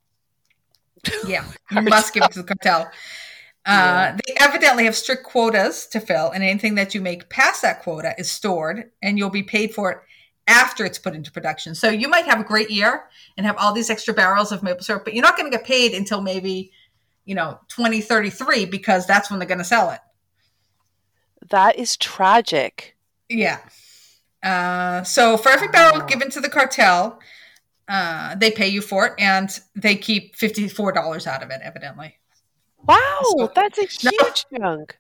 Yeah, 1.26 1.44
you 1.70 1.82
must 1.82 2.12
give 2.14 2.24
it 2.24 2.32
to 2.32 2.42
the 2.42 2.54
cartel. 2.54 2.90
Uh, 3.66 4.16
They 4.26 4.34
evidently 4.40 4.84
have 4.84 4.94
strict 4.96 5.24
quotas 5.24 5.86
to 5.88 6.00
fill, 6.00 6.30
and 6.30 6.42
anything 6.44 6.74
that 6.74 6.94
you 6.94 7.00
make 7.00 7.28
past 7.30 7.62
that 7.62 7.82
quota 7.82 8.14
is 8.18 8.30
stored, 8.30 8.90
and 9.02 9.18
you'll 9.18 9.30
be 9.30 9.42
paid 9.42 9.74
for 9.74 9.90
it 9.90 9.98
after 10.46 10.84
it's 10.84 10.98
put 10.98 11.14
into 11.14 11.32
production. 11.32 11.74
So 11.74 11.88
you 11.88 12.06
might 12.08 12.26
have 12.26 12.40
a 12.40 12.44
great 12.44 12.70
year 12.70 13.04
and 13.36 13.46
have 13.46 13.56
all 13.56 13.72
these 13.72 13.88
extra 13.88 14.12
barrels 14.12 14.52
of 14.52 14.62
maple 14.62 14.82
syrup, 14.82 15.04
but 15.04 15.14
you're 15.14 15.22
not 15.22 15.38
going 15.38 15.50
to 15.50 15.56
get 15.56 15.66
paid 15.66 15.94
until 15.94 16.20
maybe, 16.20 16.70
you 17.24 17.34
know, 17.34 17.58
2033 17.68 18.66
because 18.66 19.06
that's 19.06 19.30
when 19.30 19.38
they're 19.38 19.48
going 19.48 19.56
to 19.58 19.64
sell 19.64 19.90
it. 19.90 20.00
That 21.48 21.76
is 21.76 21.96
tragic. 21.96 22.94
Yeah. 23.30 23.60
Uh, 24.42 25.02
so 25.04 25.38
for 25.38 25.48
every 25.50 25.68
barrel 25.68 26.00
Wow. 26.00 26.06
given 26.06 26.28
to 26.30 26.40
the 26.40 26.50
cartel, 26.50 27.18
uh, 27.88 28.34
they 28.34 28.50
pay 28.50 28.68
you 28.68 28.82
for 28.82 29.06
it, 29.06 29.12
and 29.18 29.48
they 29.74 29.96
keep 29.96 30.36
fifty-four 30.36 30.92
dollars 30.92 31.26
out 31.26 31.42
of 31.42 31.50
it. 31.50 31.60
Evidently, 31.62 32.18
Wow, 32.86 33.18
So- 33.38 33.52
that's 33.54 33.78
a 33.78 33.82
No. 34.04 34.10
huge 34.20 34.44
chunk. 34.56 34.98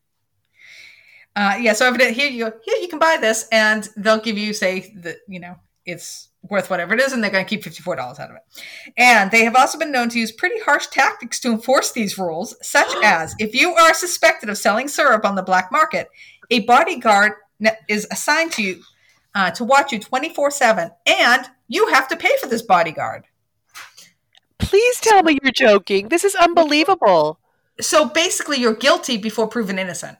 Uh, 1.36 1.56
yeah, 1.60 1.72
so 1.72 1.86
evident 1.86 2.14
here 2.14 2.30
you 2.30 2.44
go. 2.44 2.52
Here 2.64 2.76
you 2.80 2.88
can 2.88 2.98
buy 3.00 3.16
this, 3.20 3.48
and 3.50 3.88
they'll 3.96 4.20
give 4.20 4.38
you 4.38 4.52
say 4.52 4.92
that 4.98 5.16
you 5.26 5.40
know 5.40 5.56
it's 5.84 6.28
worth 6.48 6.70
whatever 6.70 6.94
it 6.94 7.00
is, 7.00 7.12
and 7.12 7.22
they're 7.22 7.30
going 7.30 7.44
to 7.44 7.48
keep 7.48 7.64
fifty 7.64 7.82
four 7.82 7.96
dollars 7.96 8.20
out 8.20 8.30
of 8.30 8.36
it. 8.36 8.42
And 8.96 9.30
they 9.32 9.42
have 9.44 9.56
also 9.56 9.76
been 9.76 9.90
known 9.90 10.08
to 10.10 10.18
use 10.18 10.30
pretty 10.30 10.60
harsh 10.60 10.86
tactics 10.86 11.40
to 11.40 11.50
enforce 11.50 11.90
these 11.90 12.16
rules, 12.18 12.54
such 12.62 12.86
as 13.04 13.34
if 13.40 13.52
you 13.54 13.74
are 13.74 13.92
suspected 13.94 14.48
of 14.48 14.56
selling 14.58 14.86
syrup 14.86 15.24
on 15.24 15.34
the 15.34 15.42
black 15.42 15.72
market, 15.72 16.08
a 16.50 16.60
bodyguard 16.60 17.32
is 17.88 18.06
assigned 18.12 18.52
to 18.52 18.62
you 18.62 18.82
uh, 19.34 19.50
to 19.50 19.64
watch 19.64 19.90
you 19.92 19.98
twenty 19.98 20.32
four 20.32 20.52
seven, 20.52 20.90
and 21.04 21.50
you 21.66 21.88
have 21.88 22.06
to 22.08 22.16
pay 22.16 22.36
for 22.40 22.46
this 22.46 22.62
bodyguard. 22.62 23.24
Please 24.58 25.00
tell 25.00 25.24
me 25.24 25.38
you're 25.42 25.50
joking. 25.52 26.08
This 26.10 26.22
is 26.22 26.36
unbelievable. 26.36 27.40
So 27.80 28.08
basically, 28.08 28.58
you're 28.58 28.74
guilty 28.74 29.16
before 29.16 29.48
proven 29.48 29.78
innocent. 29.78 30.18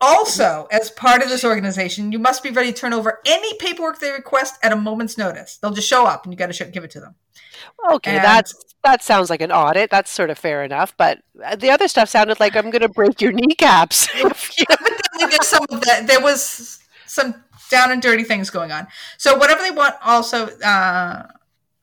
Also, 0.00 0.68
as 0.70 0.90
part 0.90 1.22
of 1.22 1.28
this 1.28 1.44
organization, 1.44 2.12
you 2.12 2.18
must 2.18 2.42
be 2.42 2.50
ready 2.50 2.72
to 2.72 2.78
turn 2.78 2.92
over 2.92 3.20
any 3.26 3.56
paperwork 3.58 4.00
they 4.00 4.10
request 4.10 4.58
at 4.62 4.72
a 4.72 4.76
moment's 4.76 5.16
notice. 5.16 5.56
They'll 5.56 5.72
just 5.72 5.88
show 5.88 6.04
up, 6.04 6.24
and 6.24 6.32
you 6.32 6.36
got 6.36 6.52
to 6.52 6.64
give 6.66 6.84
it 6.84 6.90
to 6.92 7.00
them. 7.00 7.14
Okay, 7.90 8.16
And- 8.16 8.24
that's 8.24 8.54
that 8.84 9.02
sounds 9.02 9.30
like 9.30 9.40
an 9.40 9.50
audit. 9.50 9.90
That's 9.90 10.10
sort 10.10 10.28
of 10.28 10.38
fair 10.38 10.62
enough. 10.62 10.94
But 10.96 11.22
uh, 11.42 11.56
the 11.56 11.70
other 11.70 11.88
stuff 11.88 12.10
sounded 12.10 12.38
like 12.38 12.54
I'm 12.54 12.70
going 12.70 12.82
to 12.82 12.88
break 12.88 13.20
your 13.22 13.32
kneecaps. 13.32 14.08
there's 15.18 15.46
some. 15.46 15.64
There 16.04 16.20
was 16.20 16.80
some 17.06 17.42
down 17.70 17.90
and 17.90 18.02
dirty 18.02 18.24
things 18.24 18.50
going 18.50 18.72
on. 18.72 18.86
So 19.16 19.36
whatever 19.36 19.62
they 19.62 19.70
want, 19.70 19.94
also 20.04 20.48
uh, 20.58 21.26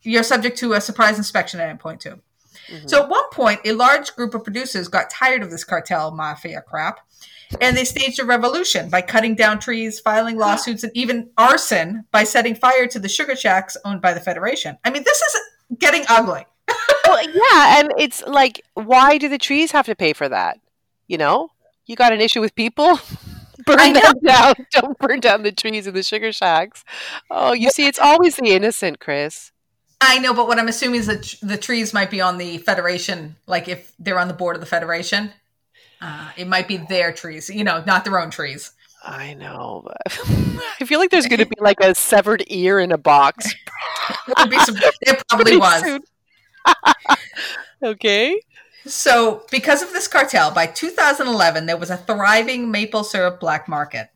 you're 0.04 0.24
subject 0.24 0.58
to 0.60 0.74
a 0.74 0.82
surprise 0.82 1.18
inspection 1.18 1.60
at 1.60 1.70
any 1.70 1.78
point 1.78 2.02
too. 2.02 2.22
So 2.86 2.98
mm-hmm. 2.98 3.04
at 3.04 3.10
one 3.10 3.30
point, 3.32 3.60
a 3.66 3.74
large 3.74 4.16
group 4.16 4.34
of 4.34 4.44
producers 4.44 4.88
got 4.88 5.10
tired 5.10 5.44
of 5.44 5.52
this 5.52 5.64
cartel 5.64 6.12
mafia 6.12 6.62
crap, 6.62 7.00
and 7.60 7.76
they 7.76 7.84
staged 7.84 8.20
a 8.20 8.26
revolution 8.26 8.90
by 8.90 9.02
cutting 9.02 9.36
down 9.36 9.60
trees, 9.60 10.00
filing 10.00 10.38
lawsuits, 10.38 10.84
and 10.84 10.92
even 10.96 11.30
arson 11.38 12.06
by 12.12 12.24
setting 12.24 12.56
fire 12.56 12.88
to 12.88 13.00
the 13.00 13.10
sugar 13.10 13.36
shacks 13.36 13.76
owned 13.84 14.02
by 14.02 14.14
the 14.14 14.22
Federation. 14.22 14.78
I 14.86 14.90
mean, 14.90 15.04
this 15.04 15.22
is 15.22 15.78
getting 15.78 16.06
ugly. 16.08 16.46
well, 17.08 17.24
yeah, 17.24 17.80
and 17.80 17.92
it's 17.98 18.24
like, 18.26 18.64
why 18.74 19.18
do 19.18 19.28
the 19.28 19.38
trees 19.38 19.72
have 19.72 19.86
to 19.88 19.96
pay 19.96 20.14
for 20.14 20.30
that? 20.30 20.60
You 21.08 21.18
know, 21.18 21.50
you 21.86 21.96
got 21.96 22.14
an 22.14 22.22
issue 22.22 22.42
with 22.42 22.56
people. 22.56 23.00
Burn 23.66 23.94
them 23.94 24.14
down. 24.24 24.56
Don't 24.72 24.98
burn 24.98 25.20
down 25.20 25.44
the 25.44 25.52
trees 25.52 25.86
and 25.86 25.96
the 25.96 26.02
sugar 26.02 26.32
shacks. 26.32 26.84
Oh, 27.30 27.54
you 27.54 27.70
see, 27.70 27.86
it's 27.86 28.00
always 28.00 28.38
the 28.38 28.50
innocent, 28.50 29.00
Kris. 29.00 29.52
I 30.04 30.18
know, 30.18 30.34
but 30.34 30.48
what 30.48 30.58
I'm 30.58 30.68
assuming 30.68 31.00
is 31.00 31.06
that 31.06 31.36
the 31.44 31.58
trees 31.58 31.94
might 31.94 32.10
be 32.10 32.22
on 32.22 32.40
the 32.40 32.58
Federation, 32.58 33.36
like 33.46 33.68
if 33.68 33.94
they're 34.00 34.18
on 34.18 34.28
the 34.28 34.34
board 34.34 34.56
of 34.56 34.60
the 34.60 34.66
Federation. 34.66 35.32
Uh, 36.02 36.32
it 36.36 36.48
might 36.48 36.68
be 36.68 36.78
their 36.78 37.14
trees, 37.14 37.48
you 37.48 37.64
know, 37.64 37.84
not 37.86 38.04
their 38.04 38.20
own 38.20 38.32
trees. 38.32 38.72
I 39.04 39.36
know. 39.36 39.84
But 39.86 39.98
I 40.82 40.86
feel 40.86 41.00
like 41.00 41.12
there's 41.12 41.28
going 41.28 41.40
to 41.40 41.46
be 41.46 41.56
like 41.62 41.80
a 41.80 41.94
severed 41.94 42.44
ear 42.48 42.80
in 42.80 42.92
a 42.92 42.98
box. 42.98 43.54
There, 44.26 44.36
would 44.40 44.50
be 44.50 44.58
some, 44.60 44.76
there 45.06 45.22
probably 45.30 45.58
was. 45.58 46.00
okay. 47.84 48.42
So, 48.86 49.46
because 49.52 49.84
of 49.84 49.94
this 49.94 50.08
cartel, 50.08 50.50
by 50.50 50.66
2011, 50.66 51.68
there 51.68 51.78
was 51.78 51.92
a 51.92 51.98
thriving 51.98 52.72
maple 52.72 53.04
syrup 53.04 53.40
black 53.40 53.68
market. 53.68 54.10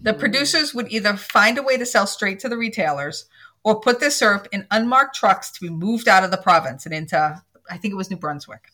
The 0.00 0.14
producers 0.14 0.72
would 0.72 0.90
either 0.90 1.14
find 1.16 1.58
a 1.58 1.62
way 1.62 1.76
to 1.76 1.84
sell 1.84 2.06
straight 2.06 2.38
to 2.40 2.48
the 2.48 2.56
retailers 2.56 3.26
or 3.66 3.80
put 3.80 3.98
their 3.98 4.12
syrup 4.12 4.46
in 4.52 4.64
unmarked 4.70 5.16
trucks 5.16 5.50
to 5.50 5.60
be 5.60 5.68
moved 5.68 6.06
out 6.06 6.22
of 6.22 6.30
the 6.30 6.36
province 6.36 6.86
and 6.86 6.94
into, 6.94 7.42
I 7.68 7.76
think 7.76 7.90
it 7.90 7.96
was 7.96 8.08
New 8.08 8.16
Brunswick. 8.16 8.70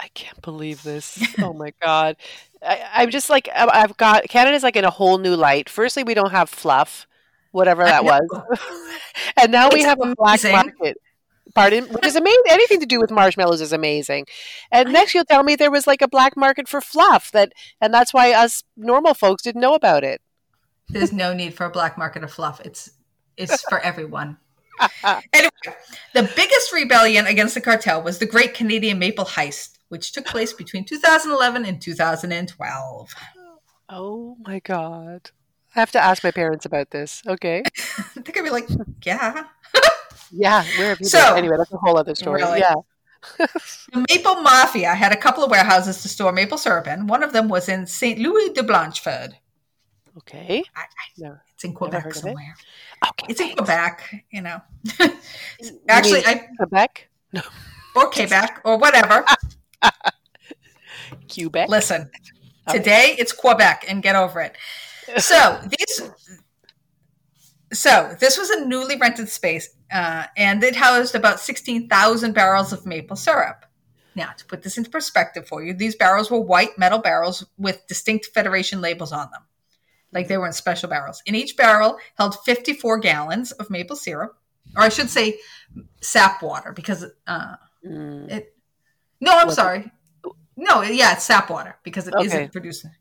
I 0.00 0.08
can't 0.14 0.40
believe 0.40 0.82
this. 0.82 1.22
Oh 1.42 1.52
my 1.52 1.74
god. 1.82 2.16
I, 2.62 2.82
I'm 2.94 3.10
just 3.10 3.28
like 3.28 3.50
I've 3.54 3.98
got 3.98 4.26
Canada's 4.30 4.62
like 4.62 4.76
in 4.76 4.84
a 4.86 4.90
whole 4.90 5.18
new 5.18 5.36
light. 5.36 5.68
Firstly, 5.68 6.04
we 6.04 6.14
don't 6.14 6.30
have 6.30 6.48
fluff, 6.48 7.06
whatever 7.50 7.84
that 7.84 8.02
was, 8.02 8.22
and 9.36 9.52
now 9.52 9.68
we 9.68 9.80
It's 9.80 9.84
have 9.84 10.00
a 10.00 10.14
black 10.14 10.42
market. 10.42 10.96
Pardon, 11.54 11.84
which 11.84 12.06
is 12.06 12.16
amazing. 12.16 12.42
Anything 12.48 12.80
to 12.80 12.86
do 12.86 12.98
with 12.98 13.10
marshmallows 13.10 13.60
is 13.60 13.74
amazing. 13.74 14.24
And 14.72 14.90
next, 14.90 15.14
you'll 15.14 15.26
tell 15.26 15.42
me 15.42 15.54
there 15.54 15.70
was 15.70 15.86
like 15.86 16.00
a 16.00 16.08
black 16.08 16.34
market 16.34 16.66
for 16.66 16.80
fluff 16.80 17.30
that, 17.32 17.52
and 17.78 17.92
that's 17.92 18.14
why 18.14 18.32
us 18.32 18.64
normal 18.76 19.12
folks 19.12 19.42
didn't 19.42 19.60
know 19.60 19.74
about 19.74 20.02
it. 20.02 20.22
There's 20.88 21.12
no 21.12 21.34
need 21.34 21.52
for 21.52 21.66
a 21.66 21.70
black 21.70 21.98
market 21.98 22.24
of 22.24 22.32
fluff. 22.32 22.60
It's 22.64 22.90
it's 23.36 23.62
for 23.62 23.80
everyone. 23.80 24.38
Anyway, 25.32 25.50
the 26.14 26.22
biggest 26.36 26.72
rebellion 26.72 27.26
against 27.26 27.54
the 27.54 27.60
cartel 27.60 28.02
was 28.02 28.18
the 28.18 28.26
Great 28.26 28.54
Canadian 28.54 28.98
Maple 28.98 29.24
Heist, 29.24 29.78
which 29.88 30.12
took 30.12 30.26
place 30.26 30.52
between 30.52 30.84
2011 30.84 31.64
and 31.64 31.80
2012. 31.80 33.14
Oh 33.88 34.36
my 34.44 34.58
god! 34.60 35.30
I 35.76 35.80
have 35.80 35.92
to 35.92 36.02
ask 36.02 36.24
my 36.24 36.30
parents 36.30 36.64
about 36.66 36.90
this. 36.90 37.22
Okay. 37.26 37.62
They're 38.14 38.22
gonna 38.32 38.44
be 38.44 38.50
like, 38.50 38.68
yeah. 39.04 39.44
Yeah. 40.32 40.64
Where 40.78 40.88
have 40.88 41.00
you 41.00 41.06
So- 41.06 41.20
been? 41.28 41.38
Anyway, 41.38 41.56
that's 41.58 41.72
a 41.72 41.76
whole 41.76 41.96
other 41.96 42.14
story. 42.14 42.42
Really? 42.42 42.60
Yeah. 42.60 42.74
The 43.92 44.04
Maple 44.10 44.36
Mafia 44.42 44.94
had 44.94 45.12
a 45.12 45.16
couple 45.16 45.44
of 45.44 45.50
warehouses 45.50 46.02
to 46.02 46.08
store 46.08 46.32
maple 46.32 46.58
syrup 46.58 46.86
in. 46.88 47.06
One 47.06 47.22
of 47.22 47.32
them 47.32 47.48
was 47.48 47.68
in 47.70 47.86
St. 47.86 48.18
Louis 48.18 48.50
de 48.52 48.62
Blancheford. 48.62 49.34
Okay. 50.18 50.62
I, 50.76 50.80
I, 50.80 50.84
No. 51.16 51.38
It's 51.64 51.70
in 51.70 51.74
Quebec 51.74 52.04
of 52.04 52.10
it. 52.12 52.16
somewhere. 52.16 52.54
Okay. 53.08 53.26
It's 53.28 53.40
in. 53.40 53.56
Quebec, 53.56 54.24
you 54.30 54.42
know. 54.42 54.60
Actually, 55.88 56.20
mean 56.20 56.28
I 56.28 56.46
Quebec. 56.58 57.08
No, 57.32 57.42
or 57.96 58.10
Quebec 58.10 58.60
or 58.64 58.76
whatever. 58.78 59.24
Quebec. 61.32 61.68
Listen, 61.68 62.10
Okay. 62.68 62.78
today 62.78 63.14
it's 63.18 63.32
Quebec, 63.32 63.84
and 63.88 64.02
get 64.02 64.16
over 64.16 64.40
it. 64.40 64.56
So 65.18 65.60
these, 65.68 66.10
so 67.72 68.14
this 68.18 68.38
was 68.38 68.48
a 68.50 68.64
newly 68.64 68.96
rented 68.96 69.28
space, 69.28 69.68
uh, 69.92 70.24
and 70.36 70.62
it 70.64 70.74
housed 70.76 71.14
about 71.14 71.40
sixteen 71.40 71.88
thousand 71.88 72.32
barrels 72.34 72.72
of 72.72 72.86
maple 72.86 73.16
syrup. 73.16 73.66
Now, 74.16 74.30
to 74.36 74.44
put 74.46 74.62
this 74.62 74.78
into 74.78 74.90
perspective 74.90 75.46
for 75.46 75.62
you, 75.62 75.74
these 75.74 75.96
barrels 75.96 76.30
were 76.30 76.40
white 76.40 76.78
metal 76.78 76.98
barrels 77.00 77.44
with 77.58 77.86
distinct 77.88 78.26
Federation 78.32 78.80
labels 78.80 79.12
on 79.12 79.28
them, 79.32 79.42
like 80.14 80.28
they 80.28 80.38
were 80.38 80.46
in 80.46 80.52
special 80.52 80.88
barrels. 80.88 81.22
And 81.26 81.36
each 81.36 81.56
barrel 81.56 81.98
held 82.16 82.36
fifty-four 82.44 82.98
gallons 82.98 83.52
of 83.52 83.68
maple 83.68 83.96
syrup, 83.96 84.36
or 84.76 84.82
I 84.82 84.88
should 84.88 85.10
say, 85.10 85.38
sap 86.00 86.42
water, 86.42 86.72
because 86.72 87.04
uh, 87.26 87.56
Mm. 87.86 88.30
it. 88.30 88.56
No, 89.20 89.36
I'm 89.36 89.48
it- 89.50 89.52
sorry. 89.52 89.90
No, 90.56 90.80
yeah, 90.82 91.12
it's 91.12 91.24
sap 91.24 91.50
water 91.50 91.76
because 91.82 92.06
it 92.08 92.14
Okay. 92.14 92.42
not 92.42 92.52
producing. 92.52 92.92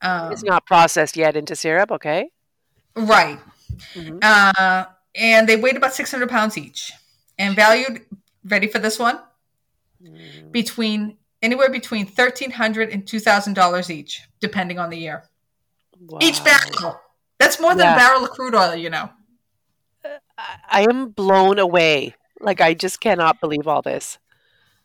Um, 0.00 0.32
It's 0.32 0.42
not 0.42 0.64
processed 0.66 1.16
yet 1.16 1.36
into 1.36 1.54
syrup. 1.54 1.92
Okay. 1.92 2.30
right. 2.96 3.38
Mhm. 3.94 4.18
Uh, 4.22 4.86
and 5.14 5.48
they 5.48 5.54
weighed 5.56 5.76
about 5.76 5.94
600 5.94 6.28
pounds 6.28 6.56
each 6.58 6.92
and 7.38 7.54
valued, 7.54 8.04
ready 8.44 8.66
for 8.66 8.78
this 8.80 8.98
one? 8.98 9.20
Mm. 10.02 10.50
Between 10.50 11.18
anywhere 11.42 11.68
between 11.70 12.06
$1,300 12.06 12.92
and 12.92 13.06
$2,000 13.06 13.90
each, 13.90 14.22
depending 14.40 14.78
on 14.80 14.90
the 14.90 14.96
year. 14.98 15.24
Each 16.20 16.42
barrel. 16.44 17.00
That's 17.38 17.60
more 17.60 17.70
than 17.74 17.86
Yeah. 17.86 17.94
a 17.94 17.98
barrel 17.98 18.24
of 18.24 18.30
crude 18.30 18.54
oil, 18.54 18.74
you 18.74 18.90
know. 18.90 19.10
Uh, 20.04 20.08
I 20.36 20.56
I 20.70 20.82
am 20.88 21.10
blown 21.10 21.58
away. 21.58 22.14
Like 22.40 22.60
I 22.60 22.74
just 22.74 23.00
cannot 23.00 23.40
believe 23.40 23.66
all 23.66 23.82
this. 23.82 24.18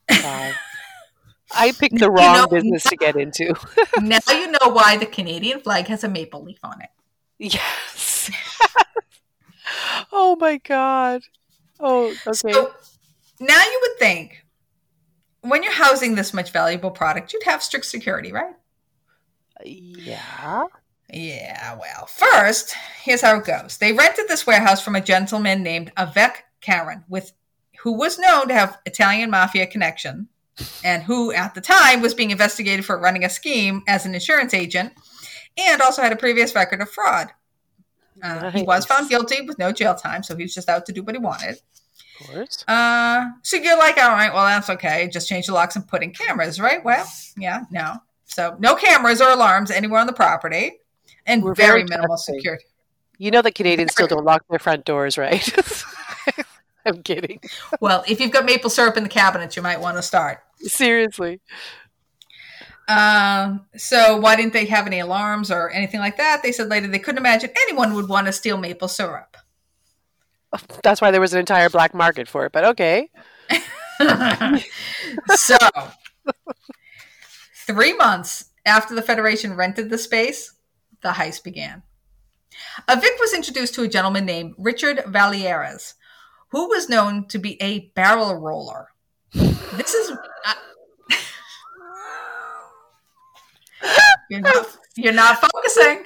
Wow. 0.09 0.51
I 1.55 1.71
picked 1.71 1.99
the 1.99 2.05
You 2.05 2.11
wrong 2.11 2.37
know- 2.37 2.47
business 2.47 2.83
to 2.85 2.95
get 2.95 3.15
into. 3.15 3.53
now 4.01 4.19
you 4.29 4.49
know 4.51 4.69
why 4.71 4.97
the 4.97 5.05
Canadian 5.05 5.59
flag 5.59 5.87
has 5.87 6.03
a 6.03 6.09
maple 6.09 6.43
leaf 6.43 6.57
on 6.63 6.81
it. 6.81 6.89
yes. 7.37 8.31
oh 10.11 10.35
my 10.39 10.57
god. 10.57 11.21
Oh, 11.79 12.05
okay. 12.25 12.31
So 12.33 12.73
now 13.39 13.61
you 13.61 13.79
would 13.81 13.99
think 13.99 14.45
when 15.41 15.61
you're 15.63 15.73
housing 15.73 16.15
this 16.15 16.33
much 16.33 16.51
valuable 16.51 16.91
product, 16.91 17.33
you'd 17.33 17.43
have 17.43 17.61
strict 17.61 17.85
security, 17.85 18.31
right? 18.31 18.55
yeah. 19.65 20.63
Yeah, 21.13 21.77
well, 21.79 22.07
first, 22.07 22.75
here's 23.03 23.21
how 23.21 23.37
it 23.37 23.45
goes. 23.45 23.77
They 23.77 23.93
rented 23.93 24.27
this 24.27 24.47
warehouse 24.47 24.83
from 24.83 24.95
a 24.95 25.01
gentleman 25.01 25.61
named 25.61 25.91
Avik 25.95 26.33
Caron, 26.61 27.03
with 27.07 27.33
who 27.79 27.93
was 27.93 28.17
known 28.17 28.47
to 28.47 28.53
have 28.53 28.79
Italian 28.85 29.29
mafia 29.29 29.67
connection, 29.67 30.27
and 30.83 31.03
who 31.03 31.31
at 31.31 31.53
the 31.53 31.61
time 31.61 32.01
was 32.01 32.13
being 32.13 32.31
investigated 32.31 32.85
for 32.85 32.97
running 32.97 33.23
a 33.25 33.29
scheme 33.29 33.83
as 33.87 34.05
an 34.05 34.13
insurance 34.15 34.53
agent, 34.53 34.93
and 35.57 35.81
also 35.81 36.01
had 36.01 36.11
a 36.11 36.17
previous 36.17 36.55
record 36.55 36.81
of 36.81 36.89
fraud. 36.89 37.29
Uh, 38.21 38.49
He 38.51 38.63
was 38.63 38.85
found 38.85 39.09
guilty 39.09 39.41
with 39.41 39.59
no 39.59 39.71
jail 39.71 39.95
time, 39.95 40.23
so 40.23 40.35
he 40.35 40.43
was 40.43 40.55
just 40.55 40.69
out 40.69 40.85
to 40.85 40.93
do 40.93 41.03
what 41.03 41.13
he 41.15 41.19
wanted. 41.19 41.57
Of 42.21 42.27
course. 42.27 42.63
Uh, 42.67 43.31
so 43.41 43.57
you're 43.57 43.77
like, 43.77 43.97
all 43.97 44.11
right, 44.11 44.33
well, 44.33 44.45
that's 44.45 44.69
okay. 44.69 45.09
Just 45.11 45.27
change 45.27 45.47
the 45.47 45.53
locks 45.53 45.75
and 45.75 45.87
put 45.87 46.03
in 46.03 46.11
cameras, 46.11 46.59
right? 46.59 46.83
Well, 46.83 47.05
yeah, 47.37 47.65
no. 47.69 47.97
So 48.25 48.55
no 48.59 48.75
cameras 48.75 49.21
or 49.21 49.29
alarms 49.29 49.69
anywhere 49.71 49.99
on 49.99 50.07
the 50.07 50.13
property, 50.13 50.79
and 51.25 51.43
We're 51.43 51.55
very 51.55 51.81
very 51.81 51.83
minimal 51.85 52.17
security. 52.17 52.65
You 53.17 53.31
know 53.31 53.41
that 53.41 53.55
Canadians 53.55 53.91
still 53.91 54.07
don't 54.07 54.25
lock 54.25 54.43
their 54.49 54.59
front 54.59 54.85
doors, 54.85 55.17
right? 55.17 55.47
I'm 56.85 57.01
kidding. 57.03 57.39
Well, 57.79 58.03
if 58.07 58.19
you've 58.19 58.31
got 58.31 58.45
maple 58.45 58.69
syrup 58.69 58.97
in 58.97 59.03
the 59.03 59.09
cabinet, 59.09 59.55
you 59.55 59.61
might 59.61 59.79
want 59.79 59.97
to 59.97 60.01
start. 60.01 60.39
Seriously. 60.59 61.39
Um, 62.87 63.65
so 63.77 64.17
why 64.17 64.35
didn't 64.35 64.53
they 64.53 64.65
have 64.65 64.87
any 64.87 64.99
alarms 64.99 65.51
or 65.51 65.69
anything 65.69 65.99
like 65.99 66.17
that? 66.17 66.43
They 66.43 66.51
said 66.51 66.67
later 66.69 66.87
they 66.87 66.99
couldn't 66.99 67.19
imagine 67.19 67.49
anyone 67.61 67.93
would 67.93 68.09
want 68.09 68.27
to 68.27 68.33
steal 68.33 68.57
maple 68.57 68.89
syrup. 68.89 69.37
That's 70.83 71.01
why 71.01 71.11
there 71.11 71.21
was 71.21 71.33
an 71.33 71.39
entire 71.39 71.69
black 71.69 71.93
market 71.93 72.27
for 72.27 72.45
it, 72.45 72.51
but 72.51 72.65
okay. 72.65 73.09
so, 75.35 75.57
three 77.55 77.93
months 77.93 78.49
after 78.65 78.95
the 78.95 79.01
Federation 79.01 79.55
rented 79.55 79.89
the 79.89 79.97
space, 79.97 80.52
the 81.03 81.09
heist 81.09 81.43
began. 81.43 81.83
Avik 82.87 83.19
was 83.19 83.33
introduced 83.33 83.75
to 83.75 83.83
a 83.83 83.87
gentleman 83.87 84.25
named 84.25 84.55
Richard 84.57 84.97
Vallières, 84.97 85.93
who 86.49 86.67
was 86.69 86.89
known 86.89 87.27
to 87.27 87.37
be 87.37 87.61
a 87.61 87.91
barrel 87.95 88.35
roller. 88.35 88.89
This 89.33 89.93
is. 89.93 90.11
Uh, 90.11 90.53
you're, 94.29 94.41
not, 94.41 94.77
you're 94.95 95.13
not 95.13 95.39
focusing. 95.39 96.05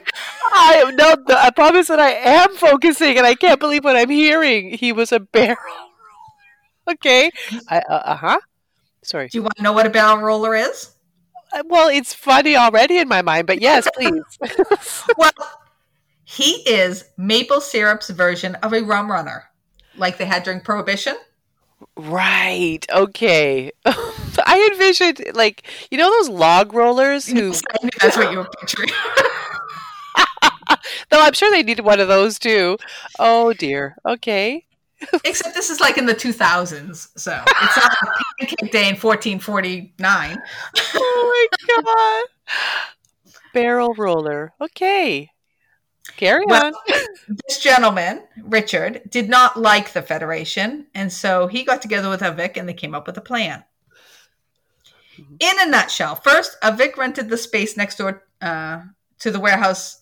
I 0.53 0.83
am 0.85 0.95
no. 0.95 1.15
I 1.35 1.49
promise 1.51 1.87
that 1.87 1.99
I 1.99 2.11
am 2.11 2.55
focusing, 2.55 3.17
and 3.17 3.25
I 3.25 3.35
can't 3.35 3.59
believe 3.59 3.83
what 3.83 3.97
I'm 3.97 4.09
hearing. 4.09 4.71
He 4.71 4.93
was 4.93 5.11
a 5.11 5.19
barrel 5.19 5.57
roller. 5.65 5.87
Okay. 6.89 7.29
I, 7.69 7.79
uh 7.79 8.15
huh. 8.15 8.39
Sorry. 9.03 9.27
Do 9.27 9.37
you 9.37 9.41
want 9.43 9.57
to 9.57 9.63
know 9.63 9.73
what 9.73 9.85
a 9.85 9.89
barrel 9.89 10.17
roller 10.17 10.55
is? 10.55 10.96
Well, 11.65 11.89
it's 11.89 12.13
funny 12.13 12.55
already 12.55 12.97
in 12.97 13.07
my 13.07 13.21
mind, 13.21 13.47
but 13.47 13.61
yes, 13.61 13.87
please. 13.95 14.21
Well, 15.17 15.31
he 16.23 16.51
is 16.69 17.05
maple 17.17 17.61
syrup's 17.61 18.09
version 18.09 18.55
of 18.55 18.73
a 18.73 18.81
rum 18.81 19.09
runner, 19.11 19.45
like 19.97 20.17
they 20.17 20.25
had 20.25 20.43
during 20.43 20.61
Prohibition. 20.61 21.15
right. 21.95 22.85
Okay. 22.91 23.71
I 23.85 24.69
envisioned 24.71 25.23
like 25.33 25.63
you 25.91 25.97
know 25.97 26.11
those 26.11 26.29
log 26.29 26.73
rollers 26.73 27.27
who 27.27 27.53
that's 27.99 28.17
what 28.17 28.31
you 28.31 28.37
were 28.39 28.49
picturing. 28.59 28.89
Though 31.09 31.21
I'm 31.21 31.33
sure 31.33 31.49
they 31.49 31.63
needed 31.63 31.85
one 31.85 31.99
of 31.99 32.07
those 32.07 32.37
too. 32.39 32.77
Oh 33.19 33.53
dear. 33.53 33.95
Okay. 34.05 34.65
Except 35.23 35.53
this 35.53 35.69
is 35.69 35.79
like 35.79 35.97
in 35.97 36.05
the 36.05 36.15
2000s, 36.15 37.09
so 37.15 37.43
it's 37.45 37.77
not 37.77 37.91
like 38.03 38.13
Pancake 38.39 38.71
Day 38.71 38.89
in 38.89 38.95
1449. 38.95 40.41
Oh 40.95 41.47
my 41.73 41.83
god. 41.83 43.41
Barrel 43.53 43.93
roller. 43.95 44.53
Okay. 44.61 45.29
Carry 46.15 46.45
Well, 46.47 46.67
on. 46.67 46.73
This 47.47 47.59
gentleman, 47.59 48.23
Richard, 48.43 49.01
did 49.09 49.29
not 49.29 49.57
like 49.57 49.93
the 49.93 50.01
Federation, 50.01 50.87
and 50.95 51.11
so 51.11 51.47
he 51.47 51.63
got 51.63 51.81
together 51.81 52.09
with 52.09 52.21
Avik 52.21 52.57
and 52.57 52.67
they 52.67 52.73
came 52.73 52.95
up 52.95 53.05
with 53.05 53.17
a 53.17 53.21
plan. 53.21 53.63
In 55.17 55.59
a 55.59 55.65
nutshell, 55.69 56.15
first, 56.15 56.57
Avik 56.61 56.95
rented 56.97 57.29
the 57.29 57.37
space 57.37 57.75
next 57.75 57.97
door 57.97 58.23
uh, 58.41 58.81
to 59.19 59.31
the 59.31 59.39
warehouse 59.39 60.01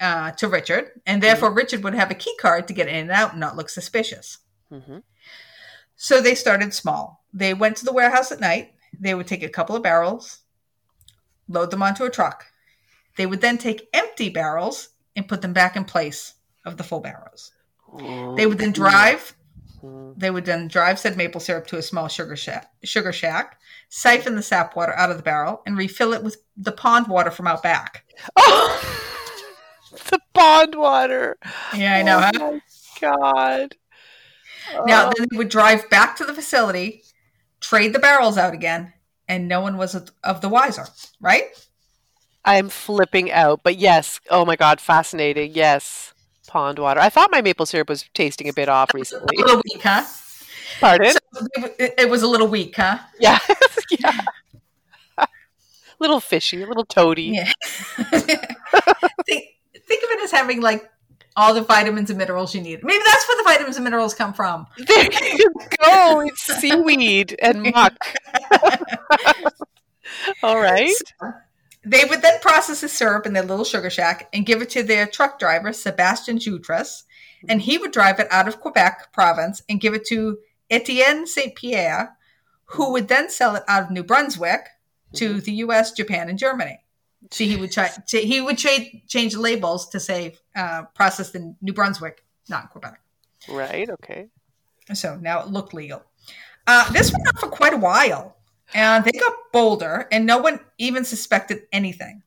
uh, 0.00 0.32
to 0.32 0.48
Richard, 0.48 0.90
and 1.06 1.22
therefore 1.22 1.52
Richard 1.52 1.82
would 1.84 1.94
have 1.94 2.10
a 2.10 2.14
key 2.14 2.34
card 2.40 2.68
to 2.68 2.74
get 2.74 2.88
in 2.88 2.94
and 2.96 3.10
out 3.10 3.32
and 3.32 3.40
not 3.40 3.56
look 3.56 3.68
suspicious. 3.70 4.38
hmm 4.70 4.98
So 5.96 6.20
they 6.20 6.34
started 6.34 6.74
small. 6.74 7.24
They 7.32 7.54
went 7.54 7.76
to 7.78 7.84
the 7.84 7.92
warehouse 7.92 8.32
at 8.32 8.40
night. 8.40 8.74
They 8.98 9.14
would 9.14 9.26
take 9.26 9.42
a 9.42 9.48
couple 9.48 9.76
of 9.76 9.82
barrels, 9.82 10.40
load 11.48 11.70
them 11.70 11.82
onto 11.82 12.04
a 12.04 12.10
truck. 12.10 12.46
They 13.16 13.26
would 13.26 13.40
then 13.40 13.58
take 13.58 13.88
empty 13.92 14.28
barrels 14.30 14.90
and 15.16 15.28
put 15.28 15.42
them 15.42 15.52
back 15.52 15.76
in 15.76 15.84
place 15.84 16.34
of 16.64 16.76
the 16.76 16.84
full 16.84 17.00
barrels. 17.00 17.52
They 18.36 18.46
would 18.46 18.58
then 18.58 18.72
drive. 18.72 19.34
Mhm. 19.82 20.14
They 20.18 20.30
would 20.30 20.44
then 20.44 20.68
drive 20.68 20.98
said 20.98 21.16
maple 21.16 21.40
syrup 21.40 21.66
to 21.68 21.78
a 21.78 21.82
small 21.82 22.06
sugar 22.08 22.36
shack, 22.36 22.70
sugar 22.84 23.12
shack, 23.12 23.58
siphon 23.88 24.36
the 24.36 24.42
sap 24.42 24.76
water 24.76 24.92
out 24.94 25.10
of 25.10 25.16
the 25.16 25.22
barrel, 25.22 25.62
and 25.66 25.76
refill 25.76 26.12
it 26.12 26.22
with 26.22 26.36
the 26.56 26.70
pond 26.72 27.08
water 27.08 27.30
from 27.30 27.46
out 27.46 27.62
back. 27.62 28.04
Oh, 28.36 28.78
the 30.10 30.20
pond 30.34 30.74
water. 30.74 31.36
Yeah, 31.74 31.94
I 31.96 32.02
know. 32.02 32.30
Oh 32.40 32.60
Huh? 32.60 32.60
god. 33.00 33.76
Now 34.86 35.08
Oh. 35.08 35.12
then 35.16 35.26
they 35.30 35.36
would 35.36 35.48
drive 35.48 35.88
back 35.90 36.16
to 36.16 36.24
the 36.24 36.34
facility, 36.34 37.02
trade 37.60 37.92
the 37.92 37.98
barrels 37.98 38.38
out 38.38 38.54
again, 38.54 38.92
and 39.28 39.48
no 39.48 39.60
one 39.60 39.76
was 39.76 39.94
of 40.22 40.40
the 40.40 40.48
wiser. 40.48 40.86
Right? 41.20 41.44
I'm 42.44 42.68
flipping 42.68 43.30
out. 43.32 43.60
But 43.62 43.76
yes. 43.78 44.20
Oh 44.30 44.44
my 44.44 44.56
god, 44.56 44.80
fascinating. 44.80 45.52
Yes. 45.54 46.14
Pond 46.46 46.78
water. 46.78 47.00
I 47.00 47.08
thought 47.10 47.30
my 47.30 47.42
maple 47.42 47.66
syrup 47.66 47.88
was 47.88 48.04
tasting 48.14 48.48
a 48.48 48.52
bit 48.52 48.68
off 48.68 48.92
recently. 48.94 49.36
A 49.36 49.40
little 49.40 49.62
weak, 49.64 49.82
huh? 49.82 50.04
Pardon? 50.80 51.12
So 51.12 51.46
it, 51.78 51.94
it 51.98 52.10
was 52.10 52.22
a 52.22 52.28
little 52.28 52.48
weak, 52.48 52.74
huh? 52.76 52.98
Yeah. 53.20 53.38
yeah. 53.90 54.20
little 56.00 56.20
fishy, 56.20 56.62
a 56.62 56.66
little 56.66 56.84
toady. 56.84 57.40
Yeah. 57.40 57.52
Think 60.30 60.42
of 60.42 60.50
it 60.50 60.54
as 60.54 60.60
having 60.60 60.60
like 60.60 60.90
all 61.36 61.54
the 61.54 61.62
vitamins 61.62 62.10
and 62.10 62.18
minerals 62.18 62.54
you 62.54 62.60
need. 62.60 62.82
Maybe 62.82 63.02
that's 63.04 63.28
where 63.28 63.38
the 63.38 63.44
vitamins 63.44 63.76
and 63.76 63.84
minerals 63.84 64.14
come 64.14 64.32
from. 64.32 64.66
There 64.78 65.08
you 65.36 65.52
go. 65.82 66.20
It's 66.20 66.42
seaweed 66.60 67.36
and 67.40 67.62
muck. 67.74 67.96
All 70.42 70.60
right. 70.60 70.90
They 71.84 72.04
would 72.04 72.22
then 72.22 72.40
process 72.40 72.80
the 72.82 72.88
syrup 72.88 73.26
in 73.26 73.32
their 73.32 73.44
little 73.44 73.64
sugar 73.64 73.90
shack 73.90 74.28
and 74.32 74.44
give 74.44 74.60
it 74.60 74.70
to 74.70 74.82
their 74.82 75.06
truck 75.06 75.38
driver, 75.38 75.72
Sebastian 75.72 76.38
Jutras, 76.38 77.04
and 77.48 77.62
he 77.62 77.78
would 77.78 77.92
drive 77.92 78.20
it 78.20 78.28
out 78.30 78.48
of 78.48 78.60
Quebec 78.60 79.12
province 79.12 79.62
and 79.68 79.80
give 79.80 79.94
it 79.94 80.04
to 80.06 80.38
Etienne 80.68 81.26
Saint 81.26 81.54
Pierre, 81.54 82.16
who 82.66 82.92
would 82.92 83.08
then 83.08 83.30
sell 83.30 83.56
it 83.56 83.62
out 83.66 83.84
of 83.84 83.90
New 83.90 84.04
Brunswick 84.04 84.66
to 85.14 85.30
mm-hmm. 85.30 85.38
the 85.38 85.52
U.S., 85.52 85.92
Japan, 85.92 86.28
and 86.28 86.38
Germany. 86.38 86.80
See, 87.30 87.46
he 87.46 87.56
would 87.56 87.70
try. 87.70 87.90
He 88.08 88.40
would 88.40 88.58
cha- 88.58 88.90
change 89.06 89.36
labels 89.36 89.88
to 89.90 90.00
say 90.00 90.36
uh, 90.56 90.82
processed 90.94 91.34
in 91.34 91.56
New 91.60 91.72
Brunswick, 91.72 92.24
not 92.48 92.64
in 92.64 92.68
Quebec. 92.68 93.00
Right. 93.48 93.88
Okay. 93.88 94.28
So 94.94 95.16
now 95.16 95.40
it 95.40 95.48
looked 95.48 95.72
legal. 95.72 96.02
Uh, 96.66 96.90
this 96.92 97.12
went 97.12 97.26
on 97.28 97.34
for 97.40 97.48
quite 97.48 97.72
a 97.72 97.78
while, 97.78 98.36
and 98.74 99.04
they 99.04 99.12
got 99.12 99.32
bolder, 99.52 100.08
and 100.10 100.26
no 100.26 100.38
one 100.38 100.60
even 100.78 101.04
suspected 101.04 101.62
anything. 101.72 102.22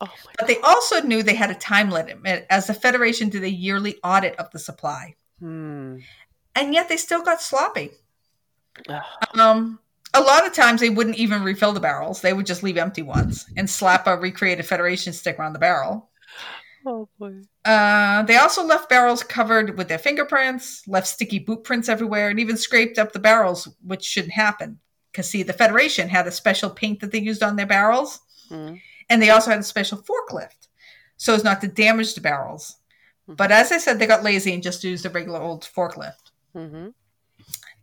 Oh 0.00 0.06
my. 0.06 0.32
But 0.38 0.48
they 0.48 0.58
also 0.60 1.00
knew 1.02 1.22
they 1.22 1.34
had 1.34 1.50
a 1.50 1.54
time 1.54 1.90
limit 1.90 2.46
as 2.50 2.66
the 2.66 2.74
Federation 2.74 3.28
did 3.28 3.44
a 3.44 3.50
yearly 3.50 3.98
audit 4.02 4.36
of 4.36 4.50
the 4.50 4.58
supply. 4.58 5.14
Hmm. 5.38 5.98
And 6.54 6.72
yet 6.74 6.88
they 6.88 6.96
still 6.96 7.22
got 7.22 7.42
sloppy. 7.42 7.90
Um, 9.34 9.78
a 10.16 10.20
lot 10.22 10.46
of 10.46 10.52
times 10.52 10.80
they 10.80 10.90
wouldn't 10.90 11.16
even 11.16 11.42
refill 11.42 11.72
the 11.72 11.80
barrels, 11.80 12.20
they 12.20 12.32
would 12.32 12.46
just 12.46 12.62
leave 12.62 12.76
empty 12.76 13.02
ones 13.02 13.46
and 13.56 13.68
slap 13.68 14.06
a 14.06 14.16
recreated 14.16 14.66
Federation 14.66 15.12
sticker 15.12 15.42
on 15.42 15.52
the 15.52 15.58
barrel. 15.58 16.10
Oh 16.84 17.08
boy. 17.18 17.42
Uh, 17.64 18.22
they 18.22 18.36
also 18.36 18.64
left 18.64 18.88
barrels 18.88 19.22
covered 19.22 19.76
with 19.76 19.88
their 19.88 19.98
fingerprints, 19.98 20.86
left 20.86 21.06
sticky 21.08 21.40
boot 21.40 21.64
prints 21.64 21.88
everywhere, 21.88 22.30
and 22.30 22.38
even 22.38 22.56
scraped 22.56 22.98
up 22.98 23.12
the 23.12 23.18
barrels, 23.18 23.68
which 23.82 24.04
shouldn't 24.04 24.32
happen. 24.34 24.78
Because, 25.10 25.28
see, 25.28 25.42
the 25.42 25.52
Federation 25.52 26.08
had 26.08 26.26
a 26.26 26.30
special 26.30 26.70
paint 26.70 27.00
that 27.00 27.10
they 27.10 27.18
used 27.20 27.42
on 27.42 27.56
their 27.56 27.66
barrels, 27.66 28.20
Hmm. 28.48 28.74
and 29.10 29.20
they 29.20 29.30
also 29.30 29.50
had 29.50 29.58
a 29.60 29.64
special 29.64 29.98
forklift 29.98 30.68
so 31.16 31.34
as 31.34 31.44
not 31.44 31.60
to 31.60 31.68
damage 31.68 32.14
the 32.14 32.20
barrels. 32.20 32.76
But 33.26 33.50
as 33.50 33.72
I 33.72 33.78
said, 33.78 33.98
they 33.98 34.06
got 34.06 34.22
lazy 34.22 34.54
and 34.54 34.62
just 34.62 34.84
used 34.84 35.04
the 35.04 35.10
regular 35.10 35.40
old 35.40 35.64
forklift. 35.64 36.30
hmm 36.52 36.88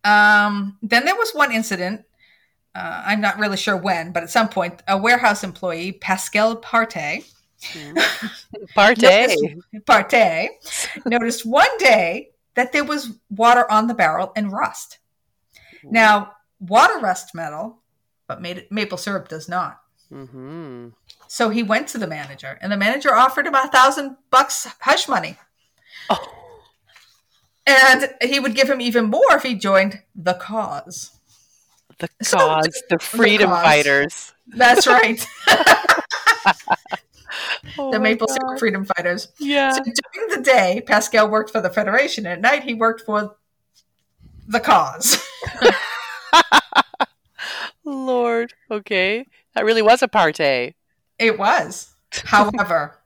Um, 0.04 0.78
then 0.82 1.06
there 1.06 1.16
was 1.16 1.32
one 1.34 1.52
incident. 1.52 2.06
Uh, 2.76 3.04
I'm 3.06 3.22
not 3.22 3.38
really 3.38 3.58
sure 3.58 3.78
when, 3.78 4.12
but 4.12 4.24
at 4.24 4.32
some 4.32 4.50
point, 4.50 4.82
a 4.88 4.98
warehouse 4.98 5.44
employee, 5.44 5.92
Pascal 5.92 6.56
Partey, 6.60 7.24
Partay. 8.76 9.28
noticed, 9.28 9.86
Partey, 9.86 10.48
noticed 11.06 11.46
one 11.46 11.78
day 11.78 12.32
that 12.56 12.72
there 12.74 12.84
was 12.84 13.12
water 13.30 13.70
on 13.72 13.88
the 13.88 13.94
barrel 13.94 14.32
and 14.36 14.52
rust. 14.52 14.98
Now, 15.84 16.34
water 16.60 16.98
rust 17.00 17.36
metal, 17.36 17.80
but 18.28 18.42
made, 18.42 18.66
maple 18.72 18.98
syrup 18.98 19.28
does 19.28 19.48
not. 19.50 19.80
hmm 20.10 20.90
So 21.28 21.50
he 21.50 21.62
went 21.64 21.88
to 21.90 21.98
the 21.98 22.08
manager, 22.08 22.58
and 22.62 22.72
the 22.72 22.78
manager 22.78 23.14
offered 23.14 23.46
him 23.48 23.56
a 23.56 23.68
thousand 23.68 24.18
bucks 24.32 24.68
hush 24.82 25.08
money, 25.08 25.38
Oh. 26.10 26.20
and 27.68 28.14
he 28.22 28.40
would 28.40 28.56
give 28.56 28.70
him 28.70 28.82
even 28.82 29.06
more 29.06 29.32
if 29.36 29.44
he 29.44 29.56
joined 29.56 30.02
the 30.16 30.34
cause. 30.34 31.13
The 32.00 32.10
cause, 32.26 32.84
the 32.90 33.00
freedom 33.00 33.50
cause. 33.50 33.64
fighters. 33.64 34.34
That's 34.48 34.88
right, 34.88 35.26
Oh 37.78 37.92
the 37.92 38.00
maple 38.00 38.28
syrup 38.28 38.60
freedom 38.60 38.86
fighters. 38.86 39.30
Yeah. 39.40 39.72
So 39.72 39.84
during 39.84 40.30
the 40.30 40.42
day, 40.44 40.84
Pascal 40.86 41.30
worked 41.30 41.52
for 41.52 41.62
the 41.62 41.70
Federation. 41.70 42.26
At 42.26 42.42
night, 42.42 42.64
he 42.64 42.74
worked 42.74 43.02
for 43.02 43.36
the 44.48 44.60
cause. 44.60 45.26
Lord. 47.84 48.54
Okay. 48.70 49.26
That 49.56 49.66
really 49.66 49.82
was 49.82 50.02
a 50.02 50.08
partay. 50.08 50.74
It 51.20 51.38
was. 51.38 51.94
However, 52.26 53.00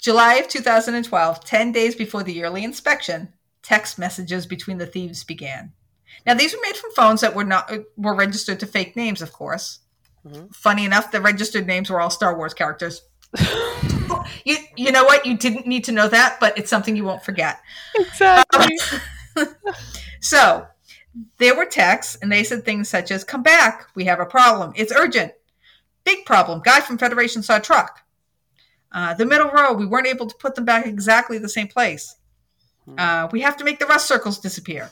July 0.00 0.34
of 0.34 0.48
2012, 0.48 1.44
10 1.44 1.72
days 1.72 1.94
before 1.94 2.22
the 2.22 2.32
yearly 2.32 2.64
inspection, 2.64 3.32
text 3.62 3.98
messages 3.98 4.46
between 4.46 4.78
the 4.78 4.86
thieves 4.86 5.24
began. 5.24 5.72
Now, 6.24 6.34
these 6.34 6.52
were 6.54 6.60
made 6.62 6.76
from 6.76 6.92
phones 6.92 7.20
that 7.20 7.34
were 7.34 7.44
not 7.44 7.70
were 7.96 8.14
registered 8.14 8.60
to 8.60 8.66
fake 8.66 8.96
names, 8.96 9.22
of 9.22 9.32
course. 9.32 9.80
Mhm. 10.26 10.54
Funny 10.54 10.84
enough, 10.84 11.10
the 11.12 11.20
registered 11.20 11.66
names 11.66 11.88
were 11.90 12.00
all 12.00 12.10
Star 12.10 12.36
Wars 12.36 12.54
characters. 12.54 13.02
You 14.44 14.56
you 14.76 14.92
know 14.92 15.04
what? 15.04 15.24
You 15.26 15.36
didn't 15.36 15.66
need 15.66 15.84
to 15.84 15.92
know 15.92 16.08
that, 16.08 16.38
but 16.40 16.56
it's 16.58 16.70
something 16.70 16.96
you 16.96 17.04
won't 17.04 17.24
forget. 17.24 17.60
exactly. 17.94 18.76
So 20.20 20.66
there 21.38 21.54
were 21.56 21.66
texts, 21.66 22.18
and 22.20 22.32
they 22.32 22.42
said 22.42 22.64
things 22.64 22.88
such 22.88 23.10
as, 23.10 23.22
Come 23.22 23.42
back, 23.42 23.86
we 23.94 24.04
have 24.04 24.18
a 24.18 24.26
problem. 24.26 24.72
It's 24.74 24.92
urgent. 24.92 25.32
Big 26.04 26.24
problem. 26.24 26.60
Guy 26.64 26.80
from 26.80 26.98
Federation 26.98 27.42
saw 27.42 27.56
a 27.58 27.60
truck. 27.60 28.00
Uh, 28.90 29.14
the 29.14 29.26
middle 29.26 29.50
row, 29.50 29.72
we 29.72 29.86
weren't 29.86 30.06
able 30.06 30.26
to 30.26 30.34
put 30.36 30.54
them 30.54 30.64
back 30.64 30.86
exactly 30.86 31.38
the 31.38 31.48
same 31.48 31.68
place. 31.68 32.16
Uh, 32.98 33.28
we 33.32 33.40
have 33.40 33.56
to 33.56 33.64
make 33.64 33.78
the 33.78 33.86
rust 33.86 34.06
circles 34.06 34.38
disappear. 34.38 34.90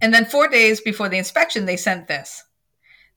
And 0.00 0.12
then 0.14 0.24
four 0.24 0.48
days 0.48 0.80
before 0.80 1.08
the 1.08 1.18
inspection, 1.18 1.66
they 1.66 1.76
sent 1.76 2.08
this. 2.08 2.42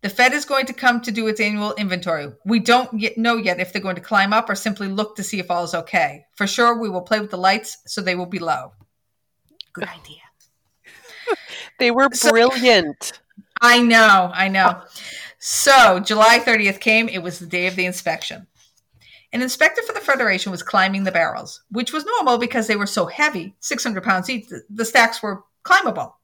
The 0.01 0.09
Fed 0.09 0.34
is 0.34 0.43
going 0.43 0.65
to 0.65 0.73
come 0.73 0.99
to 1.01 1.11
do 1.11 1.27
its 1.27 1.39
annual 1.39 1.73
inventory. 1.75 2.27
We 2.45 2.59
don't 2.59 2.99
yet 2.99 3.17
know 3.17 3.38
yet 3.38 3.59
if 3.61 3.71
they're 3.71 3.81
going 3.81 3.95
to 3.95 4.01
climb 4.01 4.34
up 4.34 4.49
or 4.49 4.55
simply 4.55 4.89
look 4.89 5.15
to 5.15 5.23
see 5.23 5.39
if 5.39 5.49
all 5.49 5.63
is 5.63 5.73
okay. 5.73 6.25
For 6.36 6.45
sure, 6.45 6.77
we 6.77 6.89
will 6.89 7.01
play 7.03 7.21
with 7.21 7.29
the 7.31 7.38
lights 7.38 7.77
so 7.86 8.01
they 8.01 8.15
will 8.15 8.25
be 8.25 8.39
low. 8.39 8.73
Good 9.73 9.86
idea. 9.88 10.17
They 11.79 11.89
were 11.91 12.09
So- 12.13 12.29
brilliant. 12.31 13.19
I 13.61 13.81
know, 13.81 14.29
I 14.34 14.47
know. 14.49 14.81
So 15.39 15.99
July 15.99 16.39
30th 16.39 16.79
came. 16.81 17.07
It 17.07 17.23
was 17.23 17.39
the 17.39 17.45
day 17.47 17.65
of 17.67 17.75
the 17.75 17.86
inspection. 17.86 18.47
An 19.31 19.41
inspector 19.41 19.81
for 19.81 19.93
the 19.93 19.99
Federation 20.01 20.51
was 20.51 20.61
climbing 20.61 21.03
the 21.05 21.11
barrels, 21.11 21.63
which 21.71 21.91
was 21.93 22.05
normal 22.05 22.38
because 22.38 22.67
they 22.67 22.75
were 22.75 22.86
so 22.86 23.05
heavy 23.05 23.55
600 23.61 24.03
pounds 24.03 24.29
each. 24.29 24.49
the- 24.49 24.63
The 24.69 24.86
stacks 24.86 25.23
were 25.23 25.43
climbable. 25.63 26.17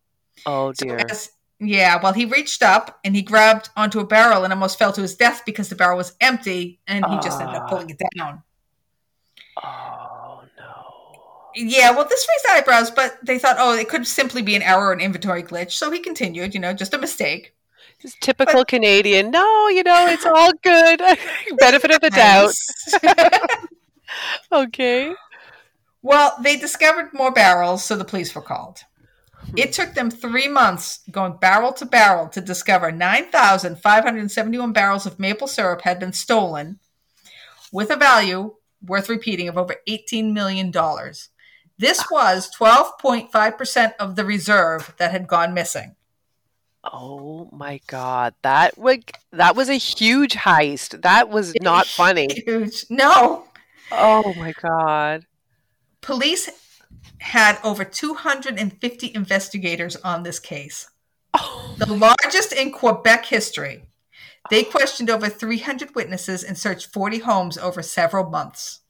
Oh 0.46 0.72
So 0.74 0.86
dear. 0.86 0.98
as- 1.10 1.32
yeah, 1.62 2.00
well, 2.02 2.14
he 2.14 2.24
reached 2.26 2.64
up 2.64 3.00
and 3.04 3.14
he 3.16 3.22
grabbed 3.22 3.70
onto 3.76 4.00
a 4.00 4.06
barrel 4.06 4.44
and 4.46 4.54
almost 4.54 4.80
fell 4.80 4.94
to 4.94 5.02
his 5.02 5.16
death 5.16 5.42
because 5.46 5.68
the 5.68 5.76
barrel 5.76 5.98
was 5.98 6.14
empty 6.22 6.80
and 6.88 7.06
he 7.06 7.16
just 7.20 7.42
ended 7.42 7.56
up 7.58 7.64
Ah. 7.66 7.70
pulling 7.70 7.90
it 7.90 8.02
down. 8.18 8.44
Oh 9.62 10.44
no. 10.58 11.52
Yeah, 11.56 11.92
well, 11.92 12.06
this 12.08 12.26
raised 12.30 12.58
eyebrows, 12.58 12.92
but 12.92 13.18
they 13.24 13.38
thought, 13.40 13.58
oh, 13.60 13.76
it 13.76 13.90
could 13.90 14.08
simply 14.08 14.42
be 14.42 14.56
an 14.56 14.62
error, 14.62 14.88
or 14.88 14.94
an 14.94 15.02
inventory 15.02 15.44
glitch. 15.44 15.72
So 15.72 15.92
he 15.92 16.00
continued, 16.00 16.54
you 16.54 16.62
know, 16.62 16.72
just 16.74 16.94
a 16.94 16.98
mistake. 16.98 17.54
Just 18.02 18.22
typical 18.22 18.64
Canadian. 18.64 19.30
No, 19.30 19.68
you 19.68 19.84
know, 19.84 20.08
it's 20.08 20.26
all 20.26 20.52
good. 20.64 21.02
Benefit 21.58 21.92
of 21.92 22.00
the 22.00 22.10
doubt. 22.12 22.54
Okay. 24.52 25.14
well, 26.02 26.36
they 26.42 26.56
discovered 26.58 27.14
more 27.14 27.32
barrels, 27.32 27.84
so 27.84 27.96
the 27.96 28.06
police 28.06 28.34
were 28.34 28.42
called. 28.42 28.80
It 29.56 29.74
took 29.74 29.94
them 29.94 30.12
three 30.12 30.48
months 30.48 31.00
going 31.12 31.38
barrel 31.38 31.74
to 31.74 31.86
barrel 31.86 32.30
to 32.30 32.42
discover 32.42 32.92
9,571 32.92 34.74
barrels 34.74 35.06
of 35.06 35.20
maple 35.20 35.48
syrup 35.48 35.82
had 35.82 36.00
been 36.00 36.14
stolen 36.14 36.80
with 37.72 37.90
a 37.90 37.96
value 37.96 38.56
worth 38.86 39.10
repeating 39.10 39.48
of 39.48 39.58
over 39.58 39.76
$18 39.88 40.34
million. 40.34 40.72
This 41.78 42.04
was 42.12 42.50
12.5% 42.58 43.94
of 44.00 44.16
the 44.16 44.26
reserve 44.26 44.94
that 44.98 45.12
had 45.12 45.28
gone 45.28 45.54
missing. 45.54 45.96
Oh 46.84 47.50
my 47.52 47.82
god. 47.88 48.34
That 48.42 48.78
was 48.78 49.00
that 49.32 49.56
was 49.56 49.70
a 49.70 49.74
huge 49.74 50.34
heist. 50.34 51.02
That 51.02 51.30
was 51.30 51.54
not 51.62 51.86
funny. 51.86 52.28
Huge. 52.46 52.86
No. 52.90 53.46
Oh 53.92 54.34
my 54.38 54.54
god. 54.62 55.26
Police 56.02 56.50
had 57.20 57.60
over 57.64 57.84
250 57.84 59.12
investigators 59.14 59.96
on 59.98 60.24
this 60.24 60.40
case. 60.40 60.90
Oh, 61.34 61.76
the 61.78 61.94
largest 61.94 62.54
in 62.54 62.72
Quebec 62.72 63.26
history. 63.26 63.84
They 64.50 64.64
questioned 64.64 65.10
over 65.10 65.30
300 65.30 65.94
witnesses 65.96 66.44
and 66.44 66.58
searched 66.58 66.92
40 66.92 67.20
homes 67.20 67.58
over 67.58 67.84
several 67.84 68.30
months. 68.30 68.82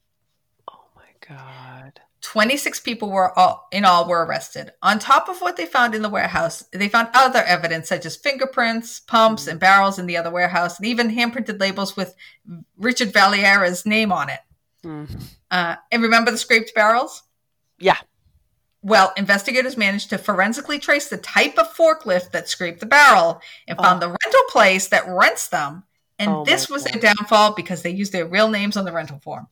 oh 0.70 0.84
my 0.96 1.10
god. 1.26 2.00
26 2.22 2.80
people 2.80 3.10
were 3.10 3.36
all, 3.38 3.66
in 3.72 3.84
all 3.84 4.06
were 4.06 4.24
arrested. 4.24 4.72
On 4.82 4.98
top 4.98 5.28
of 5.28 5.40
what 5.40 5.56
they 5.56 5.66
found 5.66 5.94
in 5.94 6.02
the 6.02 6.08
warehouse, 6.08 6.62
they 6.72 6.88
found 6.88 7.08
other 7.14 7.40
evidence 7.40 7.88
such 7.88 8.04
as 8.04 8.16
fingerprints, 8.16 9.00
pumps, 9.00 9.46
and 9.46 9.58
barrels 9.58 9.98
in 9.98 10.06
the 10.06 10.16
other 10.16 10.30
warehouse, 10.30 10.78
and 10.78 10.86
even 10.86 11.10
hand-printed 11.10 11.60
labels 11.60 11.96
with 11.96 12.14
Richard 12.76 13.12
Valliera's 13.12 13.86
name 13.86 14.12
on 14.12 14.28
it. 14.28 14.40
Hmm. 14.82 15.04
Uh, 15.50 15.76
and 15.90 16.02
remember 16.02 16.30
the 16.30 16.38
scraped 16.38 16.74
barrels? 16.74 17.22
Yeah. 17.80 17.96
Well, 18.82 19.12
investigators 19.16 19.76
managed 19.76 20.10
to 20.10 20.18
forensically 20.18 20.78
trace 20.78 21.08
the 21.08 21.18
type 21.18 21.58
of 21.58 21.74
forklift 21.74 22.30
that 22.30 22.48
scraped 22.48 22.80
the 22.80 22.86
barrel 22.86 23.42
and 23.68 23.76
found 23.78 24.00
the 24.00 24.08
rental 24.08 24.42
place 24.48 24.88
that 24.88 25.04
rents 25.06 25.48
them. 25.48 25.84
And 26.18 26.30
Oh 26.30 26.44
this 26.44 26.68
was 26.70 26.84
God. 26.84 26.94
their 26.94 27.00
downfall 27.14 27.54
because 27.54 27.82
they 27.82 27.90
used 27.90 28.12
their 28.12 28.26
real 28.26 28.48
names 28.48 28.76
on 28.76 28.84
the 28.84 28.92
rental 28.92 29.18
form. 29.22 29.48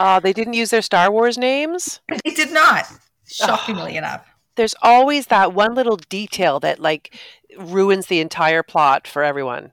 Uh, 0.00 0.18
they 0.20 0.32
didn't 0.32 0.54
use 0.54 0.70
their 0.70 0.82
Star 0.82 1.10
Wars 1.10 1.38
names. 1.38 2.00
They 2.24 2.30
did 2.32 2.52
not, 2.52 2.86
shockingly 3.26 3.96
enough. 3.96 4.26
There's 4.56 4.74
always 4.82 5.26
that 5.26 5.52
one 5.52 5.74
little 5.74 5.96
detail 5.96 6.58
that 6.60 6.80
like 6.80 7.16
ruins 7.58 8.06
the 8.06 8.20
entire 8.20 8.62
plot 8.64 9.06
for 9.06 9.22
everyone. 9.22 9.72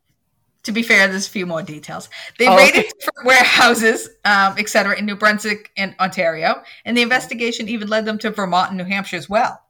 To 0.66 0.72
be 0.72 0.84
fair, 0.84 1.08
there's 1.08 1.28
a 1.28 1.30
few 1.30 1.46
more 1.46 1.62
details. 1.62 2.10
They 2.38 2.48
Oh, 2.48 2.56
raided 2.58 2.86
different 3.00 3.26
warehouses, 3.26 4.10
um, 4.26 4.56
et 4.58 4.68
cetera, 4.68 4.98
in 4.98 5.06
New 5.06 5.16
Brunswick 5.16 5.72
and 5.78 5.96
Ontario. 6.00 6.62
And 6.86 6.98
the 6.98 7.02
investigation 7.02 7.70
even 7.70 7.88
led 7.88 8.06
them 8.06 8.18
to 8.20 8.32
Vermont 8.32 8.70
and 8.70 8.78
New 8.78 8.84
Hampshire 8.84 9.18
as 9.18 9.30
well. 9.30 9.62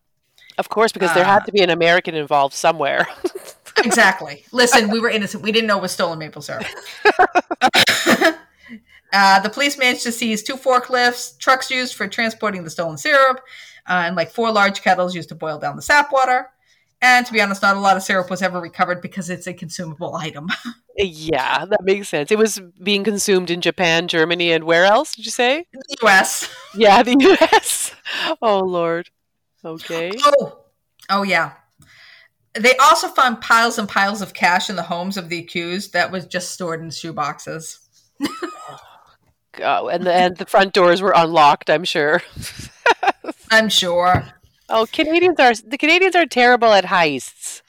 Of 0.58 0.70
course, 0.70 0.92
because 0.94 1.14
there 1.14 1.26
Uh, 1.26 1.34
had 1.34 1.46
to 1.46 1.52
be 1.52 1.62
an 1.62 1.70
American 1.70 2.16
involved 2.16 2.54
somewhere. 2.56 3.08
exactly. 3.84 4.46
Listen, 4.54 4.90
we 4.90 5.02
were 5.02 5.10
innocent. 5.10 5.44
We 5.44 5.52
didn't 5.52 5.68
know 5.68 5.78
it 5.78 5.82
was 5.82 5.92
stolen 5.92 6.18
maple 6.18 6.42
syrup. 6.42 6.66
uh, 9.14 9.40
the 9.40 9.50
police 9.50 9.78
managed 9.78 10.04
to 10.04 10.12
seize 10.12 10.44
two 10.44 10.56
forklifts, 10.56 11.38
trucks 11.40 11.70
used 11.70 11.96
for 11.96 12.08
transporting 12.08 12.64
the 12.64 12.70
stolen 12.70 12.98
syrup, 12.98 13.42
uh, 13.88 14.04
and 14.06 14.16
like 14.16 14.32
four 14.32 14.52
large 14.52 14.82
kettles 14.82 15.14
used 15.14 15.30
to 15.30 15.36
boil 15.36 15.60
down 15.60 15.76
the 15.76 15.82
sap 15.82 16.12
water. 16.12 16.50
And 17.08 17.24
to 17.28 17.34
be 17.34 17.40
honest, 17.40 17.62
not 17.62 17.78
a 17.78 17.80
lot 17.80 17.98
of 17.98 18.02
syrup 18.02 18.32
was 18.32 18.42
ever 18.42 18.60
recovered 18.60 19.00
because 19.00 19.30
it's 19.30 19.46
a 19.46 19.54
consumable 19.54 20.16
item. 20.16 20.48
yeah, 20.98 21.64
that 21.66 21.84
makes 21.84 22.10
sense. 22.10 22.32
It 22.32 22.38
was 22.40 22.60
being 22.82 23.04
consumed 23.04 23.52
in 23.52 23.62
Japan, 23.62 24.08
Germany, 24.08 24.52
and 24.52 24.64
where 24.64 24.86
else 24.86 25.14
did 25.14 25.24
you 25.24 25.30
say? 25.30 25.68
the 25.72 25.98
U.S. 26.02 26.52
Yeah, 26.74 27.04
the 27.04 27.16
U.S. 27.20 27.94
Oh 28.42 28.58
Lord. 28.62 29.12
Okay. 29.64 30.14
Oh, 30.24 30.64
oh 31.12 31.22
yeah. 31.22 31.54
They 32.56 32.76
also 32.78 33.08
found 33.10 33.40
piles 33.40 33.78
and 33.78 33.88
piles 33.88 34.24
of 34.24 34.34
cash 34.34 34.72
in 34.72 34.76
the 34.76 34.82
homes 34.82 35.16
of 35.16 35.30
the 35.30 35.38
accused 35.38 35.94
that 35.94 36.12
was 36.12 36.26
just 36.26 36.54
stored 36.54 36.82
in 36.82 36.90
shoe 36.90 37.14
boxes. 37.14 37.88
Oh, 39.62 39.90
and 39.90 40.04
the 40.04 40.14
and 40.14 40.38
the 40.38 40.48
front 40.48 40.74
doors 40.74 41.04
were 41.04 41.14
unlocked. 41.16 41.70
I'm 41.70 41.84
sure. 41.84 42.24
I'm 43.52 43.70
sure 43.70 44.26
Oh, 44.70 44.86
Canadians 44.92 45.40
are 45.40 45.54
the 45.54 45.78
Canadians 45.78 46.16
are 46.16 46.26
terrible 46.26 46.74
at 46.74 46.86
heists. 46.86 47.62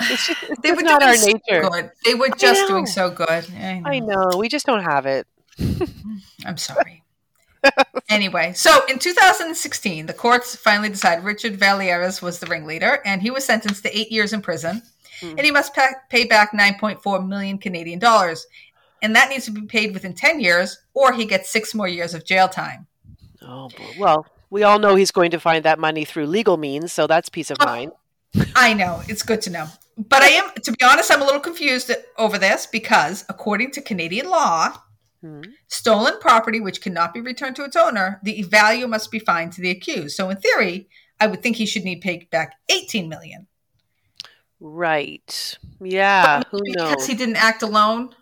It's 0.00 0.26
just 0.26 0.42
it's 0.50 0.60
they 0.62 0.72
were 0.72 0.82
not 0.82 1.00
doing 1.00 1.10
our 1.10 1.16
so 1.16 1.26
nature. 1.26 1.68
good. 1.68 1.90
They 2.04 2.14
were 2.14 2.28
just 2.30 2.66
doing 2.68 2.86
so 2.86 3.10
good. 3.10 3.46
I 3.58 3.78
know. 3.80 3.88
I 3.90 3.98
know. 4.00 4.30
We 4.38 4.48
just 4.48 4.66
don't 4.66 4.82
have 4.82 5.06
it. 5.06 5.26
I'm 6.46 6.56
sorry. 6.56 7.02
anyway, 8.08 8.52
so 8.54 8.84
in 8.86 8.98
2016, 8.98 10.06
the 10.06 10.12
courts 10.12 10.54
finally 10.54 10.88
decided 10.88 11.24
Richard 11.24 11.58
Valieras 11.58 12.22
was 12.22 12.38
the 12.38 12.46
ringleader, 12.46 13.00
and 13.04 13.20
he 13.20 13.30
was 13.30 13.44
sentenced 13.44 13.82
to 13.82 13.96
eight 13.98 14.12
years 14.12 14.32
in 14.32 14.40
prison, 14.40 14.82
Hmm. 15.20 15.30
and 15.30 15.40
he 15.40 15.50
must 15.50 15.74
pa- 15.74 15.94
pay 16.10 16.26
back 16.26 16.52
9.4 16.52 17.26
million 17.26 17.58
Canadian 17.58 17.98
dollars, 17.98 18.46
and 19.02 19.16
that 19.16 19.30
needs 19.30 19.46
to 19.46 19.50
be 19.50 19.62
paid 19.62 19.94
within 19.94 20.14
10 20.14 20.38
years, 20.40 20.78
or 20.94 21.12
he 21.12 21.24
gets 21.24 21.48
six 21.50 21.74
more 21.74 21.88
years 21.88 22.12
of 22.14 22.24
jail 22.24 22.48
time. 22.48 22.86
Oh 23.42 23.68
boy. 23.70 23.84
well, 23.98 24.26
we 24.50 24.62
all 24.62 24.78
know 24.78 24.94
he's 24.94 25.10
going 25.10 25.30
to 25.32 25.40
find 25.40 25.64
that 25.64 25.78
money 25.78 26.04
through 26.04 26.26
legal 26.26 26.56
means, 26.56 26.92
so 26.92 27.06
that's 27.06 27.28
peace 27.28 27.50
of 27.50 27.58
Oh. 27.60 27.64
mind. 27.66 27.92
I 28.54 28.74
know 28.74 29.02
it's 29.08 29.22
good 29.22 29.40
to 29.42 29.50
know, 29.50 29.66
but 29.96 30.22
I 30.22 30.28
am, 30.28 30.50
to 30.62 30.72
be 30.72 30.84
honest, 30.84 31.10
I'm 31.12 31.22
a 31.22 31.24
little 31.24 31.40
confused 31.40 31.90
over 32.18 32.36
this 32.38 32.66
because, 32.66 33.24
according 33.28 33.70
to 33.72 33.80
Canadian 33.80 34.28
law, 34.28 34.82
Hmm. 35.22 35.40
stolen 35.68 36.18
property 36.20 36.60
which 36.60 36.82
cannot 36.82 37.14
be 37.14 37.20
returned 37.22 37.56
to 37.56 37.64
its 37.64 37.74
owner, 37.76 38.20
the 38.22 38.42
value 38.42 38.86
must 38.86 39.10
be 39.10 39.18
fined 39.18 39.52
to 39.54 39.62
the 39.62 39.70
accused. 39.70 40.14
So, 40.14 40.28
in 40.28 40.36
theory, 40.36 40.88
I 41.18 41.26
would 41.26 41.42
think 41.42 41.56
he 41.56 41.64
should 41.64 41.84
need 41.84 42.02
paid 42.02 42.28
back 42.28 42.56
18 42.68 43.08
million. 43.08 43.46
Right. 44.60 45.58
Yeah. 45.80 46.42
Who 46.50 46.60
because 46.64 47.06
he 47.06 47.14
didn't 47.14 47.36
act 47.36 47.62
alone. 47.62 48.14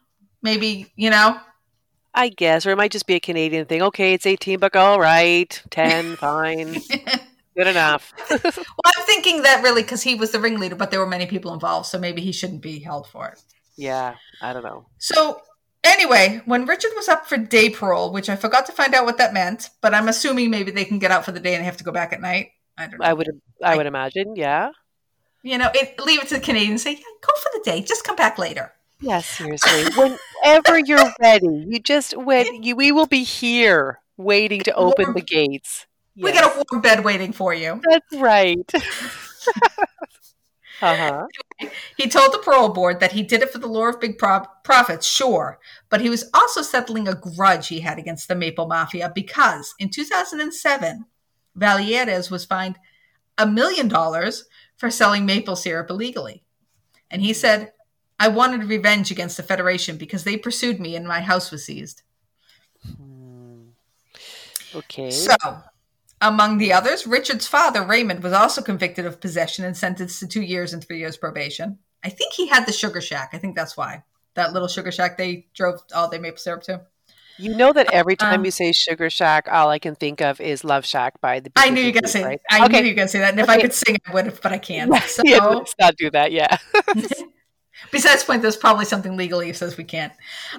Maybe 0.43 0.93
you 0.97 1.11
know. 1.11 1.39
I 2.15 2.29
guess, 2.29 2.65
or 2.67 2.71
it 2.71 2.77
might 2.77 2.93
just 2.93 3.07
be 3.07 3.15
a 3.15 3.21
Canadian 3.21 3.67
thing. 3.67 3.83
Okay, 3.83 4.13
it's 4.15 4.27
18 4.27 4.59
buck. 4.61 4.77
All 4.77 5.01
right, 5.01 5.61
10, 5.71 6.17
fine, 6.19 6.75
good 7.57 7.67
enough. 7.67 8.13
Well, 8.31 8.93
I'm 8.97 9.07
thinking 9.07 9.43
that 9.43 9.63
really 9.63 9.83
because 9.83 10.03
he 10.03 10.15
was 10.15 10.31
the 10.33 10.41
ringleader, 10.41 10.77
but 10.77 10.91
there 10.91 11.01
were 11.01 11.07
many 11.07 11.27
people 11.27 11.53
involved, 11.53 11.87
so 11.87 11.99
maybe 11.99 12.21
he 12.23 12.33
shouldn't 12.33 12.63
be 12.63 12.79
held 12.81 13.07
for 13.09 13.29
it. 13.29 13.41
yeah, 13.77 14.15
I 14.41 14.53
don't 14.53 14.63
know. 14.65 14.87
So, 14.99 15.41
anyway, 15.83 16.43
when 16.45 16.67
Richard 16.67 16.93
was 16.97 17.09
up 17.09 17.27
for 17.27 17.37
day 17.37 17.71
parole, 17.71 18.13
which 18.13 18.29
I 18.29 18.37
forgot 18.37 18.67
to 18.67 18.73
find 18.73 18.95
out 18.95 19.05
what 19.07 19.19
that 19.19 19.33
meant, 19.35 19.71
but 19.81 19.95
I'm 19.95 20.09
assuming 20.09 20.51
maybe 20.51 20.71
they 20.71 20.85
can 20.85 20.99
get 20.99 21.11
out 21.11 21.25
for 21.25 21.33
the 21.33 21.41
day 21.41 21.55
and 21.55 21.65
have 21.65 21.77
to 21.79 21.85
go 21.85 21.93
back 21.93 22.13
at 22.13 22.21
night. 22.21 22.51
I 22.79 22.87
don't 22.87 22.99
know. 23.01 23.07
I 23.07 23.13
would, 23.13 23.29
I 23.63 23.77
would 23.77 23.87
imagine. 23.87 24.37
Yeah. 24.37 24.71
you 25.43 25.59
know, 25.59 25.71
it, 25.75 25.99
leave 26.01 26.23
it 26.23 26.29
to 26.29 26.35
the 26.35 26.41
Canadians. 26.41 26.83
Say, 26.83 26.93
yeah, 26.93 26.99
go 27.23 27.33
for 27.43 27.51
the 27.55 27.63
day, 27.65 27.83
just 27.83 28.05
come 28.05 28.17
back 28.17 28.39
later. 28.39 28.73
Yeah, 29.01 29.21
seriously. 29.21 29.85
Whenever 30.43 30.79
you're 30.79 31.13
ready, 31.21 31.67
you 31.69 31.81
just 31.81 32.17
when 32.17 32.63
you 32.63 32.77
we 32.77 32.93
will 32.93 33.07
be 33.07 33.23
here 33.23 34.01
waiting 34.17 34.61
to 34.63 34.75
open 34.75 35.13
the 35.15 35.21
gates. 35.21 35.87
We 36.17 36.33
got 36.33 36.45
a 36.45 36.65
warm 36.71 36.81
bed 36.81 37.05
waiting 37.05 37.33
for 37.33 37.53
you. 37.53 37.81
That's 37.89 38.23
right. 38.23 38.71
uh-huh. 40.81 41.27
He 41.97 42.09
told 42.09 42.33
the 42.33 42.39
parole 42.39 42.69
board 42.69 43.01
that 43.01 43.13
he 43.13 43.23
did 43.23 43.43
it 43.43 43.51
for 43.51 43.59
the 43.59 43.67
lure 43.67 43.89
of 43.89 44.01
big 44.01 44.17
pro- 44.17 44.47
profits, 44.63 45.07
sure, 45.07 45.59
but 45.91 46.01
he 46.01 46.09
was 46.09 46.31
also 46.33 46.63
settling 46.63 47.09
a 47.09 47.15
grudge 47.15 47.67
he 47.67 47.81
had 47.81 47.99
against 47.99 48.29
the 48.29 48.37
Maple 48.37 48.69
Mafia 48.69 49.11
because 49.13 49.75
in 49.81 49.89
2007, 49.89 51.05
Vallières 51.59 52.31
was 52.31 52.45
fined 52.45 52.79
a 53.37 53.47
million 53.47 53.89
dollars 53.89 54.45
for 54.77 54.91
selling 54.91 55.27
maple 55.27 55.57
syrup 55.57 55.91
illegally. 55.91 56.45
And 57.11 57.23
he 57.23 57.33
said, 57.33 57.73
I 58.19 58.29
wanted 58.29 58.65
revenge 58.65 59.11
against 59.11 59.37
the 59.37 59.43
Federation 59.43 59.97
because 59.97 60.25
they 60.25 60.37
pursued 60.37 60.81
me 60.81 60.97
and 60.97 61.07
my 61.07 61.21
house 61.21 61.51
was 61.51 61.65
seized. 61.65 62.03
Hmm. 62.97 63.69
Okay. 64.75 65.11
So, 65.11 65.35
among 66.21 66.59
the 66.59 66.73
others, 66.73 67.07
Richard's 67.07 67.47
father, 67.47 67.83
Raymond, 67.83 68.23
was 68.23 68.33
also 68.33 68.63
convicted 68.63 69.07
of 69.07 69.21
possession 69.21 69.65
and 69.65 69.77
sentenced 69.77 70.21
to 70.21 70.27
two 70.27 70.43
years 70.43 70.73
and 70.73 70.83
three 70.85 70.99
years 70.99 71.17
probation. 71.17 71.79
I 72.03 72.09
think 72.09 72.33
he 72.33 72.49
had 72.49 72.67
the 72.67 72.73
sugar 72.73 73.01
shack. 73.01 73.31
I 73.33 73.39
think 73.39 73.57
that's 73.57 73.77
why. 73.77 74.05
That 74.35 74.53
little 74.53 74.69
sugar 74.69 74.93
shack 74.93 75.17
they 75.17 75.47
drove 75.55 75.81
all 75.95 76.09
their 76.09 76.21
maple 76.21 76.39
syrup 76.39 76.63
to. 76.65 76.83
You 77.37 77.57
know 77.57 77.73
that 77.73 77.93
every 77.93 78.15
time 78.15 78.41
Um, 78.41 78.45
you 78.45 78.53
say 78.53 78.71
Sugar 78.71 79.11
Shack, 79.11 79.49
all 79.51 79.69
I 79.69 79.81
can 79.81 79.97
think 79.97 80.21
of 80.21 80.41
is 80.41 80.63
Love 80.63 80.87
Shack 80.87 81.21
by 81.21 81.41
the. 81.41 81.51
I 81.57 81.71
knew 81.71 81.81
you 81.81 81.89
were 81.89 81.93
gonna 81.93 82.07
say 82.07 82.23
right? 82.23 82.41
I 82.49 82.65
Okay. 82.65 82.81
knew 82.81 82.87
you 82.87 82.93
were 82.93 82.97
gonna 82.97 83.09
say 83.09 83.19
that. 83.21 83.31
And 83.31 83.41
if 83.41 83.49
I 83.49 83.61
could 83.61 83.73
sing 83.73 83.97
I 84.07 84.13
would 84.13 84.27
have, 84.27 84.41
but 84.41 84.53
I 84.53 84.59
can't. 84.59 84.95
So 85.09 85.23
yeah, 85.25 85.45
let's 85.45 85.75
not 85.79 85.97
do 85.97 86.11
that. 86.13 86.31
Yeah. 86.31 86.57
besides 87.91 88.23
the 88.23 88.27
point 88.27 88.43
there's 88.43 88.57
probably 88.57 88.85
something 88.85 89.17
legally 89.17 89.53
says 89.53 89.77
we 89.77 89.85
can't. 89.85 90.13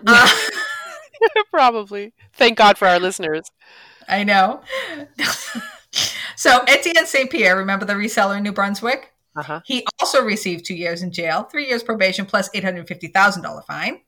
Uh, 0.06 0.30
Probably. 1.52 2.14
Thank 2.34 2.58
God 2.58 2.78
for 2.78 2.88
our 2.88 3.00
listeners. 3.00 3.52
I 4.08 4.24
know. 4.24 4.62
so 6.36 6.60
Etienne 6.68 7.06
St. 7.06 7.30
Pierre, 7.30 7.58
remember 7.58 7.86
the 7.86 7.94
reseller 7.94 8.38
in 8.38 8.44
New 8.44 8.52
Brunswick? 8.52 9.14
Uh 9.36 9.44
huh. 9.44 9.62
He 9.66 9.86
also 10.00 10.24
received 10.24 10.66
two 10.66 10.76
years 10.76 11.02
in 11.02 11.12
jail, 11.12 11.44
three 11.44 11.68
years 11.68 11.84
probation, 11.84 12.26
plus 12.26 12.50
eight 12.54 12.64
hundred 12.64 12.88
fifty 12.88 13.08
thousand 13.08 13.44
dollar 13.44 13.62
fine. 13.64 14.00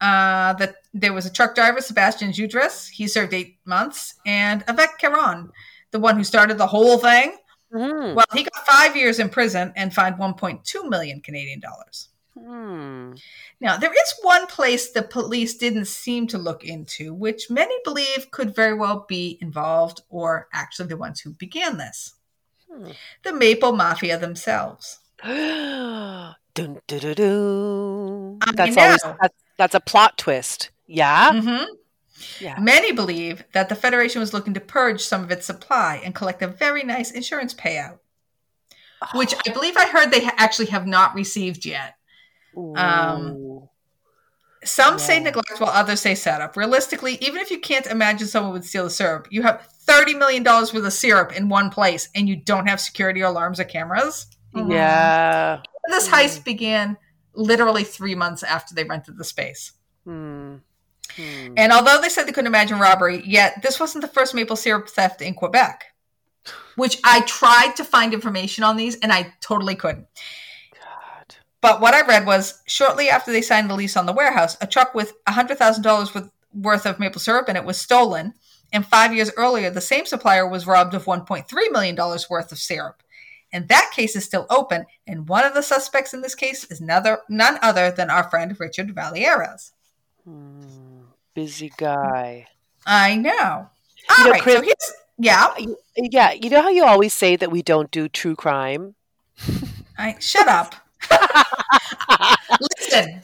Uh, 0.00 0.52
that 0.54 0.76
there 0.94 1.12
was 1.12 1.26
a 1.26 1.32
truck 1.32 1.54
driver, 1.54 1.80
Sebastian 1.80 2.30
Jutras. 2.30 2.88
He 2.88 3.08
served 3.08 3.34
eight 3.34 3.58
months, 3.64 4.14
and 4.24 4.64
Avik 4.66 4.98
Caron, 4.98 5.50
the 5.90 5.98
one 5.98 6.16
who 6.16 6.24
started 6.24 6.56
the 6.58 6.66
whole 6.66 6.98
thing. 6.98 7.36
Hmm. 7.76 8.14
Well, 8.14 8.26
he 8.32 8.42
got 8.44 8.66
five 8.66 8.96
years 8.96 9.18
in 9.18 9.28
prison 9.28 9.72
and 9.76 9.92
fined 9.92 10.16
1.2 10.16 10.88
million 10.88 11.20
Canadian 11.20 11.60
dollars. 11.60 12.08
Hmm. 12.38 13.14
Now, 13.60 13.76
there 13.76 13.92
is 13.92 14.14
one 14.22 14.46
place 14.46 14.90
the 14.90 15.02
police 15.02 15.56
didn't 15.56 15.86
seem 15.86 16.26
to 16.28 16.38
look 16.38 16.64
into, 16.64 17.14
which 17.14 17.50
many 17.50 17.74
believe 17.84 18.30
could 18.30 18.54
very 18.54 18.74
well 18.74 19.06
be 19.08 19.38
involved 19.40 20.02
or 20.10 20.48
actually 20.52 20.88
the 20.88 20.96
ones 20.96 21.20
who 21.20 21.30
began 21.30 21.76
this 21.78 22.14
Hmm. 22.70 22.90
the 23.22 23.32
Maple 23.32 23.72
Mafia 23.72 24.18
themselves. 24.18 24.98
dun, 25.22 26.34
dun, 26.54 26.80
dun, 26.86 27.14
dun. 27.14 28.38
I 28.42 28.52
That's 28.52 28.76
always 28.76 29.02
that's, 29.20 29.34
that's 29.56 29.74
a 29.74 29.80
plot 29.80 30.18
twist. 30.18 30.70
Yeah. 30.86 31.40
hmm 31.40 31.64
Yeah. 32.40 32.58
Many 32.58 32.92
believe 32.92 33.44
that 33.52 33.68
the 33.68 33.74
Federation 33.74 34.20
was 34.20 34.32
looking 34.32 34.54
to 34.54 34.60
purge 34.60 35.00
some 35.02 35.22
of 35.22 35.30
its 35.30 35.46
supply 35.46 36.00
and 36.04 36.14
collect 36.14 36.42
a 36.42 36.46
very 36.48 36.82
nice 36.82 37.10
insurance 37.10 37.52
payout, 37.54 37.98
which 39.14 39.34
I 39.46 39.52
believe 39.52 39.76
I 39.76 39.86
heard 39.88 40.10
they 40.10 40.24
ha- 40.24 40.34
actually 40.36 40.66
have 40.66 40.86
not 40.86 41.14
received 41.14 41.64
yet. 41.66 41.94
um, 42.56 43.26
Ooh. 43.36 43.68
Some 44.64 44.98
say 44.98 45.18
Yeah. 45.18 45.24
neglect 45.24 45.60
while 45.60 45.70
others 45.70 46.00
say 46.00 46.14
setup. 46.14 46.56
Realistically, 46.56 47.18
even 47.20 47.40
if 47.40 47.50
you 47.50 47.60
can't 47.60 47.86
imagine 47.86 48.26
someone 48.26 48.52
would 48.52 48.64
steal 48.64 48.84
the 48.84 48.90
syrup, 48.90 49.28
you 49.30 49.42
have 49.42 49.68
$30 49.86 50.18
million 50.18 50.42
worth 50.42 50.74
of 50.74 50.92
syrup 50.92 51.32
in 51.36 51.48
one 51.48 51.70
place 51.70 52.08
and 52.16 52.28
you 52.28 52.34
don't 52.36 52.66
have 52.66 52.80
security 52.80 53.20
alarms 53.20 53.60
or 53.60 53.64
cameras. 53.64 54.26
yeah. 54.54 55.60
This 55.88 56.08
heist 56.08 56.42
began 56.44 56.96
literally 57.34 57.84
three 57.84 58.16
months 58.16 58.42
after 58.42 58.74
they 58.74 58.82
rented 58.82 59.18
the 59.18 59.24
space. 59.24 59.72
Hmm. 60.04 60.45
Hmm. 61.16 61.54
And 61.56 61.72
although 61.72 62.00
they 62.00 62.08
said 62.08 62.24
they 62.24 62.32
couldn't 62.32 62.46
imagine 62.46 62.78
robbery, 62.78 63.22
yet 63.24 63.62
this 63.62 63.80
wasn't 63.80 64.02
the 64.02 64.08
first 64.08 64.34
maple 64.34 64.56
syrup 64.56 64.88
theft 64.88 65.22
in 65.22 65.34
Quebec, 65.34 65.84
which 66.76 66.98
I 67.04 67.22
tried 67.22 67.74
to 67.76 67.84
find 67.84 68.12
information 68.12 68.64
on 68.64 68.76
these 68.76 68.96
and 68.96 69.12
I 69.12 69.34
totally 69.40 69.74
couldn't. 69.74 70.06
God. 70.72 71.36
But 71.60 71.80
what 71.80 71.94
I 71.94 72.06
read 72.06 72.26
was 72.26 72.62
shortly 72.66 73.08
after 73.08 73.32
they 73.32 73.42
signed 73.42 73.70
the 73.70 73.74
lease 73.74 73.96
on 73.96 74.06
the 74.06 74.12
warehouse, 74.12 74.56
a 74.60 74.66
truck 74.66 74.94
with 74.94 75.12
$100,000 75.26 76.14
worth- 76.14 76.30
worth 76.52 76.86
of 76.86 76.98
maple 76.98 77.20
syrup 77.20 77.48
in 77.48 77.56
it 77.56 77.64
was 77.64 77.80
stolen. 77.80 78.34
And 78.72 78.84
five 78.84 79.14
years 79.14 79.30
earlier, 79.36 79.70
the 79.70 79.80
same 79.80 80.06
supplier 80.06 80.46
was 80.46 80.66
robbed 80.66 80.94
of 80.94 81.04
$1.3 81.04 81.46
million 81.72 81.96
worth 81.96 82.52
of 82.52 82.58
syrup. 82.58 83.02
And 83.52 83.68
that 83.68 83.92
case 83.94 84.16
is 84.16 84.24
still 84.24 84.46
open. 84.50 84.86
And 85.06 85.28
one 85.28 85.44
of 85.44 85.54
the 85.54 85.62
suspects 85.62 86.12
in 86.12 86.20
this 86.20 86.34
case 86.34 86.64
is 86.64 86.80
another, 86.80 87.20
none 87.28 87.58
other 87.62 87.90
than 87.90 88.10
our 88.10 88.28
friend 88.28 88.54
Richard 88.58 88.94
Valieras. 88.94 89.72
Hmm. 90.24 90.85
Busy 91.36 91.70
guy. 91.76 92.48
I 92.86 93.14
know. 93.14 93.68
You 94.08 94.24
know, 94.24 94.30
right. 94.30 94.42
Kris- 94.42 94.54
so 94.54 94.62
here's, 94.62 94.92
yeah. 95.18 95.54
Yeah. 95.94 96.32
You 96.32 96.48
know 96.48 96.62
how 96.62 96.70
you 96.70 96.82
always 96.82 97.12
say 97.12 97.36
that 97.36 97.50
we 97.50 97.60
don't 97.60 97.90
do 97.90 98.08
true 98.08 98.34
crime? 98.34 98.94
I, 99.98 100.16
shut 100.18 100.48
up. 100.48 100.74
Listen, 102.80 103.20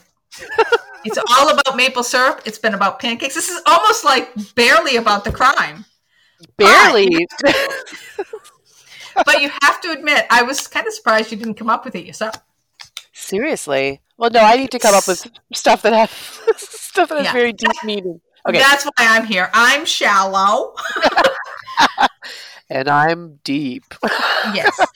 it's 1.06 1.18
all 1.30 1.48
about 1.48 1.74
maple 1.74 2.02
syrup. 2.02 2.42
It's 2.44 2.58
been 2.58 2.74
about 2.74 3.00
pancakes. 3.00 3.34
This 3.34 3.48
is 3.48 3.62
almost 3.64 4.04
like 4.04 4.30
barely 4.54 4.96
about 4.96 5.24
the 5.24 5.32
crime. 5.32 5.86
Barely. 6.58 7.08
But 9.24 9.40
you 9.40 9.50
have 9.62 9.80
to 9.80 9.90
admit, 9.96 10.26
I 10.28 10.42
was 10.42 10.66
kind 10.66 10.86
of 10.86 10.92
surprised 10.92 11.30
you 11.32 11.38
didn't 11.38 11.54
come 11.54 11.70
up 11.70 11.86
with 11.86 11.94
it 11.94 12.04
yourself. 12.04 12.34
Seriously. 13.12 14.00
Well, 14.16 14.30
no, 14.30 14.40
I 14.40 14.56
need 14.56 14.70
to 14.72 14.78
come 14.78 14.94
up 14.94 15.06
with 15.08 15.26
stuff 15.54 15.82
that 15.82 15.92
have 15.92 16.10
stuff 16.56 17.08
that 17.08 17.18
has 17.18 17.26
Yeah. 17.26 17.32
very 17.32 17.52
deep 17.52 17.70
meaning. 17.84 18.20
Okay. 18.48 18.58
That's 18.58 18.84
why 18.84 18.90
I'm 18.98 19.24
here. 19.24 19.50
I'm 19.52 19.84
shallow. 19.84 20.74
and 22.70 22.88
I'm 22.88 23.38
deep. 23.44 23.84
Yes. 24.54 24.78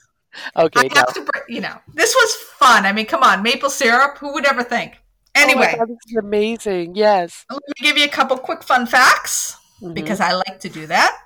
Okay. 0.55 0.81
I 0.81 0.89
no. 0.95 1.01
have 1.01 1.15
to, 1.15 1.25
you 1.49 1.63
know, 1.63 1.75
this 1.95 2.15
was 2.15 2.35
fun. 2.35 2.85
I 2.85 2.93
mean, 2.93 3.07
come 3.07 3.23
on, 3.23 3.43
maple 3.43 3.71
syrup. 3.71 4.19
Who 4.19 4.35
would 4.35 4.45
ever 4.45 4.63
think? 4.63 4.93
Oh 5.35 5.43
Anyway, 5.43 5.75
God, 5.79 5.89
this 5.89 5.97
is 6.09 6.17
amazing. 6.17 6.95
Yes. 6.95 7.47
let 7.51 7.59
me 7.67 7.73
give 7.81 7.97
you 7.97 8.05
a 8.05 8.09
couple 8.09 8.37
quick 8.37 8.63
fun 8.63 8.87
facts. 8.87 9.57
Mhm. 9.83 9.95
because 9.95 10.21
I 10.21 10.33
like 10.33 10.61
to 10.61 10.69
do 10.69 10.87
that. 10.89 11.17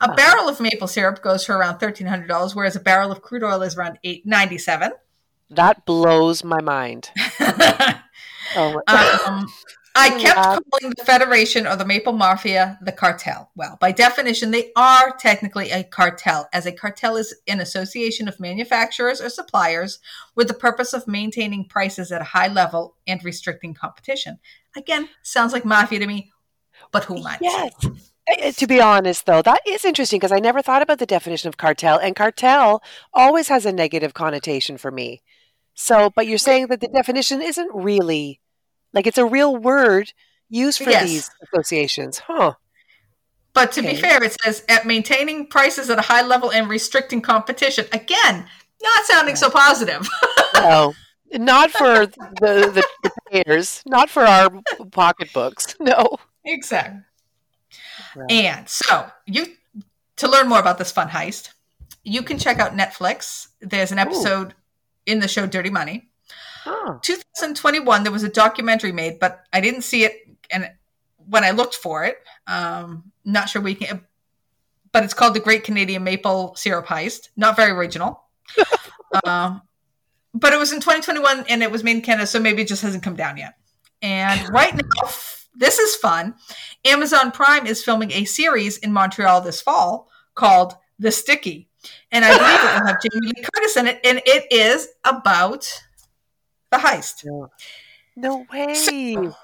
A 0.00 0.04
Uh-huh. 0.04 0.14
barrel 0.14 0.48
of 0.48 0.60
maple 0.60 0.86
syrup 0.86 1.20
goes 1.20 1.44
for 1.44 1.56
around 1.56 1.78
thirteen 1.80 2.06
hundred 2.06 2.28
dollars, 2.28 2.54
whereas 2.54 2.76
a 2.76 2.80
barrel 2.80 3.10
of 3.10 3.22
crude 3.22 3.42
oil 3.42 3.60
is 3.62 3.76
around 3.76 3.98
eight 4.04 4.24
ninety 4.24 4.56
seven. 4.58 4.92
That 5.50 5.84
blows 5.86 6.44
my 6.44 6.60
mind. 6.60 7.10
Oh, 8.52 8.80
um, 8.88 9.46
I 9.94 10.10
kept 10.18 10.36
Yeah. 10.36 10.58
calling 10.70 10.92
the 10.96 11.04
Federation 11.04 11.66
or 11.66 11.76
the 11.76 11.84
Maple 11.84 12.12
Mafia 12.12 12.78
the 12.82 12.92
cartel. 12.92 13.50
Well, 13.54 13.76
by 13.80 13.92
definition, 13.92 14.50
they 14.50 14.72
are 14.74 15.14
technically 15.18 15.70
a 15.70 15.84
cartel, 15.84 16.48
as 16.52 16.66
a 16.66 16.72
cartel 16.72 17.16
is 17.16 17.34
an 17.46 17.60
association 17.60 18.26
of 18.28 18.40
manufacturers 18.40 19.20
or 19.20 19.28
suppliers 19.28 19.98
with 20.34 20.48
the 20.48 20.54
purpose 20.54 20.92
of 20.92 21.06
maintaining 21.06 21.64
prices 21.64 22.10
at 22.10 22.20
a 22.20 22.24
high 22.24 22.48
level 22.48 22.96
and 23.06 23.22
restricting 23.24 23.74
competition. 23.74 24.38
Again, 24.76 25.08
sounds 25.22 25.52
like 25.52 25.64
mafia 25.64 25.98
to 26.00 26.06
me, 26.06 26.32
but 26.90 27.04
who 27.04 27.18
might? 27.22 27.38
yes. 27.40 27.72
Uh, 27.84 28.52
To 28.52 28.66
be 28.66 28.80
honest, 28.80 29.26
though, 29.26 29.42
that 29.42 29.60
is 29.66 29.84
interesting 29.84 30.18
because 30.18 30.32
I 30.32 30.38
never 30.38 30.62
thought 30.62 30.82
about 30.82 30.98
the 30.98 31.06
definition 31.06 31.48
of 31.48 31.56
cartel, 31.56 31.98
and 31.98 32.14
cartel 32.14 32.82
always 33.12 33.48
has 33.48 33.66
a 33.66 33.72
negative 33.72 34.14
connotation 34.14 34.76
for 34.78 34.90
me. 34.90 35.22
So, 35.80 36.10
but 36.14 36.26
you're 36.26 36.36
saying 36.38 36.66
that 36.66 36.80
the 36.80 36.88
definition 36.88 37.40
isn't 37.40 37.70
really 37.74 38.38
like 38.92 39.06
it's 39.06 39.18
a 39.18 39.24
real 39.24 39.56
word 39.56 40.12
used 40.48 40.78
for 40.78 40.90
Yes. 40.90 41.04
these 41.08 41.30
associations, 41.42 42.18
huh? 42.18 42.54
But 43.54 43.72
to 43.72 43.82
be 43.82 43.96
fair, 43.96 44.22
it 44.22 44.36
says 44.42 44.62
at 44.68 44.86
maintaining 44.86 45.46
prices 45.46 45.88
at 45.90 45.98
a 45.98 46.02
high 46.02 46.22
level 46.22 46.52
and 46.52 46.68
restricting 46.68 47.20
competition. 47.22 47.86
Again, 47.92 48.46
not 48.82 49.04
sounding 49.06 49.36
so 49.36 49.50
positive. 49.50 50.06
No, 50.54 50.92
not 51.32 51.70
for 51.70 52.04
the, 52.06 52.70
the, 52.74 52.84
the 53.02 53.10
payers, 53.30 53.82
not 53.86 54.10
for 54.10 54.24
our 54.24 54.50
pocketbooks. 54.90 55.74
No. 55.80 56.18
exactly. 56.44 57.00
Right. 58.14 58.30
And 58.30 58.68
so 58.68 59.06
you 59.26 59.46
to 60.16 60.28
learn 60.28 60.48
more 60.48 60.58
about 60.58 60.76
this 60.76 60.92
fun 60.92 61.08
heist, 61.08 61.50
you 62.04 62.22
can 62.22 62.36
check 62.38 62.58
out 62.58 62.76
Netflix. 62.76 63.48
There's 63.62 63.92
an 63.92 63.98
episode 63.98 64.54
in 65.06 65.20
the 65.20 65.28
show 65.28 65.46
Dirty 65.46 65.70
Money. 65.70 66.08
Oh, 66.66 66.98
2021, 67.02 68.02
there 68.02 68.12
was 68.12 68.22
a 68.22 68.28
documentary 68.28 68.92
made, 68.92 69.18
but 69.18 69.44
I 69.52 69.60
didn't 69.60 69.82
see 69.82 70.04
it. 70.04 70.14
And 70.50 70.70
when 71.16 71.44
I 71.44 71.50
looked 71.52 71.74
for 71.74 72.04
it, 72.04 72.18
um, 72.46 73.12
not 73.24 73.48
sure 73.48 73.62
we 73.62 73.74
can, 73.74 74.04
but 74.92 75.04
it's 75.04 75.14
called 75.14 75.34
The 75.34 75.40
Great 75.40 75.64
Canadian 75.64 76.04
Maple 76.04 76.54
Syrup 76.56 76.86
Heist. 76.86 77.28
Not 77.36 77.56
very 77.56 77.70
original. 77.70 78.22
um, 79.24 79.62
but 80.34 80.52
it 80.52 80.58
was 80.58 80.72
in 80.72 80.80
2021 80.80 81.46
and 81.48 81.62
it 81.62 81.70
was 81.70 81.82
made 81.82 81.96
in 81.96 82.02
Canada, 82.02 82.26
so 82.26 82.40
maybe 82.40 82.62
it 82.62 82.68
just 82.68 82.82
hasn't 82.82 83.02
come 83.02 83.16
down 83.16 83.36
yet. 83.36 83.54
And 84.02 84.48
right 84.50 84.74
now, 84.74 85.10
this 85.54 85.78
is 85.78 85.96
fun. 85.96 86.34
Amazon 86.84 87.32
Prime 87.32 87.66
is 87.66 87.82
filming 87.82 88.12
a 88.12 88.24
series 88.24 88.78
in 88.78 88.92
Montreal 88.92 89.40
this 89.40 89.60
fall 89.60 90.08
called 90.34 90.74
The 90.98 91.12
Sticky. 91.12 91.69
And 92.12 92.24
I 92.24 92.36
believe 92.36 92.60
it 92.60 92.80
will 92.80 92.86
have 92.86 93.02
Jamie 93.02 93.32
Lee 93.36 93.44
Curtis 93.54 93.76
in 93.76 93.86
it, 93.86 94.00
and 94.04 94.20
it 94.26 94.46
is 94.50 94.88
about 95.04 95.82
the 96.70 96.78
heist. 96.78 97.24
No 98.16 98.46
way. 98.52 98.74
So, 98.74 99.34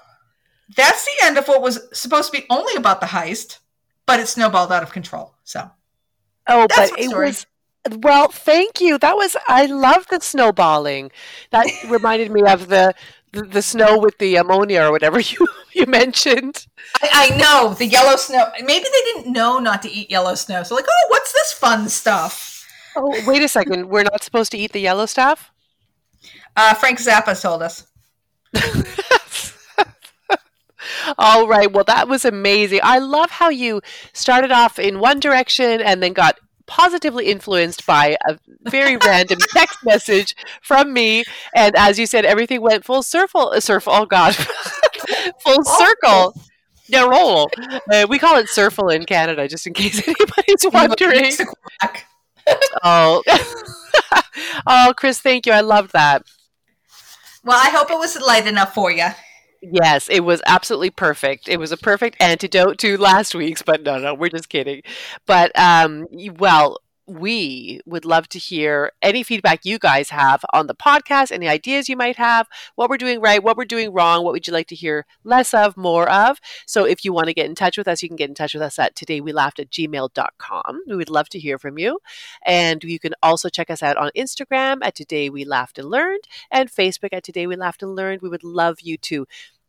that's 0.75 1.05
the 1.05 1.25
end 1.25 1.37
of 1.37 1.47
what 1.47 1.61
was 1.61 1.79
supposed 1.93 2.31
to 2.31 2.39
be 2.39 2.45
only 2.49 2.75
about 2.75 2.99
the 2.99 3.07
heist, 3.07 3.59
but 4.05 4.19
it 4.19 4.27
snowballed 4.27 4.71
out 4.71 4.83
of 4.83 4.91
control. 4.91 5.33
So, 5.43 5.69
oh, 6.47 6.67
that's 6.67 6.91
but 6.91 6.99
it 6.99 7.09
story. 7.09 7.27
was 7.27 7.45
well. 8.01 8.27
Thank 8.27 8.81
you. 8.81 8.97
That 8.97 9.15
was 9.15 9.35
I 9.47 9.65
love 9.65 10.07
the 10.09 10.19
snowballing. 10.19 11.11
That 11.51 11.67
reminded 11.89 12.31
me 12.31 12.43
of 12.43 12.67
the, 12.67 12.93
the, 13.43 13.61
snow 13.61 13.99
with 13.99 14.17
the 14.17 14.35
ammonia 14.35 14.83
or 14.83 14.91
whatever 14.91 15.19
you 15.19 15.47
you 15.73 15.85
mentioned. 15.85 16.67
I, 17.01 17.33
I 17.33 17.37
know 17.37 17.73
the 17.73 17.85
yellow 17.85 18.15
snow. 18.15 18.49
Maybe 18.59 18.85
they 18.85 19.13
didn't 19.13 19.31
know 19.31 19.59
not 19.59 19.81
to 19.83 19.91
eat 19.91 20.09
yellow 20.09 20.35
snow. 20.35 20.63
So 20.63 20.75
like, 20.75 20.85
oh, 20.87 21.05
what's 21.09 21.33
this 21.33 21.53
fun 21.53 21.89
stuff? 21.89 22.65
Oh, 22.95 23.15
wait 23.27 23.43
a 23.43 23.47
second. 23.47 23.89
We're 23.89 24.03
not 24.03 24.23
supposed 24.23 24.51
to 24.53 24.57
eat 24.57 24.71
the 24.71 24.79
yellow 24.79 25.05
stuff. 25.05 25.51
Uh, 26.55 26.73
Frank 26.73 26.99
Zappa 26.99 27.39
told 27.39 27.61
us. 27.61 27.85
All 31.17 31.47
right. 31.47 31.71
Well, 31.71 31.83
that 31.85 32.07
was 32.07 32.25
amazing. 32.25 32.79
I 32.83 32.99
love 32.99 33.29
how 33.29 33.49
you 33.49 33.81
started 34.13 34.51
off 34.51 34.79
in 34.79 34.99
one 34.99 35.19
direction 35.19 35.81
and 35.81 36.01
then 36.01 36.13
got 36.13 36.39
positively 36.67 37.25
influenced 37.25 37.85
by 37.85 38.17
a 38.27 38.37
very 38.69 38.97
random 38.97 39.39
text 39.53 39.83
message 39.83 40.35
from 40.61 40.93
me. 40.93 41.23
And 41.55 41.75
as 41.75 41.97
you 41.97 42.05
said, 42.05 42.25
everything 42.25 42.61
went 42.61 42.85
full 42.85 43.01
circle. 43.01 43.49
Uh, 43.49 43.59
circle. 43.59 43.93
Oh 43.93 44.05
God, 44.05 44.35
full 45.39 45.63
circle. 45.63 46.35
Yeah, 46.87 47.05
roll. 47.05 47.49
Uh, 47.91 48.05
we 48.07 48.19
call 48.19 48.37
it 48.37 48.47
circle 48.49 48.89
in 48.89 49.05
Canada, 49.05 49.47
just 49.47 49.67
in 49.67 49.73
case 49.73 50.07
anybody's 50.07 50.65
wondering. 50.71 51.33
oh, 52.83 53.23
oh, 54.65 54.93
Kris, 54.95 55.19
thank 55.19 55.45
you. 55.45 55.51
I 55.51 55.61
loved 55.61 55.91
that. 55.93 56.23
Well, 57.43 57.59
I 57.61 57.69
hope 57.69 57.91
it 57.91 57.97
was 57.97 58.19
light 58.21 58.47
enough 58.47 58.73
for 58.73 58.91
you. 58.91 59.07
Yes, 59.61 60.07
it 60.09 60.19
was 60.21 60.41
absolutely 60.45 60.91
perfect. 60.91 61.49
It 61.49 61.57
was 61.57 61.71
a 61.71 61.77
perfect 61.77 62.21
antidote 62.21 62.77
to 62.79 62.97
last 62.97 63.33
week's, 63.33 63.63
but 63.63 63.81
no, 63.83 63.97
no, 63.97 64.13
we're 64.13 64.29
just 64.29 64.49
kidding. 64.49 64.83
But 65.25 65.57
um, 65.59 66.05
well, 66.37 66.77
we 67.07 67.79
would 67.85 68.05
love 68.05 68.27
to 68.29 68.39
hear 68.39 68.91
any 69.01 69.23
feedback 69.23 69.63
you 69.63 69.79
guys 69.79 70.09
have 70.09 70.43
on 70.53 70.67
the 70.67 70.75
podcast, 70.75 71.31
any 71.31 71.47
ideas 71.47 71.87
you 71.87 71.95
might 71.95 72.17
have, 72.17 72.47
what 72.75 72.89
we're 72.89 72.97
doing 72.97 73.21
right, 73.21 73.41
what 73.41 73.55
we're 73.55 73.65
doing 73.65 73.93
wrong, 73.93 74.23
what 74.23 74.33
would 74.33 74.45
you 74.45 74.53
like 74.53 74.67
to 74.67 74.75
hear 74.75 75.05
less 75.23 75.53
of, 75.53 75.77
more 75.77 76.09
of. 76.09 76.39
So 76.65 76.85
if 76.85 77.05
you 77.05 77.13
want 77.13 77.27
to 77.27 77.33
get 77.33 77.45
in 77.45 77.55
touch 77.55 77.77
with 77.77 77.87
us, 77.87 78.03
you 78.03 78.09
can 78.09 78.17
get 78.17 78.29
in 78.29 78.35
touch 78.35 78.53
with 78.53 78.61
us 78.61 78.77
at 78.77 78.95
todayWeLaughed 78.95 79.59
at 79.59 79.69
gmail.com. 79.71 80.81
We 80.87 80.95
would 80.95 81.09
love 81.09 81.29
to 81.29 81.39
hear 81.39 81.57
from 81.57 81.77
you. 81.77 81.99
And 82.45 82.83
you 82.83 82.99
can 82.99 83.13
also 83.23 83.49
check 83.49 83.69
us 83.69 83.81
out 83.81 83.97
on 83.97 84.11
Instagram 84.15 84.79
at 84.81 84.95
Today 84.95 85.29
We 85.29 85.45
Laughed 85.45 85.79
and 85.79 85.89
Learned 85.89 86.25
and 86.51 86.69
Facebook 86.69 87.09
at 87.13 87.23
Today 87.23 87.47
We 87.47 87.55
Laughed 87.55 87.83
and 87.83 87.95
Learned. 87.95 88.21
We 88.21 88.29
would 88.29 88.43
love 88.43 88.81
you 88.81 88.97
to 88.97 89.27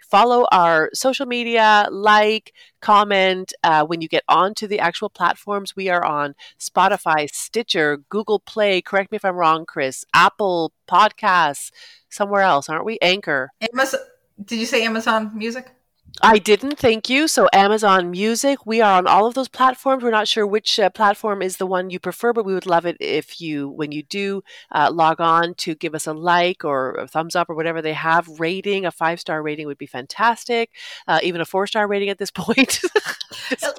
follow 0.09 0.46
our 0.50 0.90
social 0.94 1.26
media, 1.26 1.86
like, 1.90 2.52
comment. 2.80 3.52
Uh, 3.62 3.84
when 3.84 4.00
you 4.00 4.09
get 4.09 4.24
onto 4.28 4.66
the 4.66 4.80
actual 4.80 5.11
platforms, 5.11 5.76
we 5.76 5.88
are 5.88 6.04
on 6.04 6.34
Spotify, 6.59 7.28
Stitcher, 7.30 7.98
Google 8.09 8.40
Play. 8.40 8.80
Correct 8.82 9.12
me 9.12 9.16
if 9.16 9.24
I'm 9.24 9.36
wrong, 9.36 9.66
Kris. 9.66 10.04
Apple 10.14 10.72
Podcasts, 10.88 11.70
somewhere 12.09 12.42
else, 12.42 12.68
aren't 12.68 12.84
we? 12.84 12.98
Anchor. 13.02 13.50
Amazon. 13.72 14.00
Did 14.44 14.61
you 14.61 14.66
say 14.66 14.84
Amazon 14.84 15.32
Music? 15.34 15.70
I 16.21 16.39
didn't, 16.39 16.79
thank 16.79 17.09
you. 17.09 17.29
So, 17.29 17.49
Amazon 17.53 18.11
Music, 18.11 18.66
we 18.66 18.81
are 18.81 18.99
on 18.99 19.07
all 19.07 19.27
of 19.27 19.35
those 19.35 19.49
platforms. 19.49 20.03
We're 20.03 20.11
not 20.11 20.27
sure 20.27 20.47
which 20.47 20.81
uh, 20.81 20.91
platform 20.91 21.43
is 21.43 21.59
the 21.59 21.66
one 21.66 21.91
you 21.91 22.01
prefer, 22.01 22.33
but 22.33 22.45
we 22.45 22.55
would 22.55 22.66
love 22.66 22.87
it 22.87 22.97
if 22.99 23.41
you, 23.41 23.69
when 23.69 23.93
you 23.93 24.03
do 24.03 24.43
uh, 24.73 24.91
log 24.93 25.21
on, 25.21 25.55
to 25.55 25.75
give 25.75 25.95
us 25.95 26.07
a 26.07 26.12
like 26.12 26.64
or 26.64 26.93
a 26.95 27.07
thumbs 27.07 27.37
up 27.37 27.49
or 27.49 27.55
whatever 27.55 27.81
they 27.81 27.93
have. 27.93 28.41
Rating, 28.41 28.85
a 28.85 28.91
five 28.91 29.21
star 29.21 29.43
rating 29.43 29.66
would 29.66 29.79
be 29.79 29.87
fantastic. 29.87 30.71
Uh, 31.07 31.21
even 31.23 31.41
a 31.41 31.45
four 31.45 31.66
star 31.66 31.87
rating 31.87 32.09
at 32.09 32.19
this 32.19 32.31
point. 32.33 32.81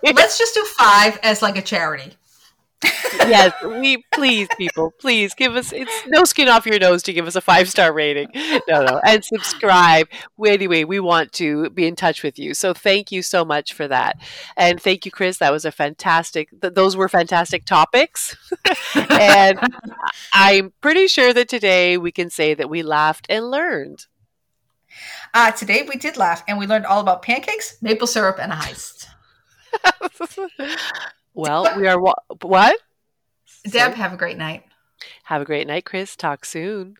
Let's 0.04 0.38
just 0.38 0.54
do 0.54 0.64
five 0.78 1.20
as 1.24 1.42
like 1.42 1.58
a 1.58 1.62
charity 1.62 2.14
yes, 2.84 3.54
we 3.64 4.04
please 4.12 4.48
people, 4.58 4.92
please 5.00 5.34
give 5.34 5.56
us 5.56 5.74
it's 5.74 5.92
no 6.08 6.24
skin 6.24 6.48
off 6.48 6.66
your 6.66 6.80
nose 6.80 7.04
to 7.04 7.14
give 7.14 7.28
us 7.28 7.36
a 7.36 7.42
five 7.42 7.70
star 7.70 7.92
rating. 7.92 8.30
No, 8.68 8.84
no, 8.84 9.02
and 9.06 9.24
subscribe. 9.24 10.08
Anyway, 10.46 10.84
we 10.84 11.00
want 11.00 11.32
to 11.34 11.70
be 11.72 11.86
in 11.86 11.96
touch 11.96 12.24
with 12.24 12.40
you. 12.40 12.54
So 12.54 12.74
thank 12.74 13.12
you 13.12 13.22
so 13.22 13.44
much 13.44 13.74
for 13.74 13.88
that, 13.88 14.18
and 14.56 14.82
thank 14.82 15.06
you, 15.06 15.12
Kris. 15.12 15.38
That 15.38 15.52
was 15.52 15.66
a 15.66 15.72
fantastic. 15.72 16.50
Th- 16.62 16.74
those 16.74 16.96
were 16.96 17.10
fantastic 17.10 17.66
topics, 17.66 18.36
and 18.96 19.60
I'm 20.34 20.74
pretty 20.82 21.08
sure 21.08 21.34
that 21.34 21.50
today 21.50 21.98
we 21.98 22.12
can 22.12 22.30
say 22.30 22.54
that 22.54 22.70
we 22.70 22.82
laughed 22.84 23.26
and 23.30 23.52
learned. 23.52 24.06
Uh, 25.34 25.52
today 25.52 25.86
we 25.88 25.96
did 25.98 26.18
laugh, 26.18 26.44
and 26.48 26.58
we 26.58 26.66
learned 26.66 26.86
all 26.86 27.02
about 27.02 27.22
pancakes, 27.22 27.78
maple 27.82 28.08
syrup, 28.08 28.38
and 28.40 28.52
a 28.52 28.56
heist. 28.56 29.08
Well, 31.40 31.74
we 31.78 31.88
are 31.88 31.98
what? 32.00 32.76
Deb, 33.64 33.94
have 33.94 34.12
a 34.12 34.18
great 34.18 34.38
night. 34.38 34.64
Have 35.24 35.42
a 35.42 35.46
great 35.46 35.68
night, 35.68 35.86
Kris. 35.86 36.18
Talk 36.18 36.44
soon. 36.44 36.98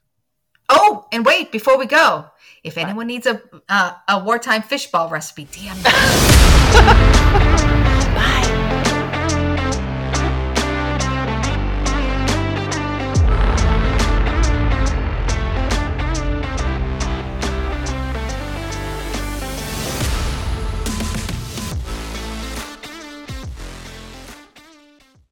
Oh, 0.70 1.08
and 1.12 1.26
wait, 1.26 1.52
before 1.52 1.78
we 1.78 1.86
go, 1.86 2.26
if 2.64 2.78
anyone 2.78 3.08
needs 3.08 3.28
a 3.28 3.42
uh, 3.68 3.96
a 4.08 4.24
wartime 4.24 4.62
fishball 4.62 5.12
recipe, 5.12 5.46
damn. 5.52 5.76